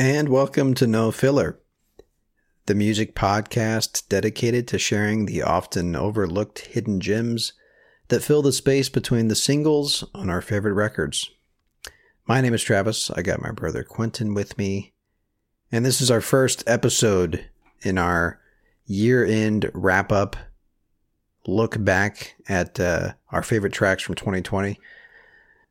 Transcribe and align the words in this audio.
And 0.00 0.28
welcome 0.28 0.74
to 0.74 0.86
No 0.86 1.10
Filler, 1.10 1.58
the 2.66 2.74
music 2.76 3.16
podcast 3.16 4.08
dedicated 4.08 4.68
to 4.68 4.78
sharing 4.78 5.26
the 5.26 5.42
often 5.42 5.96
overlooked 5.96 6.60
hidden 6.60 7.00
gems 7.00 7.52
that 8.06 8.22
fill 8.22 8.40
the 8.40 8.52
space 8.52 8.88
between 8.88 9.26
the 9.26 9.34
singles 9.34 10.04
on 10.14 10.30
our 10.30 10.40
favorite 10.40 10.74
records. 10.74 11.28
My 12.28 12.40
name 12.40 12.54
is 12.54 12.62
Travis. 12.62 13.10
I 13.10 13.22
got 13.22 13.42
my 13.42 13.50
brother 13.50 13.82
Quentin 13.82 14.34
with 14.34 14.56
me. 14.56 14.92
And 15.72 15.84
this 15.84 16.00
is 16.00 16.12
our 16.12 16.20
first 16.20 16.62
episode 16.68 17.46
in 17.82 17.98
our 17.98 18.38
year 18.86 19.24
end 19.24 19.68
wrap 19.74 20.12
up 20.12 20.36
look 21.44 21.82
back 21.84 22.36
at 22.48 22.78
uh, 22.78 23.14
our 23.32 23.42
favorite 23.42 23.72
tracks 23.72 24.04
from 24.04 24.14
2020. 24.14 24.78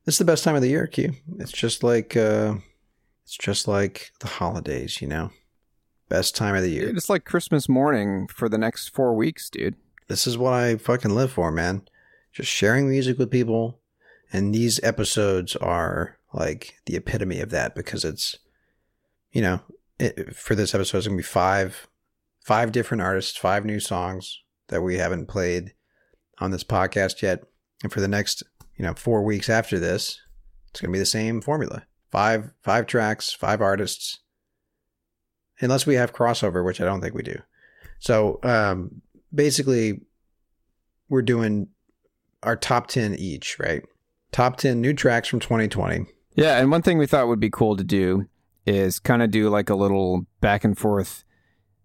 This 0.04 0.16
is 0.16 0.20
the 0.20 0.26
best 0.26 0.44
time 0.44 0.56
of 0.56 0.62
the 0.62 0.70
year, 0.70 0.86
Q. 0.86 1.14
It's 1.40 1.54
just 1.54 1.82
like. 1.82 2.18
Uh, 2.18 2.56
it's 3.28 3.36
just 3.36 3.68
like 3.68 4.14
the 4.22 4.28
holidays, 4.28 5.02
you 5.02 5.08
know? 5.08 5.32
Best 6.08 6.34
time 6.34 6.56
of 6.56 6.62
the 6.62 6.70
year. 6.70 6.96
It's 6.96 7.10
like 7.10 7.26
Christmas 7.26 7.68
morning 7.68 8.28
for 8.28 8.48
the 8.48 8.58
next 8.58 8.96
four 8.96 9.14
weeks, 9.14 9.50
dude. 9.50 9.76
This 10.08 10.26
is 10.26 10.38
what 10.38 10.54
I 10.54 10.78
fucking 10.78 11.14
live 11.14 11.34
for, 11.34 11.52
man. 11.52 11.82
Just 12.32 12.50
sharing 12.50 12.90
music 12.90 13.18
with 13.18 13.30
people. 13.30 13.82
And 14.32 14.56
these 14.56 14.82
episodes 14.82 15.58
are 15.58 16.18
like 16.32 16.76
the 16.86 16.96
epitome 16.96 17.42
of 17.42 17.50
that 17.50 17.76
because 17.76 18.06
it's, 18.06 18.38
you 19.34 19.42
know, 19.42 19.60
it, 20.00 20.34
for 20.34 20.56
this 20.56 20.74
episode, 20.74 21.00
it's 21.00 21.08
going 21.08 21.18
to 21.18 21.22
be 21.22 21.28
five, 21.28 21.90
five 22.46 22.72
different 22.72 23.04
artists, 23.04 23.36
five 23.36 23.66
new 23.66 23.82
songs 23.82 24.42
that 24.70 24.84
we 24.84 25.00
haven't 25.00 25.26
played 25.26 25.74
on 26.40 26.52
this 26.52 26.64
podcast 26.64 27.22
yet. 27.22 27.44
And 27.84 27.92
for 27.92 28.00
the 28.00 28.08
next, 28.08 28.42
you 28.78 28.86
know, 28.86 28.94
four 28.94 29.22
weeks 29.22 29.50
after 29.50 29.80
this, 29.80 30.18
it's 30.70 30.80
going 30.80 30.94
to 30.94 30.96
be 30.96 31.00
the 31.00 31.06
same 31.06 31.42
formula 31.42 31.84
five 32.12 32.52
five 32.62 32.88
tracks, 32.88 33.32
five 33.32 33.62
artists, 33.62 34.20
unless 35.60 35.86
we 35.86 35.96
have 35.96 36.14
crossover, 36.14 36.64
which 36.66 36.82
I 36.82 36.86
don't 36.86 37.02
think 37.02 37.14
we 37.14 37.24
do. 37.24 37.40
So 38.00 38.40
um, 38.44 39.02
basically, 39.34 40.02
we're 41.10 41.22
doing 41.22 41.68
our 42.44 42.56
top 42.56 42.88
ten 42.88 43.16
each, 43.16 43.60
right? 43.60 43.84
Top 44.32 44.58
ten 44.58 44.82
new 44.82 44.94
tracks 44.94 45.28
from 45.28 45.40
2020. 45.40 46.06
Yeah, 46.36 46.60
and 46.60 46.70
one 46.70 46.82
thing 46.82 46.98
we 46.98 47.08
thought 47.08 47.28
would 47.28 47.40
be 47.40 47.50
cool 47.50 47.76
to 47.78 47.84
do 47.84 48.28
is 48.66 49.00
kind 49.00 49.24
of 49.24 49.32
do 49.32 49.50
like 49.50 49.70
a 49.70 49.76
little 49.76 50.26
back 50.42 50.64
and 50.64 50.78
forth, 50.78 51.24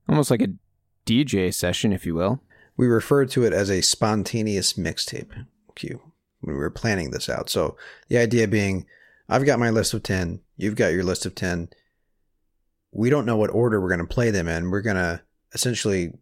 almost 0.09 0.31
like 0.31 0.43
a 0.43 0.53
DJ 1.07 1.55
session, 1.55 1.93
if 1.93 2.05
you 2.05 2.15
will. 2.15 2.43
We 2.77 2.87
refer 2.87 3.25
to 3.27 3.45
it 3.45 3.53
as 3.53 3.71
a 3.71 3.83
spontaneous 3.83 4.75
mixtape. 4.75 5.47
Q 5.75 6.13
when 6.43 6.57
we 6.57 6.61
were 6.61 6.71
planning 6.71 7.11
this 7.11 7.29
out. 7.29 7.49
So 7.49 7.77
the 8.09 8.19
idea 8.19 8.47
being 8.47 8.85
I've 9.33 9.47
got 9.47 9.59
my 9.59 9.71
list 9.71 9.95
of 9.95 10.03
10. 10.03 10.41
You've 10.57 10.77
got 10.77 10.93
your 10.93 11.05
list 11.05 11.27
of 11.27 11.35
10. 11.35 11.71
We 12.93 13.11
don't 13.11 13.27
know 13.27 13.37
what 13.37 13.51
order 13.51 13.81
we're 13.81 13.89
going 13.89 14.07
to 14.07 14.15
play 14.15 14.31
them 14.31 14.49
in. 14.49 14.71
We're 14.71 14.83
going 14.83 14.97
to 14.97 15.23
essentially 15.55 16.13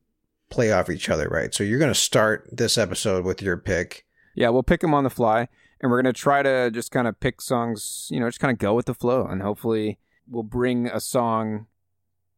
play 0.50 0.72
off 0.72 0.90
each 0.90 1.08
other, 1.08 1.28
right? 1.28 1.52
So 1.54 1.64
you're 1.64 1.78
going 1.78 1.92
to 1.92 1.98
start 1.98 2.48
this 2.52 2.78
episode 2.78 3.24
with 3.24 3.42
your 3.42 3.56
pick. 3.56 4.06
Yeah, 4.34 4.50
we'll 4.50 4.62
pick 4.62 4.80
them 4.80 4.94
on 4.94 5.04
the 5.04 5.10
fly. 5.10 5.48
And 5.80 5.90
we're 5.90 6.02
going 6.02 6.12
to 6.12 6.18
try 6.18 6.42
to 6.42 6.70
just 6.70 6.90
kind 6.90 7.08
of 7.08 7.18
pick 7.20 7.40
songs, 7.40 8.06
you 8.10 8.20
know, 8.20 8.28
just 8.28 8.40
kind 8.40 8.52
of 8.52 8.58
go 8.58 8.74
with 8.74 8.86
the 8.86 8.94
flow. 8.94 9.26
And 9.26 9.42
hopefully 9.42 9.98
we'll 10.28 10.42
bring 10.42 10.86
a 10.86 11.00
song 11.00 11.66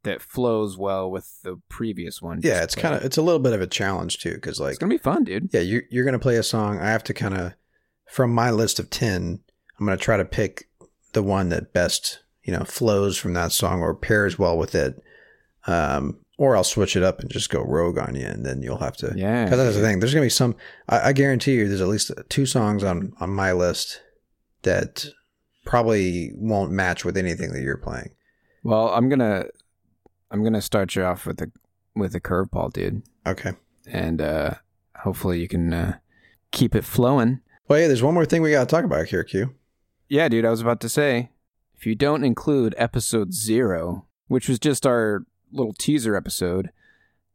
that 0.04 0.22
flows 0.22 0.76
well 0.76 1.10
with 1.10 1.42
the 1.42 1.60
previous 1.68 2.20
one. 2.20 2.40
Yeah, 2.42 2.62
it's 2.62 2.74
kind 2.74 2.94
of 2.94 3.04
it's 3.04 3.16
a 3.16 3.22
little 3.22 3.40
bit 3.40 3.52
of 3.52 3.60
a 3.60 3.66
challenge 3.66 4.18
too 4.18 4.34
because 4.34 4.58
like 4.60 4.70
it's 4.70 4.78
gonna 4.78 4.90
be 4.90 4.98
fun, 4.98 5.24
dude. 5.24 5.50
Yeah, 5.52 5.60
you're 5.60 5.82
you're 5.90 6.04
gonna 6.04 6.18
play 6.18 6.36
a 6.36 6.42
song. 6.42 6.80
I 6.80 6.90
have 6.90 7.04
to 7.04 7.14
kind 7.14 7.34
of 7.34 7.54
from 8.08 8.32
my 8.32 8.50
list 8.50 8.78
of 8.78 8.90
ten. 8.90 9.40
I'm 9.78 9.86
going 9.86 9.96
to 9.96 10.04
try 10.04 10.16
to 10.16 10.24
pick 10.24 10.68
the 11.12 11.22
one 11.22 11.48
that 11.50 11.72
best, 11.72 12.20
you 12.44 12.52
know, 12.52 12.64
flows 12.64 13.16
from 13.16 13.34
that 13.34 13.52
song 13.52 13.80
or 13.80 13.94
pairs 13.94 14.38
well 14.38 14.56
with 14.56 14.74
it. 14.74 15.02
Um, 15.66 16.18
or 16.38 16.56
I'll 16.56 16.64
switch 16.64 16.96
it 16.96 17.02
up 17.02 17.20
and 17.20 17.30
just 17.30 17.50
go 17.50 17.62
rogue 17.62 17.98
on 17.98 18.16
you, 18.16 18.26
and 18.26 18.44
then 18.44 18.62
you'll 18.62 18.78
have 18.78 18.96
to. 18.96 19.12
Yeah. 19.14 19.44
Because 19.44 19.58
that's 19.58 19.76
the 19.76 19.82
thing. 19.82 20.00
There's 20.00 20.12
gonna 20.12 20.26
be 20.26 20.30
some. 20.30 20.56
I, 20.88 21.10
I, 21.10 21.12
guarantee 21.12 21.54
you, 21.54 21.68
there's 21.68 21.80
at 21.80 21.86
least 21.86 22.10
two 22.30 22.46
songs 22.46 22.82
on 22.82 23.12
on 23.20 23.30
my 23.30 23.52
list 23.52 24.02
that 24.62 25.06
probably 25.64 26.32
won't 26.34 26.72
match 26.72 27.04
with 27.04 27.16
anything 27.16 27.52
that 27.52 27.62
you're 27.62 27.76
playing. 27.76 28.10
Well, 28.64 28.88
I'm 28.88 29.08
gonna 29.08 29.44
I'm 30.32 30.42
gonna 30.42 30.62
start 30.62 30.96
you 30.96 31.04
off 31.04 31.26
with 31.26 31.40
a 31.42 31.52
with 31.94 32.14
a 32.16 32.20
curveball, 32.20 32.72
dude. 32.72 33.02
Okay. 33.24 33.52
And 33.86 34.20
uh 34.20 34.54
hopefully 35.02 35.40
you 35.40 35.48
can 35.48 35.72
uh, 35.72 35.98
keep 36.50 36.74
it 36.74 36.84
flowing. 36.84 37.40
Well, 37.68 37.78
yeah. 37.78 37.86
There's 37.86 38.02
one 38.02 38.14
more 38.14 38.24
thing 38.24 38.42
we 38.42 38.50
got 38.50 38.68
to 38.68 38.74
talk 38.74 38.84
about 38.84 39.06
here, 39.06 39.24
Q. 39.24 39.54
Yeah, 40.12 40.28
dude, 40.28 40.44
I 40.44 40.50
was 40.50 40.60
about 40.60 40.82
to 40.82 40.90
say, 40.90 41.30
if 41.74 41.86
you 41.86 41.94
don't 41.94 42.22
include 42.22 42.74
episode 42.76 43.32
zero, 43.32 44.04
which 44.28 44.46
was 44.46 44.58
just 44.58 44.86
our 44.86 45.24
little 45.50 45.72
teaser 45.72 46.14
episode, 46.14 46.68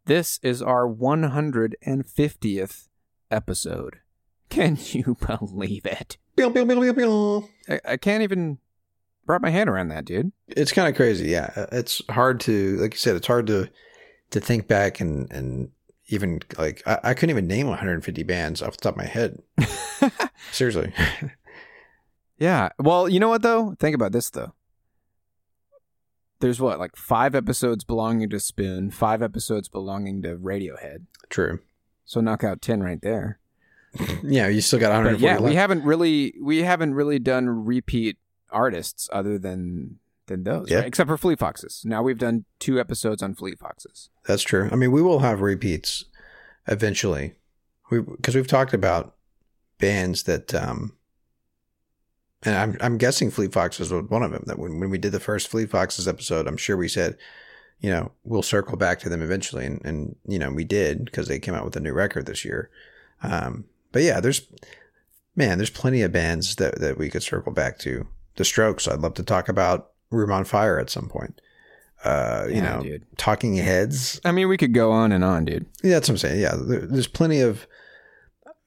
this 0.06 0.40
is 0.44 0.62
our 0.62 0.88
150th 0.88 2.88
episode. 3.32 3.96
Can 4.50 4.78
you 4.80 5.18
believe 5.26 5.88
it? 5.88 6.18
I, 7.68 7.80
I 7.84 7.98
can't 7.98 8.22
even 8.22 8.60
wrap 9.26 9.42
my 9.42 9.50
hand 9.50 9.72
around 9.72 9.88
that, 9.88 10.06
dude. 10.06 10.32
It's 10.48 10.72
kind 10.72 10.88
of 10.88 10.96
crazy. 10.96 11.30
Yeah, 11.30 11.52
uh, 11.56 11.66
it's 11.72 12.04
hard 12.12 12.40
to, 12.42 12.78
like 12.78 12.94
you 12.94 13.00
said, 13.00 13.16
it's 13.16 13.26
hard 13.26 13.48
to 13.48 13.70
to 14.30 14.40
think 14.40 14.68
back 14.68 15.00
and 15.00 15.32
and 15.32 15.72
even 16.10 16.42
like 16.60 16.84
I, 16.86 17.00
I 17.06 17.14
couldn't 17.16 17.32
even 17.32 17.48
name 17.48 17.70
150 17.70 18.22
bands 18.22 18.62
off 18.62 18.78
the 18.78 18.84
top 18.84 18.94
of 18.94 18.98
my 18.98 19.06
head. 19.06 19.42
Seriously. 20.52 20.94
Yeah. 22.38 22.70
Well, 22.80 23.10
you 23.10 23.20
know 23.20 23.30
what 23.30 23.42
though? 23.42 23.76
Think 23.80 23.96
about 23.96 24.12
this 24.12 24.30
though. 24.30 24.54
There's 26.40 26.62
what, 26.62 26.78
like 26.80 26.96
five 26.96 27.34
episodes 27.34 27.84
belonging 27.84 28.30
to 28.30 28.40
Spoon, 28.40 28.92
five 28.92 29.24
episodes 29.24 29.68
belonging 29.70 30.22
to 30.22 30.36
Radiohead. 30.38 31.06
True. 31.30 31.60
So 32.06 32.22
knock 32.22 32.44
out 32.44 32.62
ten 32.62 32.82
right 32.84 33.02
there. 33.02 33.40
yeah, 34.24 34.48
you 34.48 34.62
still 34.62 34.80
got 34.80 34.90
140. 34.90 35.24
yeah, 35.26 35.34
left. 35.40 35.44
we 35.44 35.56
haven't 35.56 35.84
really 35.84 36.36
we 36.42 36.62
haven't 36.62 36.94
really 36.94 37.18
done 37.20 37.66
repeat 37.66 38.18
artists 38.52 39.10
other 39.12 39.40
than 39.40 39.98
than 40.28 40.44
those, 40.44 40.70
Yeah. 40.70 40.78
right? 40.80 40.88
except 40.88 41.08
for 41.08 41.18
Fleet 41.18 41.40
Foxes. 41.40 41.82
Now 41.86 42.04
we've 42.04 42.18
done 42.20 42.46
two 42.60 42.80
episodes 42.80 43.24
on 43.24 43.34
Fleet 43.34 43.58
Foxes. 43.58 44.10
That's 44.28 44.44
true. 44.44 44.70
I 44.72 44.76
mean, 44.76 44.92
we 44.92 45.02
will 45.02 45.20
have 45.20 45.42
repeats 45.42 46.06
eventually. 46.68 47.34
We 47.90 48.02
because 48.02 48.36
we've 48.36 48.46
talked 48.48 48.74
about 48.74 49.16
bands 49.80 50.24
that 50.24 50.54
um 50.54 50.94
and 52.44 52.56
I'm 52.56 52.78
I'm 52.82 52.98
guessing 52.98 53.32
Fleet 53.32 53.54
Foxes 53.54 53.92
was 53.92 54.04
one 54.10 54.24
of 54.24 54.32
them 54.32 54.44
that 54.48 54.60
when, 54.60 54.80
when 54.80 54.90
we 54.90 54.98
did 54.98 55.12
the 55.12 55.20
first 55.20 55.48
Fleet 55.48 55.70
Foxes 55.70 56.08
episode, 56.08 56.48
I'm 56.48 56.58
sure 56.58 56.78
we 56.78 56.88
said, 56.88 57.18
you 57.80 57.90
know, 57.90 58.12
we'll 58.24 58.44
circle 58.44 58.78
back 58.78 59.00
to 59.00 59.10
them 59.10 59.22
eventually 59.22 59.66
and, 59.66 59.82
and 59.84 60.16
you 60.28 60.40
know, 60.40 60.52
we 60.52 60.64
did 60.64 61.06
because 61.06 61.28
they 61.28 61.40
came 61.40 61.54
out 61.54 61.66
with 61.66 61.76
a 61.76 61.80
new 61.82 61.94
record 61.94 62.26
this 62.26 62.46
year. 62.46 62.70
Um 63.24 63.66
but 63.92 64.04
yeah, 64.04 64.20
there's 64.20 64.48
man, 65.36 65.58
there's 65.58 65.70
plenty 65.70 66.02
of 66.02 66.12
bands 66.12 66.56
that 66.56 66.80
that 66.80 66.98
we 66.98 67.10
could 67.10 67.24
circle 67.24 67.52
back 67.52 67.78
to. 67.80 68.08
The 68.36 68.46
Strokes, 68.46 68.88
I'd 68.88 69.00
love 69.00 69.16
to 69.16 69.24
talk 69.24 69.50
about 69.50 69.92
Room 70.12 70.32
on 70.32 70.44
Fire 70.46 70.80
at 70.80 70.90
some 70.92 71.10
point. 71.10 71.42
Uh, 72.04 72.46
you 72.48 72.56
Yeah, 72.58 72.76
know, 72.76 72.84
dude. 72.84 73.18
Talking 73.18 73.56
Heads. 73.56 74.22
I 74.24 74.32
mean, 74.32 74.48
we 74.48 74.58
could 74.58 74.74
go 74.74 74.92
on 74.92 75.12
and 75.12 75.24
on, 75.24 75.46
dude. 75.46 75.66
Yeah, 75.84 75.94
that's 75.94 76.08
what 76.08 76.14
I'm 76.14 76.18
saying. 76.20 76.40
Yeah, 76.40 76.56
there, 76.56 76.82
there's 76.82 77.08
plenty 77.08 77.42
of. 77.42 77.66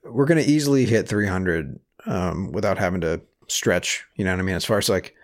We're 0.02 0.25
going 0.25 0.43
to 0.44 0.50
easily 0.50 0.87
hit 0.87 1.06
300 1.06 1.78
um, 2.06 2.50
without 2.50 2.78
having 2.78 3.00
to 3.02 3.20
stretch. 3.50 4.05
You 4.17 4.25
know 4.25 4.32
what 4.32 4.41
I 4.41 4.43
mean? 4.43 4.56
As 4.56 4.64
far 4.64 4.79
as 4.79 4.88
like, 4.88 5.14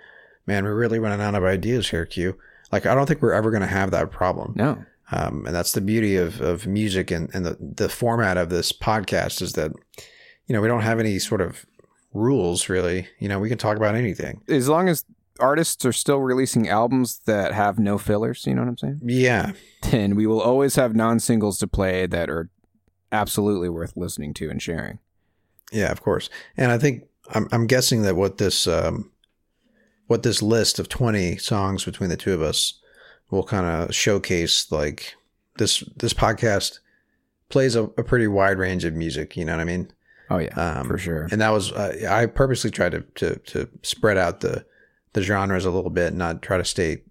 man, 0.46 0.64
we're 0.64 0.74
really 0.74 0.98
running 0.98 1.20
out 1.20 1.34
of 1.34 1.44
ideas 1.44 1.90
here, 1.90 2.06
Q. 2.06 2.38
Like, 2.72 2.86
I 2.86 2.94
don't 2.94 3.06
think 3.06 3.22
we're 3.22 3.32
ever 3.32 3.50
going 3.50 3.62
to 3.62 3.66
have 3.66 3.90
that 3.92 4.10
problem. 4.10 4.52
No. 4.56 4.84
Um, 5.12 5.44
and 5.46 5.54
that's 5.54 5.72
the 5.72 5.80
beauty 5.80 6.16
of, 6.16 6.40
of 6.40 6.66
music 6.66 7.10
and, 7.10 7.32
and 7.32 7.46
the, 7.46 7.56
the 7.60 7.88
format 7.88 8.36
of 8.36 8.50
this 8.50 8.72
podcast 8.72 9.40
is 9.40 9.52
that, 9.52 9.72
you 10.46 10.52
know, 10.52 10.60
we 10.60 10.68
don't 10.68 10.82
have 10.82 10.98
any 10.98 11.18
sort 11.20 11.40
of 11.40 11.64
rules 12.12 12.68
really. 12.68 13.08
You 13.20 13.28
know, 13.28 13.38
we 13.38 13.48
can 13.48 13.58
talk 13.58 13.76
about 13.76 13.94
anything. 13.94 14.42
As 14.48 14.68
long 14.68 14.88
as 14.88 15.04
artists 15.38 15.84
are 15.84 15.92
still 15.92 16.18
releasing 16.18 16.68
albums 16.68 17.20
that 17.26 17.52
have 17.52 17.78
no 17.78 17.98
fillers, 17.98 18.46
you 18.46 18.54
know 18.54 18.62
what 18.62 18.68
I'm 18.68 18.78
saying? 18.78 19.00
Yeah. 19.04 19.52
Then 19.82 20.16
we 20.16 20.26
will 20.26 20.40
always 20.40 20.74
have 20.74 20.96
non 20.96 21.20
singles 21.20 21.58
to 21.58 21.68
play 21.68 22.06
that 22.06 22.28
are 22.28 22.50
absolutely 23.12 23.68
worth 23.68 23.96
listening 23.96 24.34
to 24.34 24.50
and 24.50 24.60
sharing. 24.60 24.98
Yeah, 25.72 25.92
of 25.92 26.02
course. 26.02 26.28
And 26.56 26.72
I 26.72 26.78
think 26.78 27.04
I'm 27.30 27.48
I'm 27.52 27.66
guessing 27.66 28.02
that 28.02 28.16
what 28.16 28.38
this 28.38 28.66
um 28.66 29.10
what 30.06 30.22
this 30.22 30.40
list 30.42 30.78
of 30.78 30.88
20 30.88 31.36
songs 31.38 31.84
between 31.84 32.10
the 32.10 32.16
two 32.16 32.32
of 32.32 32.40
us 32.40 32.80
will 33.30 33.42
kind 33.42 33.66
of 33.66 33.94
showcase 33.94 34.70
like 34.70 35.14
this 35.58 35.82
this 35.96 36.12
podcast 36.14 36.78
plays 37.48 37.76
a, 37.76 37.84
a 37.84 38.04
pretty 38.04 38.26
wide 38.26 38.58
range 38.58 38.84
of 38.84 38.94
music, 38.94 39.36
you 39.36 39.44
know 39.44 39.52
what 39.52 39.60
I 39.60 39.64
mean? 39.64 39.90
Oh, 40.28 40.38
yeah, 40.38 40.54
Um, 40.54 40.88
for 40.88 40.98
sure. 40.98 41.28
And 41.30 41.40
that 41.40 41.50
was 41.50 41.72
uh, 41.72 42.06
I 42.08 42.26
purposely 42.26 42.70
tried 42.70 42.92
to, 42.92 43.00
to 43.00 43.36
to 43.36 43.68
spread 43.82 44.16
out 44.18 44.40
the 44.40 44.64
the 45.12 45.22
genres 45.22 45.64
a 45.64 45.70
little 45.70 45.90
bit, 45.90 46.14
not 46.14 46.42
try 46.42 46.58
to 46.58 46.64
stay 46.64 47.02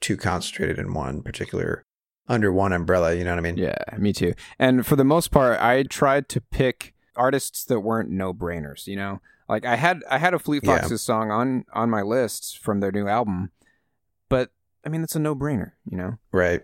too 0.00 0.16
concentrated 0.16 0.78
in 0.78 0.94
one 0.94 1.22
particular 1.22 1.82
under 2.28 2.52
one 2.52 2.72
umbrella, 2.72 3.14
you 3.14 3.24
know 3.24 3.30
what 3.30 3.38
I 3.38 3.42
mean? 3.42 3.56
Yeah, 3.56 3.76
me 3.96 4.12
too. 4.12 4.34
And 4.58 4.86
for 4.86 4.96
the 4.96 5.04
most 5.04 5.30
part, 5.30 5.58
I 5.60 5.82
tried 5.84 6.28
to 6.30 6.40
pick 6.42 6.94
artists 7.16 7.64
that 7.64 7.80
weren't 7.80 8.10
no 8.10 8.34
brainers. 8.34 8.86
You 8.86 8.96
know, 8.96 9.20
like 9.48 9.64
I 9.64 9.76
had 9.76 10.02
I 10.10 10.18
had 10.18 10.34
a 10.34 10.38
Fleet 10.38 10.62
Yeah. 10.64 10.80
Foxes 10.80 11.02
song 11.02 11.30
on 11.30 11.64
on 11.72 11.90
my 11.90 12.02
list 12.02 12.58
from 12.58 12.80
their 12.80 12.92
new 12.92 13.08
album, 13.08 13.50
but 14.28 14.50
I 14.84 14.88
mean 14.88 15.02
it's 15.02 15.16
a 15.16 15.20
no 15.20 15.34
brainer. 15.34 15.72
You 15.88 15.96
know. 15.96 16.18
Right. 16.32 16.62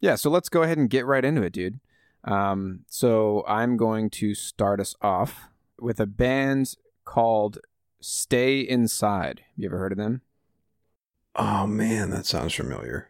Yeah. 0.00 0.14
So 0.16 0.30
let's 0.30 0.48
go 0.48 0.62
ahead 0.62 0.78
and 0.78 0.90
get 0.90 1.06
right 1.06 1.24
into 1.24 1.42
it, 1.42 1.52
dude. 1.52 1.80
Um, 2.24 2.80
so 2.88 3.44
I'm 3.48 3.76
going 3.76 4.08
to 4.10 4.34
start 4.34 4.80
us 4.80 4.94
off 5.02 5.48
with 5.80 5.98
a 5.98 6.06
band 6.06 6.74
called 7.04 7.58
Stay 8.00 8.60
Inside. 8.60 9.42
You 9.56 9.66
ever 9.68 9.78
heard 9.78 9.92
of 9.92 9.98
them? 9.98 10.22
Oh 11.34 11.66
man, 11.66 12.10
that 12.10 12.26
sounds 12.26 12.54
familiar. 12.54 13.08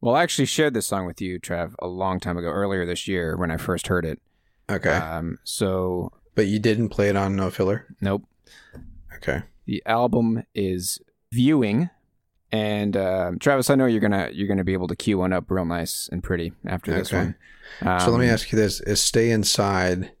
Well, 0.00 0.16
I 0.16 0.22
actually 0.24 0.46
shared 0.46 0.74
this 0.74 0.86
song 0.86 1.06
with 1.06 1.20
you, 1.20 1.38
Trav, 1.38 1.74
a 1.78 1.86
long 1.86 2.18
time 2.18 2.36
ago, 2.36 2.48
earlier 2.48 2.84
this 2.84 3.06
year 3.06 3.36
when 3.36 3.52
I 3.52 3.56
first 3.56 3.86
heard 3.86 4.04
it. 4.04 4.20
Okay. 4.68 4.90
Um, 4.90 5.38
so 5.44 6.10
but 6.34 6.46
you 6.46 6.58
didn't 6.58 6.88
play 6.90 7.08
it 7.08 7.16
on 7.16 7.36
No 7.36 7.50
Filler? 7.50 7.86
nope. 8.00 8.24
Okay. 9.16 9.42
The 9.66 9.82
album 9.86 10.44
is 10.54 11.00
Viewing, 11.32 11.88
and 12.50 12.96
uh, 12.96 13.32
Travis, 13.40 13.70
I 13.70 13.74
know 13.76 13.86
you're 13.86 14.00
gonna 14.00 14.30
you're 14.32 14.48
gonna 14.48 14.64
be 14.64 14.72
able 14.72 14.88
to 14.88 14.96
cue 14.96 15.18
one 15.18 15.32
up 15.32 15.50
real 15.50 15.64
nice 15.64 16.08
and 16.10 16.22
pretty 16.22 16.52
after 16.66 16.92
this 16.92 17.12
Okay. 17.12 17.18
one. 17.18 17.34
Um, 17.80 18.00
so 18.00 18.10
let 18.10 18.20
me 18.20 18.28
ask 18.28 18.50
you 18.52 18.58
this: 18.58 18.80
Is 18.80 19.00
Stay 19.00 19.30
Inside? 19.30 20.12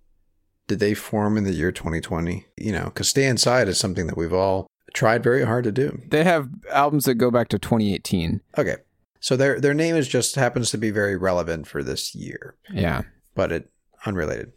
Did 0.68 0.78
they 0.78 0.94
form 0.94 1.36
in 1.36 1.44
the 1.44 1.52
year 1.52 1.72
2020? 1.72 2.46
You 2.56 2.72
know, 2.72 2.84
because 2.84 3.08
Stay 3.08 3.26
Inside 3.26 3.68
is 3.68 3.78
something 3.78 4.06
that 4.06 4.16
we've 4.16 4.32
all 4.32 4.66
tried 4.94 5.22
very 5.22 5.44
hard 5.44 5.64
to 5.64 5.72
do. 5.72 6.00
They 6.08 6.24
have 6.24 6.48
albums 6.70 7.04
that 7.06 7.14
go 7.16 7.30
back 7.30 7.48
to 7.48 7.58
2018. 7.58 8.40
Okay, 8.56 8.76
so 9.20 9.36
their 9.36 9.60
their 9.60 9.74
name 9.74 9.96
is 9.96 10.06
just 10.08 10.36
happens 10.36 10.70
to 10.70 10.78
be 10.78 10.90
very 10.90 11.16
relevant 11.16 11.66
for 11.66 11.82
this 11.82 12.14
year, 12.14 12.54
Yeah, 12.72 13.02
but 13.34 13.50
it 13.52 13.70
unrelated. 14.06 14.52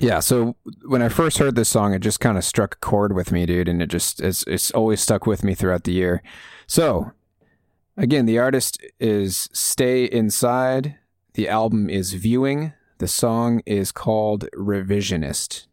Yeah. 0.00 0.20
So 0.20 0.56
when 0.86 1.02
I 1.02 1.08
first 1.08 1.38
heard 1.38 1.54
this 1.54 1.68
song, 1.68 1.94
it 1.94 2.00
just 2.00 2.20
kind 2.20 2.38
of 2.38 2.44
struck 2.44 2.74
a 2.74 2.78
chord 2.78 3.14
with 3.14 3.32
me, 3.32 3.46
dude, 3.46 3.68
and 3.68 3.82
it 3.82 3.88
just 3.88 4.20
it's 4.20 4.44
it's 4.46 4.70
always 4.70 5.00
stuck 5.00 5.26
with 5.26 5.44
me 5.44 5.54
throughout 5.54 5.84
the 5.84 5.92
year. 5.92 6.22
So 6.66 7.12
again, 7.96 8.26
the 8.26 8.38
artist 8.38 8.80
is 9.00 9.48
Stay 9.52 10.04
Inside. 10.04 10.96
The 11.34 11.48
album 11.48 11.88
is 11.88 12.14
Viewing. 12.14 12.72
The 12.98 13.08
song 13.08 13.62
is 13.64 13.92
called 13.92 14.48
Revisionist. 14.54 15.66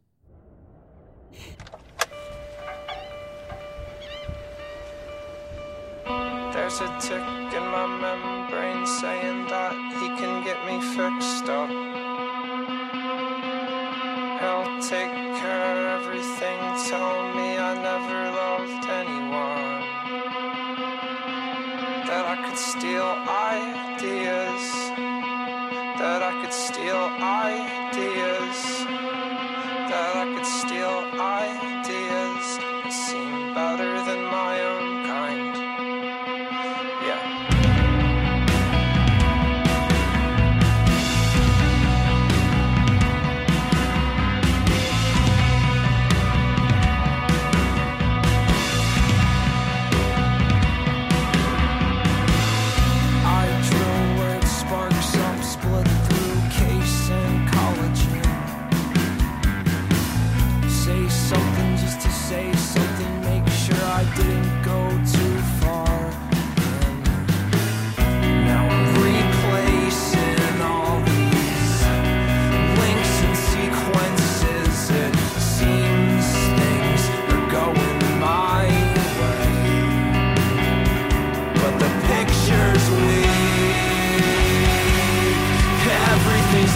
There's 6.54 6.82
a 6.82 6.98
tick 7.00 7.35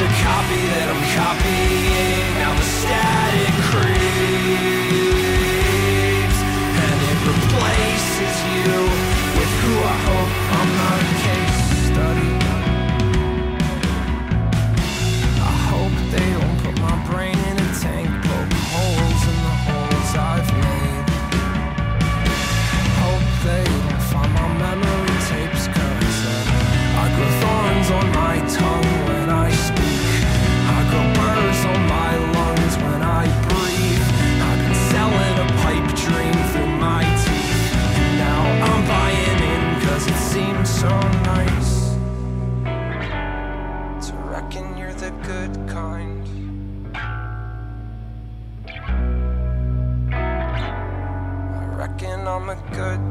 a 0.01 0.07
copy 0.23 0.61
that 0.67 0.87
I'm 0.87 1.03
copying. 1.15 2.08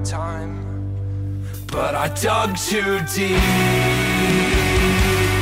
Time. 0.09 1.45
But 1.71 1.95
I 1.95 2.09
dug 2.09 2.57
too 2.57 2.99
deep. 3.15 3.39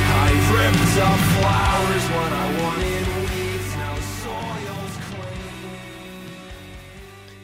I 0.09 0.29
ripped 0.51 0.97
up 0.99 1.19
flowers 1.37 2.05
when 2.09 2.33
I 2.33 2.61
wanted 2.61 3.07
weeds. 3.29 3.75
Now 3.75 3.95
soil's 4.23 4.95
clean. 5.09 6.19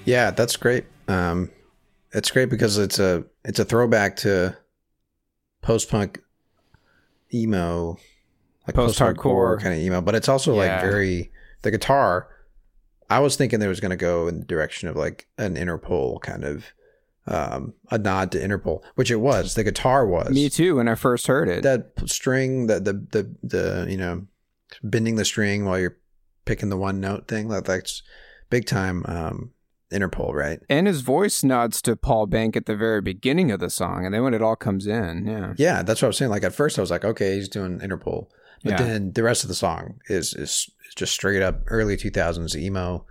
Yeah, 0.06 0.32
that's 0.32 0.58
great. 0.58 0.86
Um, 1.08 1.50
it's 2.12 2.30
great 2.30 2.50
because 2.50 2.77
it's 2.77 3.00
a 3.00 3.24
it's 3.46 3.60
a 3.60 3.65
throwback 3.65 4.18
to 4.18 4.58
post 5.62 5.89
punk 5.89 6.22
emo, 7.34 7.98
like 8.68 8.75
post 8.75 9.00
Post-hardcore. 9.00 9.62
kind 9.62 9.74
of 9.74 9.80
emo, 9.80 10.01
but 10.01 10.13
it's 10.13 10.27
also 10.27 10.53
like 10.53 10.82
very 10.82 11.32
the 11.62 11.72
guitar. 11.72 12.27
I 13.10 13.20
was 13.20 13.36
thinking 13.38 13.60
there 13.60 13.70
was 13.70 13.80
going 13.80 13.92
to 13.92 13.96
go 13.98 14.27
in 14.27 14.39
the 14.39 14.46
direction 14.46 14.89
of 14.89 14.96
like 14.96 15.27
an 15.38 15.56
Interpol 15.56 16.20
kind 16.22 16.44
of 16.44 16.65
um 17.27 17.74
a 17.89 17.98
nod 17.98 18.32
to 18.34 18.39
Interpol, 18.39 18.82
which 18.96 19.10
it 19.12 19.18
was. 19.18 19.56
The 19.56 19.63
guitar 19.63 20.06
was 20.06 20.30
Me 20.32 20.50
too. 20.50 20.75
When 20.75 20.88
I 20.88 20.96
first 20.96 21.27
heard 21.27 21.48
it, 21.50 21.63
that 21.63 21.92
string, 22.06 22.68
that 22.68 22.86
the 22.86 22.94
the 22.94 23.36
the 23.44 23.88
you 23.89 23.98
know 23.98 24.27
bending 24.84 25.15
the 25.15 25.25
string 25.25 25.65
while 25.65 25.80
you're 25.80 25.98
picking 26.46 26.70
the 26.70 26.77
one 26.77 27.00
note 27.00 27.27
thing. 27.27 27.48
That 27.50 27.65
that's 27.65 28.03
big 28.50 28.65
time 28.65 29.06
um 29.08 29.51
Interpol, 29.92 30.34
right? 30.34 30.60
and 30.70 30.88
his 30.88 31.01
voice 31.01 31.44
nods 31.44 31.80
to 31.84 31.96
Paul 31.96 32.25
Banks 32.25 32.58
at 32.58 32.65
the 32.65 32.75
very 32.75 33.00
beginning 33.00 33.51
of 33.51 33.60
the 33.60 33.70
song, 33.70 34.06
and 34.06 34.13
then 34.13 34.24
when 34.24 34.34
it 34.34 34.42
all 34.42 34.56
comes 34.56 34.88
in, 34.88 35.25
yeah, 35.27 35.53
Yeah, 35.56 35.84
that's 35.84 36.01
what 36.01 36.08
I 36.08 36.10
was 36.10 36.18
saying. 36.18 36.32
Like 36.32 36.44
at 36.44 36.53
first, 36.56 36.80
I 36.80 36.82
was 36.82 36.89
like, 36.89 37.06
okay, 37.06 37.36
he's 37.36 37.48
doing 37.48 37.77
Interpol, 37.80 38.27
but 38.63 38.72
Yeah. 38.72 38.77
then 38.84 39.12
the 39.13 39.22
rest 39.22 39.44
of 39.44 39.50
the 39.50 39.53
song 39.56 40.00
is 40.10 40.34
is 40.34 40.68
just 40.96 41.13
straight 41.13 41.42
up 41.44 41.62
early 41.68 41.96
two 41.96 42.10
thousands 42.10 42.58
emo. 42.58 43.06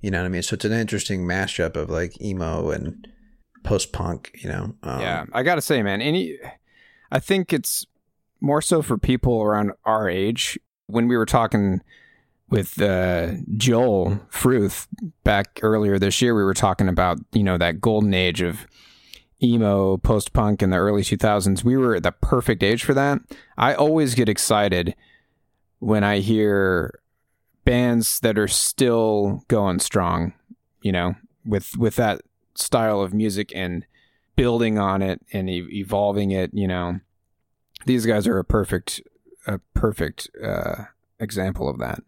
You 0.00 0.12
know 0.12 0.20
what 0.20 0.26
I 0.26 0.28
mean? 0.28 0.42
So 0.42 0.54
it's 0.54 0.64
an 0.64 0.72
interesting 0.72 1.26
mashup 1.26 1.74
of 1.76 1.90
like 1.90 2.20
emo 2.22 2.70
and 2.70 3.08
post 3.62 3.92
punk. 3.92 4.38
You 4.42 4.48
know? 4.48 4.74
Um, 4.82 5.00
yeah. 5.00 5.24
I 5.32 5.42
gotta 5.42 5.62
say, 5.62 5.82
man, 5.82 6.00
any, 6.00 6.38
I 7.10 7.18
think 7.18 7.52
it's 7.52 7.86
more 8.40 8.62
so 8.62 8.82
for 8.82 8.98
people 8.98 9.42
around 9.42 9.72
our 9.84 10.08
age. 10.08 10.58
When 10.86 11.06
we 11.06 11.16
were 11.16 11.26
talking 11.26 11.82
with 12.48 12.80
uh, 12.80 13.32
Joel 13.56 14.20
Fruth 14.30 14.88
back 15.22 15.60
earlier 15.62 15.98
this 15.98 16.22
year, 16.22 16.34
we 16.34 16.44
were 16.44 16.54
talking 16.54 16.88
about 16.88 17.18
you 17.32 17.44
know 17.44 17.58
that 17.58 17.80
golden 17.80 18.14
age 18.14 18.40
of 18.40 18.66
emo 19.42 19.96
post 19.98 20.32
punk 20.32 20.62
in 20.62 20.70
the 20.70 20.76
early 20.76 21.02
2000s. 21.02 21.62
We 21.62 21.76
were 21.76 21.96
at 21.96 22.02
the 22.02 22.12
perfect 22.12 22.62
age 22.62 22.84
for 22.84 22.94
that. 22.94 23.20
I 23.56 23.74
always 23.74 24.14
get 24.14 24.28
excited 24.28 24.94
when 25.78 26.02
I 26.02 26.18
hear 26.18 27.00
bands 27.64 28.20
that 28.20 28.38
are 28.38 28.48
still 28.48 29.44
going 29.48 29.78
strong, 29.78 30.32
you 30.82 30.92
know, 30.92 31.14
with 31.44 31.76
with 31.76 31.96
that 31.96 32.22
style 32.58 33.00
of 33.00 33.14
music 33.14 33.52
and 33.54 33.84
building 34.36 34.78
on 34.78 35.02
it 35.02 35.20
and 35.32 35.48
e- 35.50 35.68
evolving 35.72 36.30
it, 36.30 36.50
you 36.52 36.68
know. 36.68 37.00
These 37.86 38.06
guys 38.06 38.26
are 38.26 38.38
a 38.38 38.44
perfect 38.44 39.00
a 39.46 39.58
perfect 39.74 40.28
uh 40.44 40.84
example 41.20 41.68
of 41.68 41.78
that. 41.78 42.02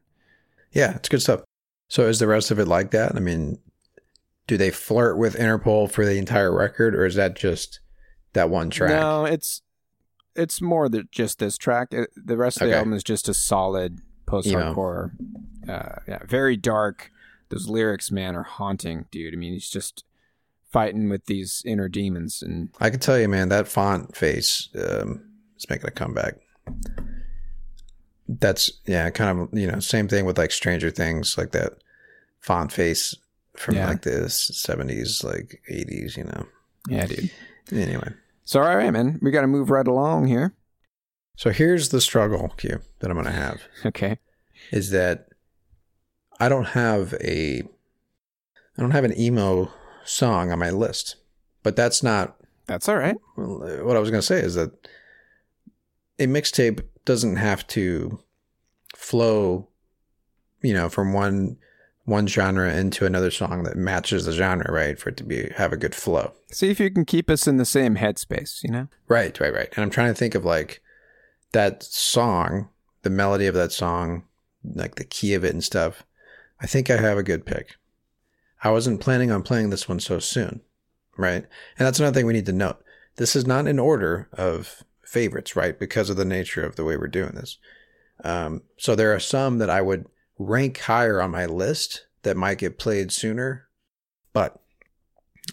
yeah, 0.72 0.94
it's 0.96 1.08
good 1.08 1.22
stuff. 1.22 1.42
So 1.88 2.06
is 2.06 2.18
the 2.18 2.26
rest 2.28 2.50
of 2.50 2.58
it 2.58 2.68
like 2.68 2.90
that? 2.92 3.16
I 3.16 3.20
mean, 3.20 3.58
do 4.46 4.56
they 4.56 4.70
flirt 4.70 5.18
with 5.18 5.36
Interpol 5.36 5.90
for 5.90 6.04
the 6.04 6.18
entire 6.18 6.54
record, 6.54 6.94
or 6.94 7.04
is 7.04 7.14
that 7.16 7.34
just 7.36 7.80
that 8.34 8.50
one 8.50 8.70
track? 8.70 8.90
No, 8.90 9.24
it's 9.24 9.62
it's 10.36 10.60
more 10.60 10.88
than 10.88 11.08
just 11.10 11.38
this 11.40 11.58
track. 11.58 11.88
It, 11.92 12.10
the 12.14 12.36
rest 12.36 12.60
of 12.60 12.68
the 12.68 12.76
album 12.76 12.92
is 12.92 13.02
just 13.02 13.28
a 13.28 13.34
solid 13.34 14.00
post-hardcore. 14.26 15.10
Uh, 15.68 15.96
yeah, 16.06 16.20
very 16.26 16.56
dark. 16.56 17.10
Those 17.48 17.68
lyrics, 17.68 18.12
man, 18.12 18.36
are 18.36 18.44
haunting, 18.44 19.06
dude. 19.10 19.34
I 19.34 19.36
mean, 19.36 19.52
he's 19.54 19.68
just 19.70 20.04
fighting 20.70 21.08
with 21.08 21.26
these 21.26 21.62
inner 21.66 21.88
demons, 21.88 22.42
and 22.42 22.68
I 22.80 22.90
can 22.90 23.00
tell 23.00 23.18
you, 23.18 23.28
man, 23.28 23.48
that 23.50 23.68
font 23.68 24.16
face 24.16 24.68
um, 24.76 25.22
is 25.56 25.68
making 25.68 25.86
a 25.88 25.90
comeback. 25.90 26.34
That's 28.28 28.70
yeah, 28.86 29.10
kind 29.10 29.40
of 29.40 29.48
you 29.58 29.66
know, 29.70 29.80
same 29.80 30.06
thing 30.06 30.24
with 30.24 30.38
like 30.38 30.52
Stranger 30.52 30.90
Things, 30.90 31.36
like 31.36 31.50
that 31.52 31.72
font 32.40 32.72
face 32.72 33.14
from 33.56 33.74
Yeah. 33.74 33.88
like 33.88 34.02
the 34.02 34.30
seventies, 34.30 35.24
like 35.24 35.60
eighties, 35.68 36.16
you 36.16 36.24
know. 36.24 36.46
yeah, 36.88 37.06
dude. 37.06 37.30
Anyway, 37.72 38.12
So, 38.44 38.60
all 38.62 38.76
right, 38.76 38.90
man, 38.90 39.18
we 39.22 39.30
got 39.30 39.42
to 39.42 39.46
move 39.46 39.70
right 39.70 39.86
along 39.86 40.26
here. 40.26 40.54
so 41.36 41.50
here's 41.50 41.88
the 41.90 42.00
struggle, 42.00 42.48
Q, 42.56 42.80
that 43.00 43.10
I'm 43.10 43.16
gonna 43.16 43.30
have 43.32 43.62
Okay. 43.84 44.18
is 44.70 44.90
that 44.90 45.26
I 46.38 46.48
don't 46.48 46.66
have 46.68 47.14
a 47.14 47.62
I 47.62 48.80
don't 48.80 48.92
have 48.92 49.04
an 49.04 49.18
emo 49.18 49.72
song 50.04 50.50
on 50.52 50.58
my 50.58 50.70
list, 50.70 51.16
but 51.62 51.76
that's 51.76 52.02
not 52.02 52.36
That's 52.66 52.88
all 52.88 52.96
right. 52.96 53.16
What 53.34 53.96
I 53.96 54.00
was 54.00 54.10
going 54.10 54.20
to 54.20 54.26
say 54.26 54.38
is 54.38 54.54
that 54.54 54.70
a 56.20 56.26
mixtape 56.26 56.84
doesn't 57.04 57.36
have 57.36 57.66
to 57.68 58.20
flow, 58.94 59.66
you 60.62 60.72
know, 60.72 60.88
from 60.88 61.12
one 61.12 61.56
one 62.04 62.26
genre 62.26 62.72
into 62.72 63.06
another 63.06 63.30
song 63.30 63.62
that 63.64 63.76
matches 63.76 64.24
the 64.24 64.32
genre, 64.32 64.72
right? 64.72 64.98
For 64.98 65.10
it 65.10 65.16
to 65.16 65.24
be 65.24 65.50
have 65.56 65.72
a 65.72 65.76
good 65.76 65.94
flow. 65.94 66.32
See 66.50 66.70
if 66.70 66.78
you 66.78 66.90
can 66.90 67.04
keep 67.04 67.28
us 67.28 67.46
in 67.46 67.56
the 67.56 67.64
same 67.64 67.96
headspace, 67.96 68.62
you 68.62 68.70
know? 68.70 68.88
Right, 69.08 69.38
right, 69.40 69.52
right. 69.52 69.68
And 69.74 69.82
I'm 69.82 69.90
trying 69.90 70.12
to 70.12 70.18
think 70.18 70.34
of 70.34 70.44
like 70.44 70.80
that 71.52 71.82
song, 71.82 72.68
the 73.02 73.10
melody 73.10 73.46
of 73.46 73.54
that 73.54 73.72
song, 73.72 74.24
like 74.64 74.94
the 74.94 75.04
key 75.04 75.34
of 75.34 75.44
it 75.44 75.52
and 75.52 75.64
stuff. 75.64 76.04
I 76.60 76.66
think 76.66 76.90
I 76.90 76.98
have 76.98 77.18
a 77.18 77.22
good 77.22 77.46
pick. 77.46 77.76
I 78.62 78.70
wasn't 78.70 79.00
planning 79.00 79.30
on 79.30 79.42
playing 79.42 79.70
this 79.70 79.88
one 79.88 80.00
so 80.00 80.18
soon, 80.18 80.60
right? 81.16 81.44
And 81.78 81.86
that's 81.86 81.98
another 81.98 82.14
thing 82.14 82.26
we 82.26 82.32
need 82.32 82.46
to 82.46 82.52
note. 82.52 82.82
This 83.16 83.34
is 83.34 83.46
not 83.46 83.66
in 83.66 83.78
order 83.78 84.28
of 84.32 84.82
favorites, 85.04 85.56
right? 85.56 85.78
Because 85.78 86.10
of 86.10 86.16
the 86.16 86.24
nature 86.24 86.64
of 86.64 86.76
the 86.76 86.84
way 86.84 86.96
we're 86.96 87.08
doing 87.08 87.32
this. 87.32 87.58
Um, 88.22 88.62
so 88.76 88.94
there 88.94 89.14
are 89.14 89.20
some 89.20 89.58
that 89.58 89.70
I 89.70 89.80
would 89.80 90.06
rank 90.38 90.78
higher 90.78 91.20
on 91.20 91.30
my 91.30 91.46
list 91.46 92.06
that 92.22 92.36
might 92.36 92.58
get 92.58 92.78
played 92.78 93.12
sooner, 93.12 93.66
but 94.32 94.60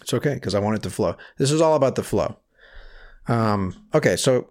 it's 0.00 0.14
okay 0.14 0.34
because 0.34 0.54
I 0.54 0.60
want 0.60 0.76
it 0.76 0.82
to 0.82 0.90
flow. 0.90 1.16
This 1.38 1.50
is 1.50 1.60
all 1.60 1.74
about 1.74 1.94
the 1.94 2.02
flow. 2.02 2.36
Um, 3.26 3.86
okay, 3.94 4.16
so 4.16 4.50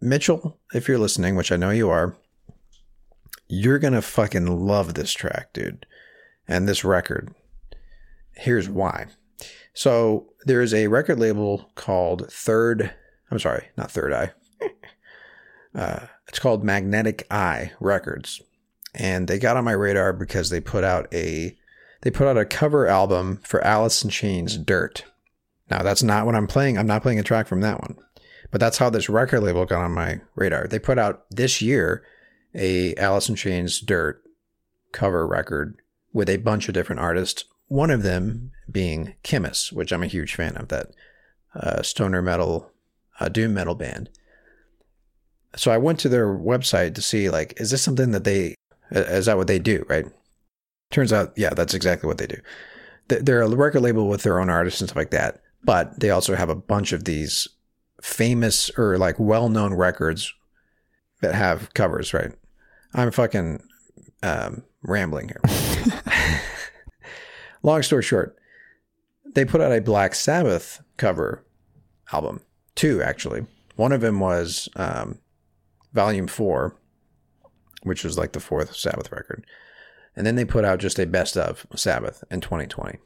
Mitchell, 0.00 0.58
if 0.72 0.88
you're 0.88 0.98
listening, 0.98 1.36
which 1.36 1.52
I 1.52 1.56
know 1.56 1.70
you 1.70 1.90
are, 1.90 2.16
you're 3.48 3.78
gonna 3.78 4.02
fucking 4.02 4.46
love 4.46 4.94
this 4.94 5.12
track, 5.12 5.52
dude, 5.52 5.86
and 6.48 6.68
this 6.68 6.84
record. 6.84 7.34
Here's 8.36 8.68
why. 8.68 9.06
So 9.74 10.32
there 10.44 10.62
is 10.62 10.72
a 10.72 10.88
record 10.88 11.18
label 11.18 11.70
called 11.74 12.30
Third. 12.30 12.94
I'm 13.30 13.38
sorry, 13.38 13.68
not 13.76 13.90
Third 13.90 14.12
Eye. 14.12 14.32
Uh, 15.74 16.06
it's 16.26 16.38
called 16.38 16.64
Magnetic 16.64 17.26
Eye 17.30 17.70
Records, 17.80 18.40
and 18.94 19.28
they 19.28 19.38
got 19.38 19.58
on 19.58 19.64
my 19.64 19.72
radar 19.72 20.14
because 20.14 20.48
they 20.48 20.58
put 20.58 20.84
out 20.84 21.06
a 21.12 21.54
they 22.00 22.10
put 22.10 22.26
out 22.26 22.38
a 22.38 22.46
cover 22.46 22.86
album 22.86 23.40
for 23.44 23.62
Alice 23.62 24.02
in 24.02 24.08
Chains' 24.08 24.56
Dirt. 24.56 25.04
Now 25.70 25.82
that's 25.82 26.02
not 26.02 26.24
what 26.24 26.34
I'm 26.34 26.46
playing. 26.46 26.78
I'm 26.78 26.86
not 26.86 27.02
playing 27.02 27.18
a 27.18 27.22
track 27.22 27.46
from 27.46 27.60
that 27.60 27.82
one. 27.82 27.98
But 28.50 28.60
that's 28.60 28.78
how 28.78 28.90
this 28.90 29.08
record 29.10 29.42
label 29.42 29.66
got 29.66 29.84
on 29.84 29.92
my 29.92 30.20
radar. 30.34 30.66
They 30.66 30.78
put 30.78 30.98
out 30.98 31.26
this 31.30 31.60
year 31.60 32.02
a 32.54 32.94
Alice 32.94 33.28
in 33.28 33.34
Chains 33.34 33.80
Dirt 33.80 34.22
cover 34.92 35.26
record 35.26 35.78
with 36.12 36.30
a 36.30 36.38
bunch 36.38 36.68
of 36.68 36.74
different 36.74 37.00
artists. 37.00 37.44
One 37.68 37.90
of 37.90 38.02
them 38.02 38.52
being 38.70 39.14
Khemmis, 39.24 39.72
which 39.72 39.92
I'm 39.92 40.02
a 40.02 40.08
huge 40.08 40.34
fan 40.34 40.56
of 40.56 40.68
that 40.68 40.88
uh, 41.54 41.82
stoner 41.82 42.22
metal, 42.22 42.70
uh, 43.18 43.28
doom 43.28 43.54
metal 43.54 43.74
band. 43.74 44.10
So 45.56 45.70
I 45.70 45.78
went 45.78 45.98
to 46.00 46.08
their 46.08 46.28
website 46.28 46.94
to 46.94 47.02
see 47.02 47.30
like, 47.30 47.54
is 47.60 47.70
this 47.70 47.82
something 47.82 48.10
that 48.10 48.24
they, 48.24 48.54
is 48.90 49.26
that 49.26 49.36
what 49.36 49.46
they 49.46 49.58
do? 49.58 49.84
Right. 49.88 50.06
Turns 50.90 51.12
out, 51.12 51.32
yeah, 51.36 51.50
that's 51.50 51.74
exactly 51.74 52.06
what 52.06 52.18
they 52.18 52.26
do. 52.26 52.40
They're 53.08 53.42
a 53.42 53.48
record 53.48 53.80
label 53.80 54.08
with 54.08 54.22
their 54.22 54.40
own 54.40 54.50
artists 54.50 54.80
and 54.80 54.88
stuff 54.88 54.96
like 54.96 55.10
that, 55.10 55.40
but 55.64 55.98
they 56.00 56.10
also 56.10 56.34
have 56.34 56.48
a 56.48 56.54
bunch 56.54 56.92
of 56.92 57.04
these 57.04 57.48
famous 58.02 58.70
or 58.76 58.98
like 58.98 59.18
well-known 59.18 59.74
records 59.74 60.32
that 61.22 61.34
have 61.34 61.72
covers, 61.74 62.12
right? 62.12 62.32
I'm 62.94 63.10
fucking 63.10 63.62
um, 64.22 64.62
rambling 64.82 65.28
here. 65.28 65.40
Long 67.66 67.82
story 67.82 68.04
short, 68.04 68.38
they 69.34 69.44
put 69.44 69.60
out 69.60 69.72
a 69.72 69.80
Black 69.80 70.14
Sabbath 70.14 70.80
cover 70.98 71.44
album, 72.12 72.40
two 72.76 73.02
actually. 73.02 73.44
One 73.74 73.90
of 73.90 74.00
them 74.00 74.20
was 74.20 74.68
um, 74.76 75.18
Volume 75.92 76.28
Four, 76.28 76.76
which 77.82 78.04
was 78.04 78.16
like 78.16 78.34
the 78.34 78.40
fourth 78.40 78.76
Sabbath 78.76 79.10
record, 79.10 79.44
and 80.14 80.24
then 80.24 80.36
they 80.36 80.44
put 80.44 80.64
out 80.64 80.78
just 80.78 81.00
a 81.00 81.06
best 81.06 81.36
of 81.36 81.66
Sabbath 81.74 82.22
in 82.30 82.40
2020. 82.40 83.00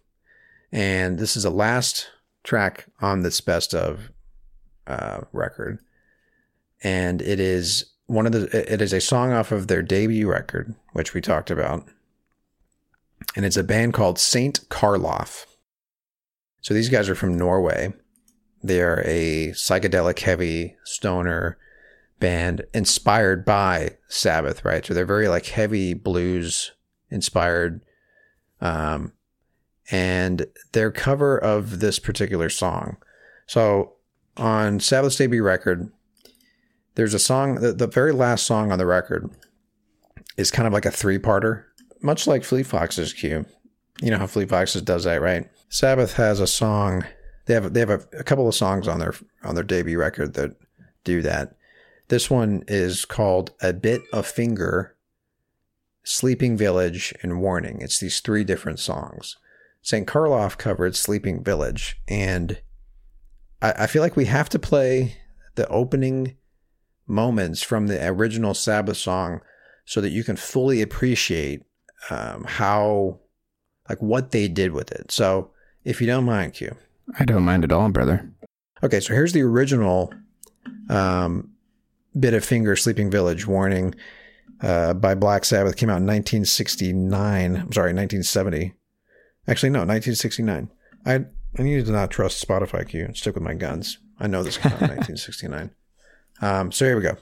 And 0.70 1.18
this 1.18 1.38
is 1.38 1.44
the 1.44 1.50
last 1.50 2.10
track 2.44 2.84
on 3.00 3.22
this 3.22 3.40
best 3.40 3.72
of 3.74 4.10
uh, 4.86 5.22
record, 5.32 5.78
and 6.82 7.22
it 7.22 7.40
is 7.40 7.86
one 8.08 8.26
of 8.26 8.32
the. 8.32 8.70
It 8.70 8.82
is 8.82 8.92
a 8.92 9.00
song 9.00 9.32
off 9.32 9.52
of 9.52 9.68
their 9.68 9.80
debut 9.80 10.28
record, 10.28 10.74
which 10.92 11.14
we 11.14 11.22
talked 11.22 11.50
about, 11.50 11.88
and 13.36 13.44
it's 13.44 13.56
a 13.56 13.64
band 13.64 13.94
called 13.94 14.18
Saint 14.18 14.68
Karloff. 14.68 15.46
So 16.60 16.74
these 16.74 16.88
guys 16.88 17.08
are 17.08 17.14
from 17.14 17.36
Norway. 17.36 17.92
They 18.62 18.82
are 18.82 19.02
a 19.06 19.48
psychedelic 19.52 20.18
heavy 20.20 20.76
stoner 20.84 21.58
band 22.18 22.64
inspired 22.74 23.44
by 23.44 23.96
Sabbath, 24.08 24.64
right? 24.64 24.84
So 24.84 24.92
they're 24.92 25.06
very 25.06 25.28
like 25.28 25.46
heavy 25.46 25.94
blues 25.94 26.72
inspired. 27.08 27.82
Um, 28.60 29.12
and 29.90 30.46
their 30.72 30.90
cover 30.90 31.36
of 31.38 31.80
this 31.80 31.98
particular 31.98 32.48
song. 32.48 32.98
So 33.46 33.94
on 34.36 34.78
Sabbath's 34.80 35.16
debut 35.16 35.42
record, 35.42 35.90
there's 36.94 37.14
a 37.14 37.18
song, 37.18 37.56
the, 37.56 37.72
the 37.72 37.86
very 37.86 38.12
last 38.12 38.46
song 38.46 38.70
on 38.70 38.78
the 38.78 38.86
record 38.86 39.30
is 40.36 40.50
kind 40.50 40.66
of 40.66 40.72
like 40.72 40.86
a 40.86 40.90
three 40.90 41.18
parter, 41.18 41.64
much 42.02 42.26
like 42.26 42.44
Fleet 42.44 42.66
Foxes 42.66 43.12
Q. 43.12 43.46
You 44.00 44.10
know 44.10 44.18
how 44.18 44.26
Fleet 44.26 44.48
Foxes 44.48 44.82
does 44.82 45.04
that, 45.04 45.20
right? 45.20 45.48
Sabbath 45.68 46.14
has 46.14 46.40
a 46.40 46.46
song. 46.46 47.04
They 47.46 47.54
have 47.54 47.72
they 47.72 47.80
have 47.80 47.90
a, 47.90 48.06
a 48.18 48.24
couple 48.24 48.48
of 48.48 48.54
songs 48.54 48.88
on 48.88 48.98
their 48.98 49.14
on 49.42 49.54
their 49.54 49.64
debut 49.64 49.98
record 49.98 50.34
that 50.34 50.56
do 51.04 51.22
that. 51.22 51.56
This 52.08 52.30
one 52.30 52.64
is 52.66 53.04
called 53.04 53.52
"A 53.60 53.72
Bit 53.72 54.02
of 54.12 54.26
Finger," 54.26 54.96
"Sleeping 56.02 56.56
Village," 56.56 57.14
and 57.22 57.40
"Warning." 57.40 57.80
It's 57.80 58.00
these 58.00 58.20
three 58.20 58.44
different 58.44 58.78
songs. 58.78 59.36
St. 59.82 60.06
Karloff 60.06 60.58
covered 60.58 60.96
"Sleeping 60.96 61.42
Village," 61.44 62.00
and 62.08 62.60
I, 63.60 63.72
I 63.80 63.86
feel 63.86 64.02
like 64.02 64.16
we 64.16 64.26
have 64.26 64.48
to 64.50 64.58
play 64.58 65.16
the 65.54 65.68
opening 65.68 66.36
moments 67.06 67.62
from 67.62 67.86
the 67.86 68.06
original 68.06 68.54
Sabbath 68.54 68.96
song 68.96 69.40
so 69.84 70.00
that 70.00 70.10
you 70.10 70.22
can 70.22 70.36
fully 70.36 70.80
appreciate 70.80 71.64
um, 72.08 72.44
how 72.44 73.18
like 73.88 74.00
what 74.00 74.30
they 74.30 74.48
did 74.48 74.72
with 74.72 74.92
it. 74.92 75.10
So 75.10 75.50
if 75.84 76.00
you 76.00 76.06
don't 76.06 76.24
mind, 76.24 76.54
Q. 76.54 76.76
I 77.18 77.24
don't 77.24 77.44
mind 77.44 77.64
at 77.64 77.72
all, 77.72 77.88
brother. 77.90 78.30
Okay, 78.82 79.00
so 79.00 79.12
here's 79.12 79.32
the 79.32 79.42
original 79.42 80.12
um, 80.88 81.50
bit 82.18 82.34
of 82.34 82.44
finger 82.44 82.76
sleeping 82.76 83.10
village 83.10 83.46
warning 83.46 83.94
uh, 84.62 84.94
by 84.94 85.14
Black 85.14 85.44
Sabbath 85.44 85.76
came 85.76 85.90
out 85.90 85.98
in 85.98 86.06
1969. 86.06 87.56
I'm 87.56 87.72
sorry, 87.72 87.92
1970. 87.92 88.74
Actually, 89.48 89.70
no, 89.70 89.80
1969. 89.80 90.70
I 91.06 91.24
I 91.58 91.62
needed 91.62 91.86
to 91.86 91.92
not 91.92 92.10
trust 92.10 92.46
Spotify 92.46 92.88
Q 92.88 93.04
and 93.04 93.16
stick 93.16 93.34
with 93.34 93.42
my 93.42 93.54
guns. 93.54 93.98
I 94.20 94.28
know 94.28 94.42
this 94.42 94.58
came 94.58 94.72
out 94.72 94.82
in 94.82 94.88
1969. 94.96 95.70
Um, 96.40 96.70
so 96.70 96.84
here 96.84 96.96
we 96.96 97.02
go. 97.02 97.16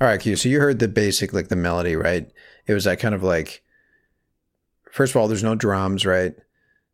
All 0.00 0.06
right, 0.06 0.20
Q. 0.20 0.36
So 0.36 0.48
you 0.48 0.60
heard 0.60 0.78
the 0.78 0.88
basic, 0.88 1.32
like 1.32 1.48
the 1.48 1.56
melody, 1.56 1.96
right? 1.96 2.30
It 2.66 2.74
was 2.74 2.84
that 2.84 2.98
kind 2.98 3.14
of 3.14 3.22
like, 3.22 3.62
first 4.92 5.12
of 5.12 5.16
all, 5.20 5.28
there's 5.28 5.42
no 5.42 5.54
drums, 5.54 6.04
right? 6.04 6.34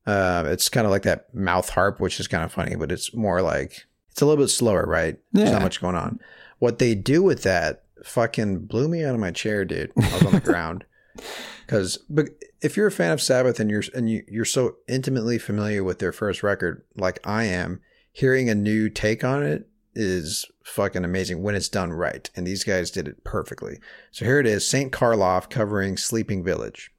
Uh, 0.06 0.44
it's 0.46 0.68
kind 0.68 0.84
of 0.86 0.90
like 0.90 1.02
that 1.02 1.32
mouth 1.34 1.68
harp, 1.68 2.00
which 2.00 2.20
is 2.20 2.28
kind 2.28 2.44
of 2.44 2.52
funny, 2.52 2.76
but 2.76 2.92
it's 2.92 3.14
more 3.14 3.40
like 3.42 3.86
it's 4.10 4.20
a 4.20 4.26
little 4.26 4.42
bit 4.42 4.48
slower, 4.48 4.84
right? 4.86 5.18
There's 5.32 5.48
Yeah. 5.48 5.54
not 5.54 5.62
much 5.62 5.80
going 5.80 5.96
on. 5.96 6.20
What 6.58 6.78
they 6.78 6.94
do 6.94 7.22
with 7.22 7.42
that 7.44 7.84
fucking 8.04 8.66
blew 8.66 8.88
me 8.88 9.04
out 9.04 9.14
of 9.14 9.20
my 9.20 9.30
chair, 9.30 9.64
dude. 9.64 9.92
I 9.96 10.00
was 10.14 10.24
on 10.26 10.32
the 10.32 10.40
ground 10.40 10.84
because, 11.66 11.98
but 12.10 12.26
if 12.60 12.76
you're 12.76 12.86
a 12.88 12.92
fan 12.92 13.12
of 13.12 13.20
Sabbath 13.22 13.58
and 13.58 13.70
you're 13.70 13.82
and 13.94 14.08
you, 14.10 14.22
you're 14.28 14.44
so 14.44 14.76
intimately 14.88 15.38
familiar 15.38 15.82
with 15.82 15.98
their 15.98 16.12
first 16.12 16.42
record, 16.42 16.82
like 16.96 17.18
I 17.26 17.44
am, 17.44 17.80
hearing 18.12 18.48
a 18.50 18.54
new 18.54 18.88
take 18.90 19.24
on 19.24 19.42
it 19.42 19.68
is 19.94 20.44
fucking 20.64 21.04
amazing 21.04 21.42
when 21.42 21.54
it's 21.54 21.68
done 21.68 21.92
right. 21.92 22.28
And 22.34 22.46
these 22.46 22.64
guys 22.64 22.90
did 22.90 23.08
it 23.08 23.24
perfectly. 23.24 23.78
So 24.10 24.24
here 24.24 24.40
it 24.40 24.46
is 24.46 24.68
St. 24.68 24.92
Karloff 24.92 25.50
covering 25.50 25.96
Sleeping 25.96 26.42
Village. 26.42 26.90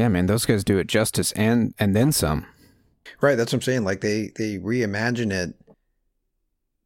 Yeah, 0.00 0.08
man, 0.08 0.24
those 0.24 0.46
guys 0.46 0.64
do 0.64 0.78
it 0.78 0.86
justice 0.86 1.30
and 1.32 1.74
and 1.78 1.94
then 1.94 2.10
some. 2.10 2.46
Right, 3.20 3.34
that's 3.34 3.52
what 3.52 3.58
I'm 3.58 3.62
saying. 3.62 3.84
Like 3.84 4.00
they 4.00 4.32
they 4.34 4.56
reimagine 4.56 5.30
it, 5.30 5.54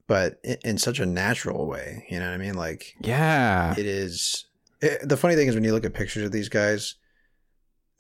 but 0.09 0.40
in, 0.42 0.57
in 0.64 0.79
such 0.79 0.98
a 0.98 1.07
natural 1.07 1.68
way. 1.68 2.07
You 2.11 2.18
know 2.18 2.27
what 2.27 2.35
I 2.35 2.38
mean? 2.38 2.55
Like 2.55 2.96
Yeah. 3.00 3.72
it 3.79 3.87
is. 3.87 4.46
It, 4.81 5.09
the 5.09 5.16
funny 5.16 5.37
thing 5.37 5.46
is 5.46 5.55
when 5.55 5.62
you 5.62 5.72
look 5.72 5.85
at 5.85 5.94
pictures 5.94 6.24
of 6.24 6.33
these 6.33 6.48
guys, 6.48 6.96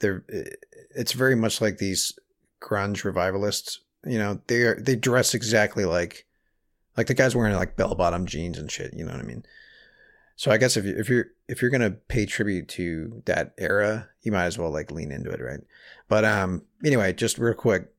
they're 0.00 0.24
eh, 0.32 0.50
it's 0.96 1.12
very 1.12 1.36
much 1.36 1.60
like 1.60 1.78
these 1.78 2.18
grunge 2.60 3.04
revivalists. 3.04 3.78
You 4.04 4.18
know, 4.18 4.40
they 4.48 4.62
are 4.62 4.80
they 4.80 4.96
dress 4.96 5.32
exactly 5.32 5.84
like 5.84 6.26
like 6.96 7.06
the 7.06 7.14
guys 7.14 7.36
wearing 7.36 7.54
like 7.54 7.76
bell 7.76 7.94
bottom 7.94 8.26
jeans 8.26 8.58
and 8.58 8.68
shit. 8.68 8.92
You 8.94 9.04
know 9.04 9.12
what 9.12 9.20
I 9.20 9.24
mean? 9.28 9.44
So 10.36 10.50
I 10.50 10.56
guess 10.56 10.76
if 10.76 10.84
you 10.84 10.94
if 10.96 11.08
you're 11.08 11.26
if 11.48 11.62
you're 11.62 11.70
gonna 11.70 11.90
pay 11.90 12.26
tribute 12.26 12.68
to 12.70 13.22
that 13.26 13.54
era, 13.58 14.08
you 14.22 14.32
might 14.32 14.46
as 14.46 14.58
well 14.58 14.70
like 14.70 14.90
lean 14.90 15.12
into 15.12 15.30
it, 15.30 15.40
right? 15.40 15.60
But 16.08 16.24
um, 16.24 16.62
anyway, 16.84 17.12
just 17.12 17.38
real 17.38 17.54
quick, 17.54 17.92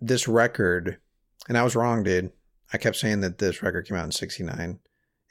this 0.00 0.26
record, 0.26 0.98
and 1.48 1.58
I 1.58 1.62
was 1.62 1.76
wrong, 1.76 2.02
dude. 2.02 2.32
I 2.72 2.78
kept 2.78 2.96
saying 2.96 3.20
that 3.20 3.38
this 3.38 3.62
record 3.62 3.86
came 3.86 3.96
out 3.96 4.06
in 4.06 4.12
'69. 4.12 4.78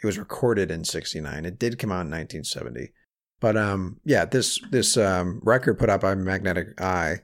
It 0.02 0.06
was 0.06 0.20
recorded 0.20 0.70
in 0.70 0.84
'69. 0.84 1.46
It 1.46 1.58
did 1.58 1.80
come 1.80 1.92
out 1.92 2.06
in 2.06 2.12
1970. 2.12 2.92
But 3.40 3.58
um, 3.58 4.00
yeah, 4.06 4.26
this 4.26 4.60
this 4.70 4.96
um, 4.96 5.42
record 5.44 5.80
put 5.80 5.90
out 5.90 6.02
by 6.02 6.16
Magnetic 6.16 6.80
Eye 6.80 7.18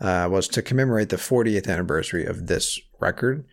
uh, 0.00 0.28
was 0.30 0.46
to 0.48 0.62
commemorate 0.62 1.08
the 1.08 1.16
40th 1.16 1.68
anniversary 1.68 2.24
of 2.24 2.46
this 2.46 2.78
record. 3.00 3.44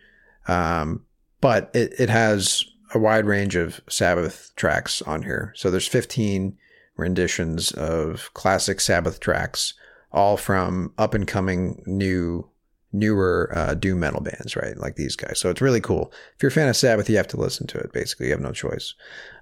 Um, 0.46 1.04
but 1.40 1.70
it, 1.74 1.94
it 1.98 2.08
has 2.08 2.64
a 2.94 2.98
wide 2.98 3.26
range 3.26 3.56
of 3.56 3.80
Sabbath 3.88 4.52
tracks 4.56 5.02
on 5.02 5.22
here. 5.22 5.52
So 5.56 5.70
there's 5.70 5.88
15 5.88 6.56
renditions 6.96 7.72
of 7.72 8.32
classic 8.34 8.80
Sabbath 8.80 9.20
tracks, 9.20 9.74
all 10.12 10.36
from 10.36 10.92
up 10.96 11.12
and 11.14 11.26
coming 11.26 11.82
new, 11.86 12.48
newer 12.92 13.52
uh, 13.54 13.74
doom 13.74 14.00
metal 14.00 14.20
bands, 14.20 14.56
right? 14.56 14.76
Like 14.76 14.96
these 14.96 15.16
guys. 15.16 15.38
So 15.38 15.50
it's 15.50 15.60
really 15.60 15.80
cool. 15.80 16.12
If 16.36 16.42
you're 16.42 16.48
a 16.48 16.52
fan 16.52 16.68
of 16.68 16.76
Sabbath, 16.76 17.10
you 17.10 17.16
have 17.16 17.28
to 17.28 17.36
listen 17.36 17.66
to 17.68 17.78
it. 17.78 17.92
Basically, 17.92 18.26
you 18.26 18.32
have 18.32 18.40
no 18.40 18.52
choice. 18.52 18.94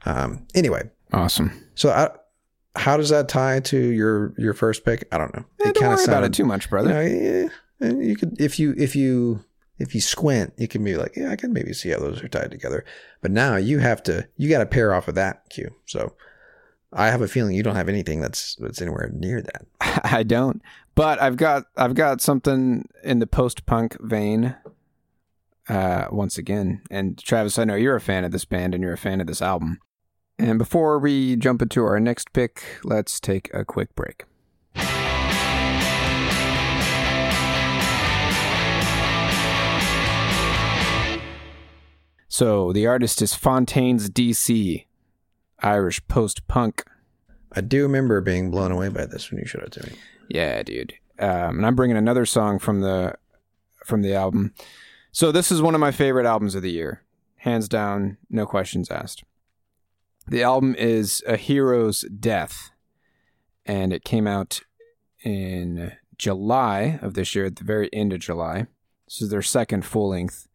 Um, 0.05 0.47
anyway, 0.55 0.91
Awesome. 1.13 1.53
so 1.75 1.91
I, 1.91 2.11
how 2.77 2.97
does 2.97 3.11
that 3.11 3.29
tie 3.29 3.61
to 3.61 3.79
your 3.79 4.35
your 4.37 4.53
first 4.55 4.85
pick? 4.85 5.07
I 5.13 5.19
don't 5.19 5.33
know. 5.35 5.45
Eh, 5.61 5.65
don't 5.65 5.75
kinda 5.75 5.89
worry 5.97 6.05
about 6.05 6.25
it 6.25 6.33
too 6.33 6.45
much, 6.45 6.69
brother. 6.69 7.07
you, 7.07 7.51
know, 7.81 8.01
you 8.01 8.17
could 8.17 8.41
if 8.41 8.59
you 8.59 8.75
if 8.77 8.97
you 8.97 9.45
if 9.79 9.95
you 9.95 10.01
squint, 10.01 10.53
you 10.57 10.69
can 10.69 10.85
be 10.85 10.97
like, 10.97 11.17
yeah, 11.17 11.31
I 11.31 11.37
can 11.37 11.53
maybe 11.53 11.73
see 11.73 11.91
how 11.91 11.99
those 11.99 12.23
are 12.23 12.29
tied 12.29 12.51
together. 12.51 12.85
But 13.21 13.31
now 13.31 13.57
you 13.57 13.79
have 13.79 14.03
to 14.05 14.29
you 14.37 14.49
got 14.49 14.59
to 14.59 14.67
pair 14.67 14.95
off 14.95 15.09
of 15.09 15.15
that 15.17 15.49
cue. 15.51 15.75
So 15.87 16.15
I 16.93 17.09
have 17.09 17.23
a 17.23 17.29
feeling 17.29 17.57
you 17.57 17.63
don't 17.63 17.77
have 17.77 17.89
anything 17.89 18.21
that's 18.21 18.55
that's 18.57 18.81
anywhere 18.81 19.11
near 19.13 19.43
that. 19.43 19.67
I 20.05 20.23
don't. 20.23 20.63
But 20.95 21.21
I've 21.21 21.37
got 21.37 21.65
I've 21.77 21.95
got 21.95 22.21
something 22.21 22.89
in 23.03 23.19
the 23.19 23.27
post 23.27 23.67
punk 23.67 23.97
vein. 24.01 24.57
Uh, 25.67 26.09
once 26.11 26.37
again, 26.37 26.83
and 26.91 27.17
Travis, 27.17 27.59
I 27.59 27.65
know 27.65 27.75
you're 27.75 27.97
a 27.97 28.01
fan 28.01 28.25
of 28.25 28.33
this 28.33 28.45
band 28.45 28.75
and 28.75 28.85
you're 28.85 28.93
a 28.93 28.99
fan 28.99 29.23
of 29.23 29.27
this 29.27 29.41
album. 29.41 29.81
And 30.39 30.59
before 30.59 30.99
we 30.99 31.37
jump 31.37 31.63
into 31.63 31.83
our 31.85 31.99
next 31.99 32.35
pick, 32.35 32.63
let's 32.85 33.19
take 33.19 33.49
a 33.55 33.65
quick 33.65 33.95
break. 33.95 34.25
So 42.35 42.73
the 42.73 42.89
artist 42.89 43.23
is 43.23 43.33
Fontaines 43.33 44.11
DC, 44.11 44.87
Irish 45.61 46.05
post 46.09 46.49
punk. 46.49 46.83
I 47.53 47.61
do 47.61 47.85
remember 47.85 48.21
being 48.21 48.51
blown 48.51 48.73
away 48.73 48.89
by 48.89 49.07
this 49.07 49.31
when 49.31 49.39
you 49.39 49.47
showed 49.47 49.63
it 49.63 49.71
to 49.75 49.87
me. 49.87 49.93
Yeah, 50.29 50.61
dude. 50.65 50.95
Um, 51.21 51.59
and 51.59 51.65
I'm 51.65 51.77
bringing 51.77 51.97
another 51.97 52.27
song 52.27 52.59
from 52.59 52.81
the 52.81 53.15
from 53.85 54.03
the 54.03 54.17
album. 54.17 54.53
So 55.13 55.31
this 55.31 55.53
is 55.53 55.63
one 55.63 55.77
of 55.77 55.81
my 55.81 55.93
favorite 55.93 56.27
albums 56.27 56.57
of 56.57 56.63
the 56.63 56.73
year, 56.73 57.05
hands 57.37 57.69
down, 57.69 58.17
no 58.29 58.47
questions 58.47 58.91
asked. 58.91 59.23
The 60.27 60.43
album 60.43 60.75
is 60.77 61.23
A 61.29 61.37
Hero's 61.37 62.01
Death, 62.01 62.73
and 63.65 63.93
it 63.93 64.03
came 64.03 64.27
out 64.27 64.63
in 65.23 65.93
July 66.19 66.99
of 67.01 67.15
this 67.15 67.37
year, 67.37 67.45
at 67.45 67.55
the 67.55 67.65
very 67.65 67.89
end 67.93 68.13
of 68.13 68.19
July. 68.19 68.67
This 69.07 69.23
is 69.23 69.29
their 69.29 69.41
second 69.41 69.85
full 69.85 70.09
length. 70.09 70.49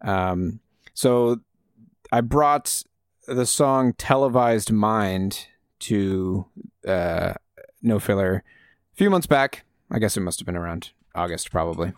Um, 0.00 0.60
so 0.94 1.40
I 2.10 2.20
brought 2.20 2.82
the 3.26 3.46
song 3.46 3.94
Televised 3.94 4.72
Mind 4.72 5.46
to 5.80 6.46
uh, 6.86 7.34
No 7.82 7.98
Filler 7.98 8.44
a 8.92 8.96
few 8.96 9.10
months 9.10 9.26
back. 9.26 9.64
I 9.90 9.98
guess 9.98 10.16
it 10.16 10.20
must 10.20 10.40
have 10.40 10.46
been 10.46 10.56
around 10.56 10.90
August, 11.14 11.50
probably. 11.50 11.92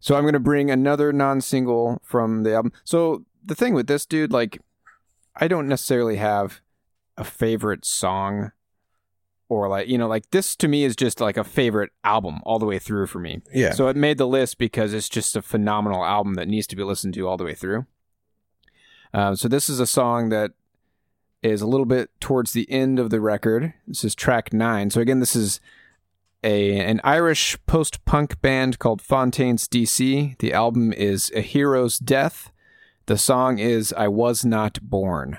So 0.00 0.14
I'm 0.14 0.22
going 0.24 0.34
to 0.34 0.40
bring 0.40 0.70
another 0.70 1.12
non 1.12 1.40
single 1.40 2.00
from 2.02 2.42
the 2.42 2.54
album. 2.54 2.72
So 2.84 3.24
the 3.44 3.54
thing 3.54 3.74
with 3.74 3.86
this 3.86 4.06
dude, 4.06 4.32
like, 4.32 4.60
I 5.34 5.48
don't 5.48 5.68
necessarily 5.68 6.16
have 6.16 6.60
a 7.16 7.24
favorite 7.24 7.84
song 7.84 8.52
or 9.48 9.68
like, 9.68 9.88
you 9.88 9.96
know, 9.96 10.08
like 10.08 10.30
this 10.30 10.56
to 10.56 10.68
me 10.68 10.84
is 10.84 10.96
just 10.96 11.20
like 11.20 11.36
a 11.36 11.44
favorite 11.44 11.90
album 12.04 12.40
all 12.44 12.58
the 12.58 12.66
way 12.66 12.78
through 12.78 13.06
for 13.06 13.18
me. 13.18 13.40
Yeah. 13.54 13.72
So 13.72 13.88
it 13.88 13.96
made 13.96 14.18
the 14.18 14.26
list 14.26 14.58
because 14.58 14.92
it's 14.92 15.08
just 15.08 15.36
a 15.36 15.42
phenomenal 15.42 16.04
album 16.04 16.34
that 16.34 16.48
needs 16.48 16.66
to 16.68 16.76
be 16.76 16.82
listened 16.82 17.14
to 17.14 17.28
all 17.28 17.36
the 17.36 17.44
way 17.44 17.54
through. 17.54 17.86
Um, 19.16 19.34
so 19.34 19.48
this 19.48 19.70
is 19.70 19.80
a 19.80 19.86
song 19.86 20.28
that 20.28 20.52
is 21.42 21.62
a 21.62 21.66
little 21.66 21.86
bit 21.86 22.10
towards 22.20 22.52
the 22.52 22.70
end 22.70 22.98
of 22.98 23.08
the 23.08 23.18
record. 23.18 23.72
This 23.86 24.04
is 24.04 24.14
track 24.14 24.52
nine. 24.52 24.90
So 24.90 25.00
again, 25.00 25.20
this 25.20 25.34
is 25.34 25.58
a 26.44 26.78
an 26.78 27.00
Irish 27.02 27.56
post 27.64 28.04
punk 28.04 28.38
band 28.42 28.78
called 28.78 29.00
Fontaines 29.00 29.66
DC. 29.68 30.36
The 30.36 30.52
album 30.52 30.92
is 30.92 31.32
A 31.34 31.40
Hero's 31.40 31.96
Death. 31.98 32.52
The 33.06 33.16
song 33.16 33.58
is 33.58 33.90
I 33.94 34.06
Was 34.06 34.44
Not 34.44 34.82
Born. 34.82 35.38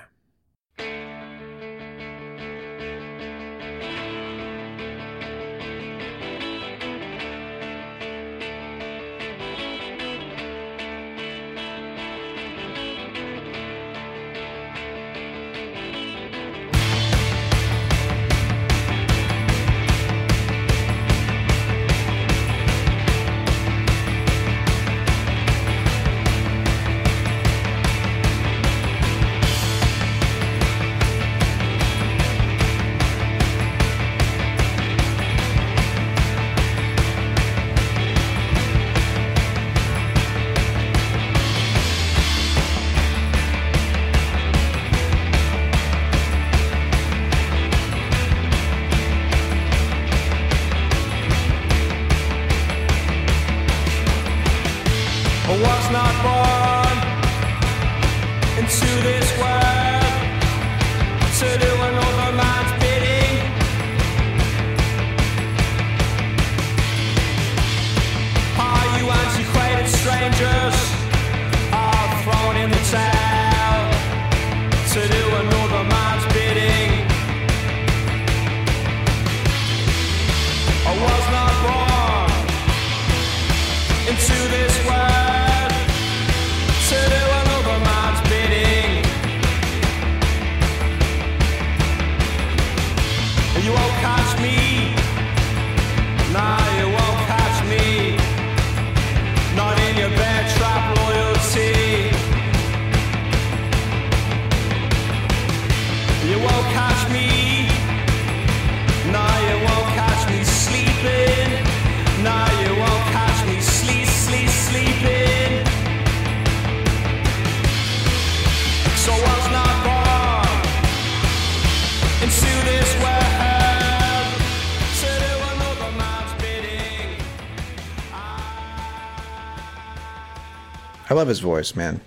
Love 131.28 131.36
his 131.36 131.40
voice, 131.40 131.76
man. 131.76 132.00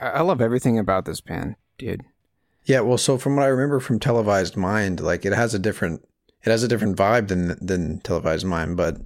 I, 0.00 0.06
I 0.06 0.20
love 0.22 0.40
everything 0.40 0.80
about 0.80 1.04
this 1.04 1.20
band, 1.20 1.54
dude. 1.78 2.02
Yeah, 2.64 2.80
well, 2.80 2.98
so 2.98 3.18
from 3.18 3.36
what 3.36 3.44
I 3.44 3.48
remember 3.48 3.78
from 3.78 4.00
Televised 4.00 4.56
Mind, 4.56 4.98
like 4.98 5.24
it 5.24 5.32
has 5.32 5.54
a 5.54 5.60
different 5.60 6.04
it 6.42 6.50
has 6.50 6.64
a 6.64 6.68
different 6.68 6.96
vibe 6.96 7.28
than 7.28 7.56
than 7.64 8.00
Televised 8.00 8.44
Mind, 8.44 8.76
but 8.76 8.96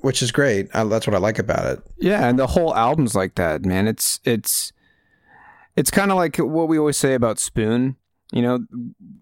which 0.00 0.22
is 0.22 0.32
great. 0.32 0.68
I, 0.74 0.84
that's 0.84 1.06
what 1.06 1.14
I 1.14 1.18
like 1.18 1.38
about 1.38 1.66
it. 1.66 1.82
Yeah, 1.98 2.26
and 2.26 2.38
the 2.38 2.46
whole 2.46 2.74
album's 2.74 3.14
like 3.14 3.34
that, 3.34 3.66
man. 3.66 3.86
It's 3.86 4.18
it's 4.24 4.72
it's 5.76 5.90
kind 5.90 6.10
of 6.10 6.16
like 6.16 6.38
what 6.38 6.68
we 6.68 6.78
always 6.78 6.96
say 6.96 7.12
about 7.12 7.38
Spoon. 7.38 7.96
You 8.32 8.40
know, 8.40 8.60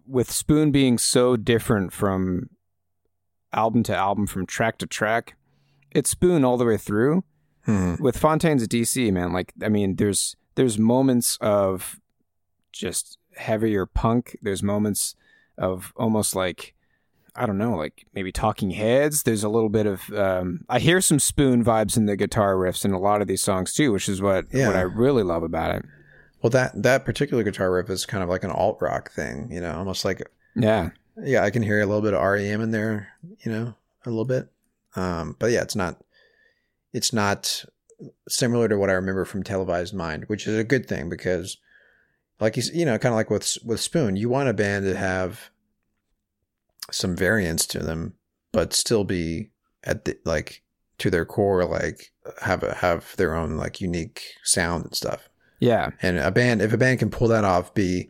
with 0.07 0.31
Spoon 0.31 0.71
being 0.71 0.99
so 0.99 1.37
different 1.37 1.93
from 1.93 2.51
album 3.53 3.83
to 3.85 3.97
album, 3.97 4.29
from 4.29 4.47
track 4.47 4.79
to 4.79 4.87
track, 4.87 5.35
it's 5.91 6.11
Spoon 6.11 6.45
all 6.45 6.57
the 6.57 6.67
way 6.67 6.77
through. 6.77 7.25
Hmm. 7.71 8.03
With 8.03 8.17
Fontaines 8.17 8.67
DC, 8.67 9.13
man, 9.13 9.33
like 9.33 9.53
I 9.63 9.69
mean, 9.69 9.97
there's 9.97 10.37
there's 10.57 10.79
moments 10.79 11.39
of 11.41 12.01
just 12.73 13.19
heavier 13.37 13.87
punk. 13.87 14.37
There's 14.43 14.63
moments 14.63 15.15
of 15.59 15.93
almost 15.97 16.35
like 16.35 16.75
I 17.37 17.47
don't 17.47 17.59
know, 17.59 17.77
like 17.77 18.07
maybe 18.15 18.33
Talking 18.33 18.71
Heads. 18.73 19.23
There's 19.23 19.45
a 19.45 19.49
little 19.49 19.69
bit 19.69 19.87
of 19.87 20.11
um, 20.13 20.65
I 20.69 20.79
hear 20.81 21.01
some 21.01 21.19
Spoon 21.21 21.65
vibes 21.65 21.97
in 21.97 22.07
the 22.07 22.17
guitar 22.17 22.55
riffs 22.57 22.85
in 22.85 22.93
a 22.93 22.99
lot 22.99 23.23
of 23.23 23.29
these 23.29 23.43
songs 23.43 23.73
too, 23.73 23.93
which 23.93 24.09
is 24.09 24.21
what 24.21 24.47
Yeah. 24.53 24.67
what 24.67 24.77
I 24.77 24.83
really 24.83 25.23
love 25.23 25.43
about 25.43 25.75
it. 25.77 25.85
Well, 26.43 26.51
that 26.51 26.83
that 26.83 27.05
particular 27.05 27.43
guitar 27.45 27.71
riff 27.71 27.89
is 27.91 28.05
kind 28.07 28.23
of 28.23 28.29
like 28.29 28.45
an 28.45 28.51
alt 28.51 28.79
rock 28.81 29.13
thing, 29.13 29.49
you 29.53 29.61
know, 29.61 29.75
almost 29.77 30.05
like 30.05 30.23
Yeah, 30.57 30.91
yeah, 31.23 31.45
I 31.45 31.51
can 31.51 31.63
hear 31.63 31.81
a 31.81 31.87
little 31.87 32.03
bit 32.03 32.15
of 32.15 32.23
REM 32.23 32.61
in 32.61 32.71
there, 32.73 33.09
you 33.45 33.53
know, 33.53 33.75
a 34.05 34.11
little 34.11 34.25
bit. 34.25 34.49
Um, 34.97 35.37
but 35.39 35.51
yeah, 35.53 35.63
it's 35.63 35.77
not 35.77 36.03
it's 36.93 37.13
not 37.13 37.65
similar 38.29 38.69
to 38.69 38.79
what 38.79 38.91
I 38.91 38.95
remember 38.95 39.25
from 39.25 39.43
Televised 39.43 39.95
Mind, 39.95 40.25
which 40.27 40.47
is 40.47 40.57
a 40.59 40.65
good 40.65 40.87
thing 40.87 41.09
because, 41.09 41.59
like 42.41 42.57
you 42.57 42.63
you 42.73 42.85
know, 42.85 42.99
kind 42.99 43.13
of 43.13 43.17
like 43.17 43.31
with 43.31 43.59
with 43.65 43.81
Spoon, 43.81 44.17
you 44.17 44.29
want 44.29 44.49
a 44.49 44.55
band 44.55 44.85
to 44.87 44.97
have 44.97 45.51
some 46.91 47.15
variance 47.17 47.67
to 47.67 47.79
them, 47.79 48.15
but 48.53 48.73
still 48.73 49.05
be 49.05 49.51
at 49.85 50.05
the 50.05 50.19
like 50.25 50.63
to 50.99 51.11
their 51.11 51.25
core, 51.25 51.65
like 51.65 52.13
have 52.43 52.63
a, 52.63 52.75
have 52.75 53.17
their 53.17 53.35
own 53.35 53.57
like 53.57 53.81
unique 53.81 54.23
sound 54.45 54.85
and 54.85 54.95
stuff. 54.95 55.29
yeah, 55.61 55.91
And 56.03 56.19
a 56.19 56.31
band, 56.31 56.63
if 56.63 56.73
a 56.73 56.79
band 56.79 56.99
can 56.99 57.11
pull 57.11 57.29
that 57.29 57.45
off, 57.45 57.73
be 57.75 58.09